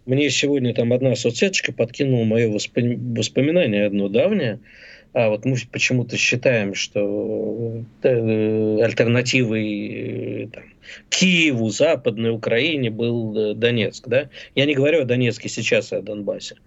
мне 0.10 0.30
сегодня 0.30 0.74
там 0.74 0.94
одна 0.94 1.14
соцсеточка 1.18 1.74
подкинула 1.74 2.24
мое 2.24 2.48
воспоминание 2.50 3.88
одно 3.88 4.08
давнее, 4.08 4.62
а 5.16 5.30
вот 5.30 5.46
мы 5.46 5.56
почему-то 5.72 6.18
считаем, 6.18 6.76
что 6.76 7.82
э, 8.04 8.80
альтернативой 8.82 10.44
э, 10.44 10.48
там, 10.48 10.64
Киеву, 11.08 11.70
Западной 11.70 12.32
Украине 12.32 12.90
был 12.90 13.34
э, 13.38 13.54
Донецк. 13.54 14.06
Да? 14.10 14.30
Я 14.56 14.66
не 14.66 14.76
говорю 14.76 15.02
о 15.02 15.06
Донецке 15.06 15.48
сейчас 15.48 15.94
и 15.94 15.96
о 15.96 16.02
Донбассе. 16.02 16.58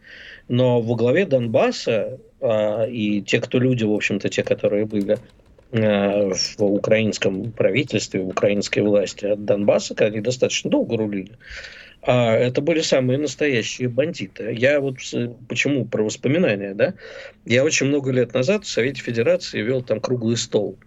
Но 0.48 0.80
во 0.80 0.96
главе 0.96 1.26
Донбасса 1.26 2.18
а, 2.40 2.86
и 2.86 3.20
те, 3.20 3.38
кто 3.42 3.58
люди, 3.58 3.84
в 3.84 3.92
общем-то, 3.92 4.30
те, 4.30 4.42
которые 4.42 4.86
были 4.86 5.18
а, 5.72 6.30
в 6.32 6.62
украинском 6.62 7.52
правительстве, 7.52 8.22
в 8.22 8.28
украинской 8.28 8.80
власти 8.80 9.26
от 9.26 9.44
Донбасса, 9.44 9.94
они 9.98 10.22
достаточно 10.22 10.70
долго 10.70 10.96
рулили, 10.96 11.32
а 12.10 12.34
это 12.34 12.62
были 12.62 12.80
самые 12.80 13.18
настоящие 13.18 13.90
бандиты. 13.90 14.54
Я 14.56 14.80
вот 14.80 14.96
почему 15.46 15.84
про 15.84 16.02
воспоминания, 16.02 16.72
да? 16.72 16.94
Я 17.44 17.64
очень 17.64 17.88
много 17.88 18.10
лет 18.12 18.32
назад 18.32 18.64
в 18.64 18.68
Совете 18.68 19.02
Федерации 19.02 19.60
вел 19.60 19.82
там 19.82 20.00
круглый 20.00 20.38
стол 20.38 20.78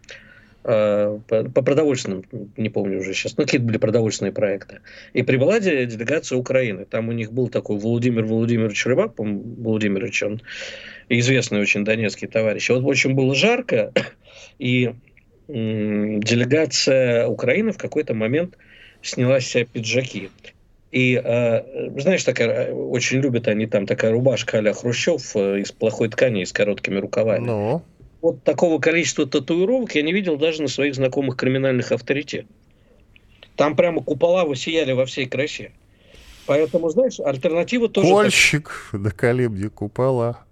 а, 0.63 1.19
по, 1.27 1.43
продовольственным, 1.43 2.23
не 2.57 2.69
помню 2.69 3.01
уже 3.01 3.13
сейчас, 3.13 3.37
ну, 3.37 3.43
какие-то 3.43 3.67
были 3.67 3.77
продовольственные 3.77 4.31
проекты. 4.31 4.79
И 5.13 5.21
прибыла 5.21 5.59
делегация 5.59 6.39
Украины. 6.39 6.85
Там 6.85 7.09
у 7.09 7.11
них 7.11 7.31
был 7.31 7.49
такой 7.49 7.77
Владимир 7.77 8.25
Владимирович 8.25 8.83
Рыбак, 8.87 9.13
по-моему, 9.13 9.43
Владимирович, 9.59 10.23
он 10.23 10.41
известный 11.07 11.59
очень 11.59 11.85
донецкий 11.85 12.29
товарищ. 12.29 12.67
Вот 12.69 12.83
очень 12.83 13.13
было 13.13 13.35
жарко, 13.35 13.93
и 14.57 14.95
делегация 15.47 17.27
Украины 17.27 17.73
в 17.73 17.77
какой-то 17.77 18.15
момент 18.15 18.57
сняла 19.03 19.39
с 19.39 19.45
себя 19.45 19.65
пиджаки. 19.65 20.31
И, 20.91 21.21
э, 21.23 21.99
знаешь, 21.99 22.23
такая, 22.23 22.67
э, 22.67 22.73
очень 22.73 23.19
любят 23.19 23.47
они 23.47 23.65
там 23.65 23.85
такая 23.85 24.11
рубашка 24.11 24.59
а 24.59 24.73
Хрущев 24.73 25.35
э, 25.35 25.61
из 25.61 25.71
плохой 25.71 26.09
ткани, 26.09 26.43
с 26.43 26.51
короткими 26.51 26.99
рукавами. 26.99 27.45
Ну. 27.45 27.81
Вот 28.21 28.43
такого 28.43 28.79
количества 28.79 29.25
татуировок 29.25 29.95
я 29.95 30.01
не 30.01 30.11
видел 30.11 30.37
даже 30.37 30.61
на 30.61 30.67
своих 30.67 30.95
знакомых 30.95 31.37
криминальных 31.37 31.91
авторитетах. 31.91 32.49
Там 33.55 33.75
прямо 33.75 34.03
купола 34.03 34.43
высияли 34.43 34.91
во 34.91 35.05
всей 35.05 35.27
красе. 35.27 35.71
Поэтому, 36.45 36.89
знаешь, 36.89 37.19
альтернатива 37.19 37.87
тоже... 37.87 38.09
Кольщик, 38.09 38.89
так... 38.91 39.01
да 39.01 39.11
колебни 39.11 39.67
купола. 39.67 40.43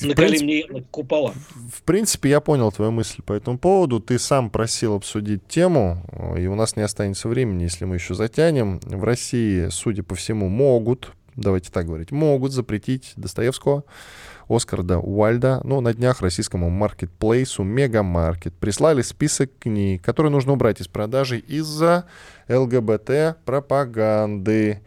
Накали 0.00 0.42
мне 0.42 0.64
купола. 0.90 1.34
В 1.72 1.82
принципе, 1.82 2.30
я 2.30 2.40
понял 2.40 2.72
твою 2.72 2.90
мысль 2.90 3.22
по 3.22 3.32
этому 3.32 3.58
поводу. 3.58 4.00
Ты 4.00 4.18
сам 4.18 4.50
просил 4.50 4.94
обсудить 4.94 5.46
тему, 5.48 6.02
и 6.38 6.46
у 6.46 6.54
нас 6.54 6.76
не 6.76 6.82
останется 6.82 7.28
времени, 7.28 7.64
если 7.64 7.84
мы 7.84 7.96
еще 7.96 8.14
затянем. 8.14 8.80
В 8.84 9.04
России, 9.04 9.68
судя 9.70 10.02
по 10.02 10.14
всему, 10.14 10.48
могут, 10.48 11.12
давайте 11.36 11.70
так 11.70 11.84
говорить, 11.86 12.10
могут 12.10 12.52
запретить 12.52 13.12
Достоевского, 13.16 13.84
Оскарда 14.48 14.98
Уальда. 14.98 15.60
Ну, 15.64 15.80
на 15.80 15.92
днях 15.92 16.22
российскому 16.22 16.70
маркетплейсу 16.70 17.64
Мегамаркет 17.64 18.54
прислали 18.54 19.02
список 19.02 19.50
книг, 19.58 20.02
которые 20.02 20.32
нужно 20.32 20.52
убрать 20.52 20.80
из 20.80 20.88
продажи 20.88 21.38
из-за 21.38 22.06
ЛГБТ-пропаганды. 22.48 24.80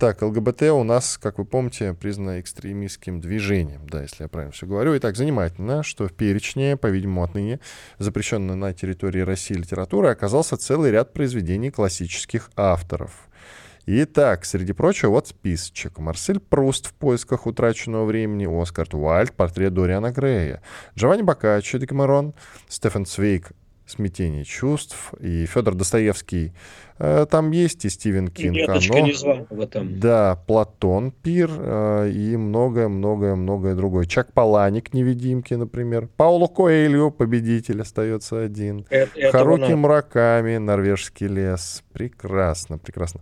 Так, 0.00 0.22
ЛГБТ 0.22 0.62
у 0.62 0.82
нас, 0.82 1.18
как 1.18 1.36
вы 1.36 1.44
помните, 1.44 1.92
признано 1.92 2.40
экстремистским 2.40 3.20
движением, 3.20 3.86
да, 3.86 4.00
если 4.00 4.22
я 4.22 4.28
правильно 4.28 4.50
все 4.50 4.64
говорю. 4.64 4.96
Итак, 4.96 5.14
занимательно, 5.14 5.82
что 5.82 6.08
в 6.08 6.14
перечне, 6.14 6.78
по-видимому, 6.78 7.22
отныне 7.22 7.60
запрещенной 7.98 8.54
на 8.54 8.72
территории 8.72 9.20
России 9.20 9.52
литературы 9.52 10.08
оказался 10.08 10.56
целый 10.56 10.90
ряд 10.90 11.12
произведений 11.12 11.70
классических 11.70 12.50
авторов. 12.56 13.28
Итак, 13.84 14.46
среди 14.46 14.72
прочего, 14.72 15.10
вот 15.10 15.28
списочек. 15.28 15.98
Марсель 15.98 16.40
Пруст 16.40 16.86
в 16.86 16.94
поисках 16.94 17.46
утраченного 17.46 18.06
времени, 18.06 18.48
Оскар 18.50 18.88
Уальд, 18.94 19.32
портрет 19.32 19.74
Дориана 19.74 20.12
Грея, 20.12 20.62
Джованни 20.96 21.20
Боккаччо, 21.20 21.76
Декамерон, 21.76 22.32
Стефан 22.70 23.04
Цвейк, 23.04 23.52
смятение 23.90 24.44
чувств, 24.44 25.12
и 25.20 25.46
Федор 25.46 25.74
Достоевский 25.74 26.52
э, 26.98 27.26
там 27.30 27.50
есть, 27.50 27.84
и 27.84 27.88
Стивен 27.88 28.28
Кинг. 28.28 28.56
И 28.56 28.62
оно, 28.62 28.78
не 28.78 29.12
этом. 29.60 30.00
Да, 30.00 30.42
Платон 30.46 31.10
Пир 31.10 31.50
э, 31.50 32.10
и 32.10 32.36
многое-многое-многое 32.36 33.74
другое. 33.74 34.06
Чак 34.06 34.32
Паланик, 34.32 34.94
невидимки, 34.94 35.54
например. 35.54 36.08
Пауло 36.16 36.46
Коэльо, 36.46 37.10
победитель, 37.10 37.82
остается 37.82 38.42
один. 38.42 38.86
Это, 38.90 39.32
Харуки 39.32 39.72
Мураками, 39.72 40.56
Норвежский 40.56 41.26
лес. 41.26 41.82
Прекрасно, 41.92 42.78
прекрасно. 42.78 43.20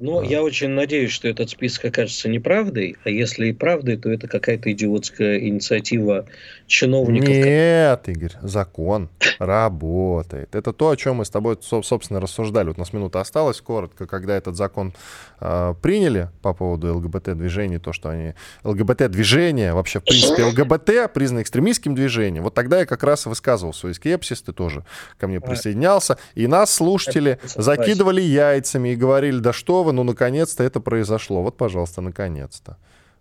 Ну, 0.00 0.22
я 0.22 0.42
очень 0.42 0.70
надеюсь, 0.70 1.10
что 1.10 1.26
этот 1.26 1.50
список 1.50 1.86
окажется 1.86 2.28
неправдой, 2.28 2.96
а 3.04 3.10
если 3.10 3.48
и 3.48 3.52
правдой, 3.52 3.96
то 3.96 4.10
это 4.10 4.28
какая-то 4.28 4.70
идиотская 4.70 5.40
инициатива 5.40 6.26
чиновников. 6.66 7.28
Нет, 7.28 8.08
Игорь, 8.08 8.32
закон 8.42 9.08
работает. 9.38 10.54
Это 10.54 10.72
то, 10.72 10.90
о 10.90 10.96
чем 10.96 11.16
мы 11.16 11.24
с 11.24 11.30
тобой, 11.30 11.58
собственно, 11.60 12.20
рассуждали. 12.20 12.68
Вот 12.68 12.76
у 12.76 12.80
нас 12.80 12.92
минута 12.92 13.20
осталась 13.20 13.60
коротко, 13.60 14.06
когда 14.06 14.36
этот 14.36 14.56
закон 14.56 14.94
э, 15.40 15.74
приняли 15.82 16.28
по 16.42 16.54
поводу 16.54 16.94
ЛГБТ-движений, 16.94 17.78
то, 17.78 17.92
что 17.92 18.10
они... 18.10 18.34
ЛГБТ-движение, 18.62 19.74
вообще, 19.74 19.98
в 19.98 20.04
принципе, 20.04 20.44
ЛГБТ 20.44 21.12
признано 21.12 21.42
экстремистским 21.42 21.94
движением. 21.94 22.44
Вот 22.44 22.54
тогда 22.54 22.80
я 22.80 22.86
как 22.86 23.02
раз 23.02 23.26
высказывал 23.26 23.72
свой 23.72 23.94
скепсис, 23.94 24.42
ты 24.42 24.52
тоже 24.52 24.84
ко 25.18 25.26
мне 25.26 25.40
присоединялся, 25.40 26.18
и 26.34 26.46
нас, 26.46 26.72
слушатели, 26.72 27.38
закидывали 27.42 28.20
яйцами 28.20 28.90
и 28.90 28.96
говорили, 28.96 29.38
да 29.38 29.52
что 29.52 29.82
вы, 29.82 29.87
ну, 29.92 30.04
наконец-то 30.04 30.62
это 30.64 30.80
произошло. 30.80 31.42
Вот, 31.42 31.56
пожалуйста, 31.56 32.00
наконец-то. 32.00 32.76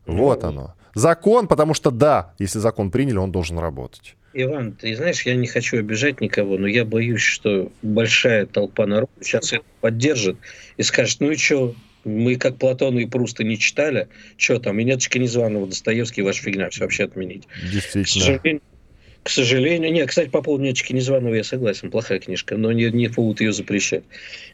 Ну, 0.05 0.18
вот 0.18 0.43
оно. 0.43 0.74
Закон, 0.93 1.47
потому 1.47 1.74
что 1.74 1.91
да, 1.91 2.34
если 2.39 2.59
закон 2.59 2.91
приняли, 2.91 3.18
он 3.18 3.32
должен 3.32 3.59
работать. 3.59 4.15
Иван, 4.34 4.74
ты 4.74 4.95
знаешь, 4.95 5.24
я 5.24 5.36
не 5.36 5.47
хочу 5.47 5.80
обижать 5.80 6.22
никого, 6.22 6.57
но 6.57 6.68
я 6.68 6.86
боюсь, 6.86 7.22
что 7.22 7.72
большая 7.82 8.45
толпа 8.45 8.86
народа 8.86 9.11
сейчас 9.22 9.51
это 9.53 9.63
поддержит 9.82 10.38
и 10.78 10.84
скажет, 10.84 11.20
ну 11.20 11.32
и 11.32 11.36
что, 11.36 11.76
мы 12.03 12.36
как 12.36 12.57
Платона 12.57 12.99
и 12.99 13.05
Пруста 13.05 13.43
не 13.43 13.57
читали, 13.57 14.07
что 14.38 14.59
там, 14.59 14.80
и 14.80 14.84
неточки 14.84 15.18
незваного 15.18 15.68
Достоевский, 15.68 16.22
ваша 16.22 16.43
фигня, 16.43 16.70
все 16.70 16.84
вообще 16.84 17.05
отменить. 17.05 17.47
Действительно. 17.72 18.03
К 18.03 18.09
сожалению, 18.09 18.61
к 19.28 19.30
сожалению, 19.30 19.91
нет, 19.91 20.07
кстати, 20.07 20.30
по 20.30 20.41
поводу 20.41 20.63
«Неточки 20.63 20.93
незваного» 20.93 21.34
я 21.34 21.43
согласен, 21.43 21.91
плохая 21.91 22.19
книжка, 22.19 22.55
но 22.55 22.71
не, 22.71 22.89
не 22.91 23.09
повод 23.09 23.41
ее 23.41 23.51
запрещать. 23.51 24.05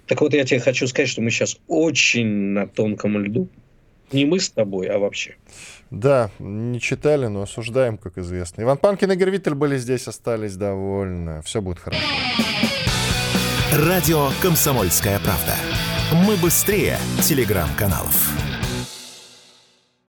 Так 0.08 0.20
вот, 0.20 0.34
я 0.34 0.44
тебе 0.46 0.60
хочу 0.60 0.88
сказать, 0.88 1.10
что 1.10 1.22
мы 1.22 1.30
сейчас 1.30 1.60
очень 1.68 2.26
на 2.26 2.66
тонком 2.66 3.20
льду. 3.20 3.48
Не 4.12 4.26
мы 4.26 4.40
с 4.40 4.50
тобой, 4.50 4.88
а 4.88 4.98
вообще. 4.98 5.36
Да, 5.92 6.32
не 6.40 6.82
читали, 6.82 7.28
но 7.28 7.44
осуждаем, 7.44 8.00
как 8.00 8.18
известно. 8.18 8.64
Иван 8.64 8.80
Панкин 8.80 9.12
и 9.12 9.14
Игорь 9.14 9.54
были 9.54 9.78
здесь, 9.78 10.08
остались 10.08 10.56
довольны. 10.56 11.44
Все 11.44 11.62
будет 11.62 11.78
хорошо. 11.78 12.02
Радио 13.74 14.30
«Комсомольская 14.42 15.20
правда». 15.20 15.56
Мы 16.26 16.36
быстрее 16.38 16.98
телеграм-каналов. 17.22 18.53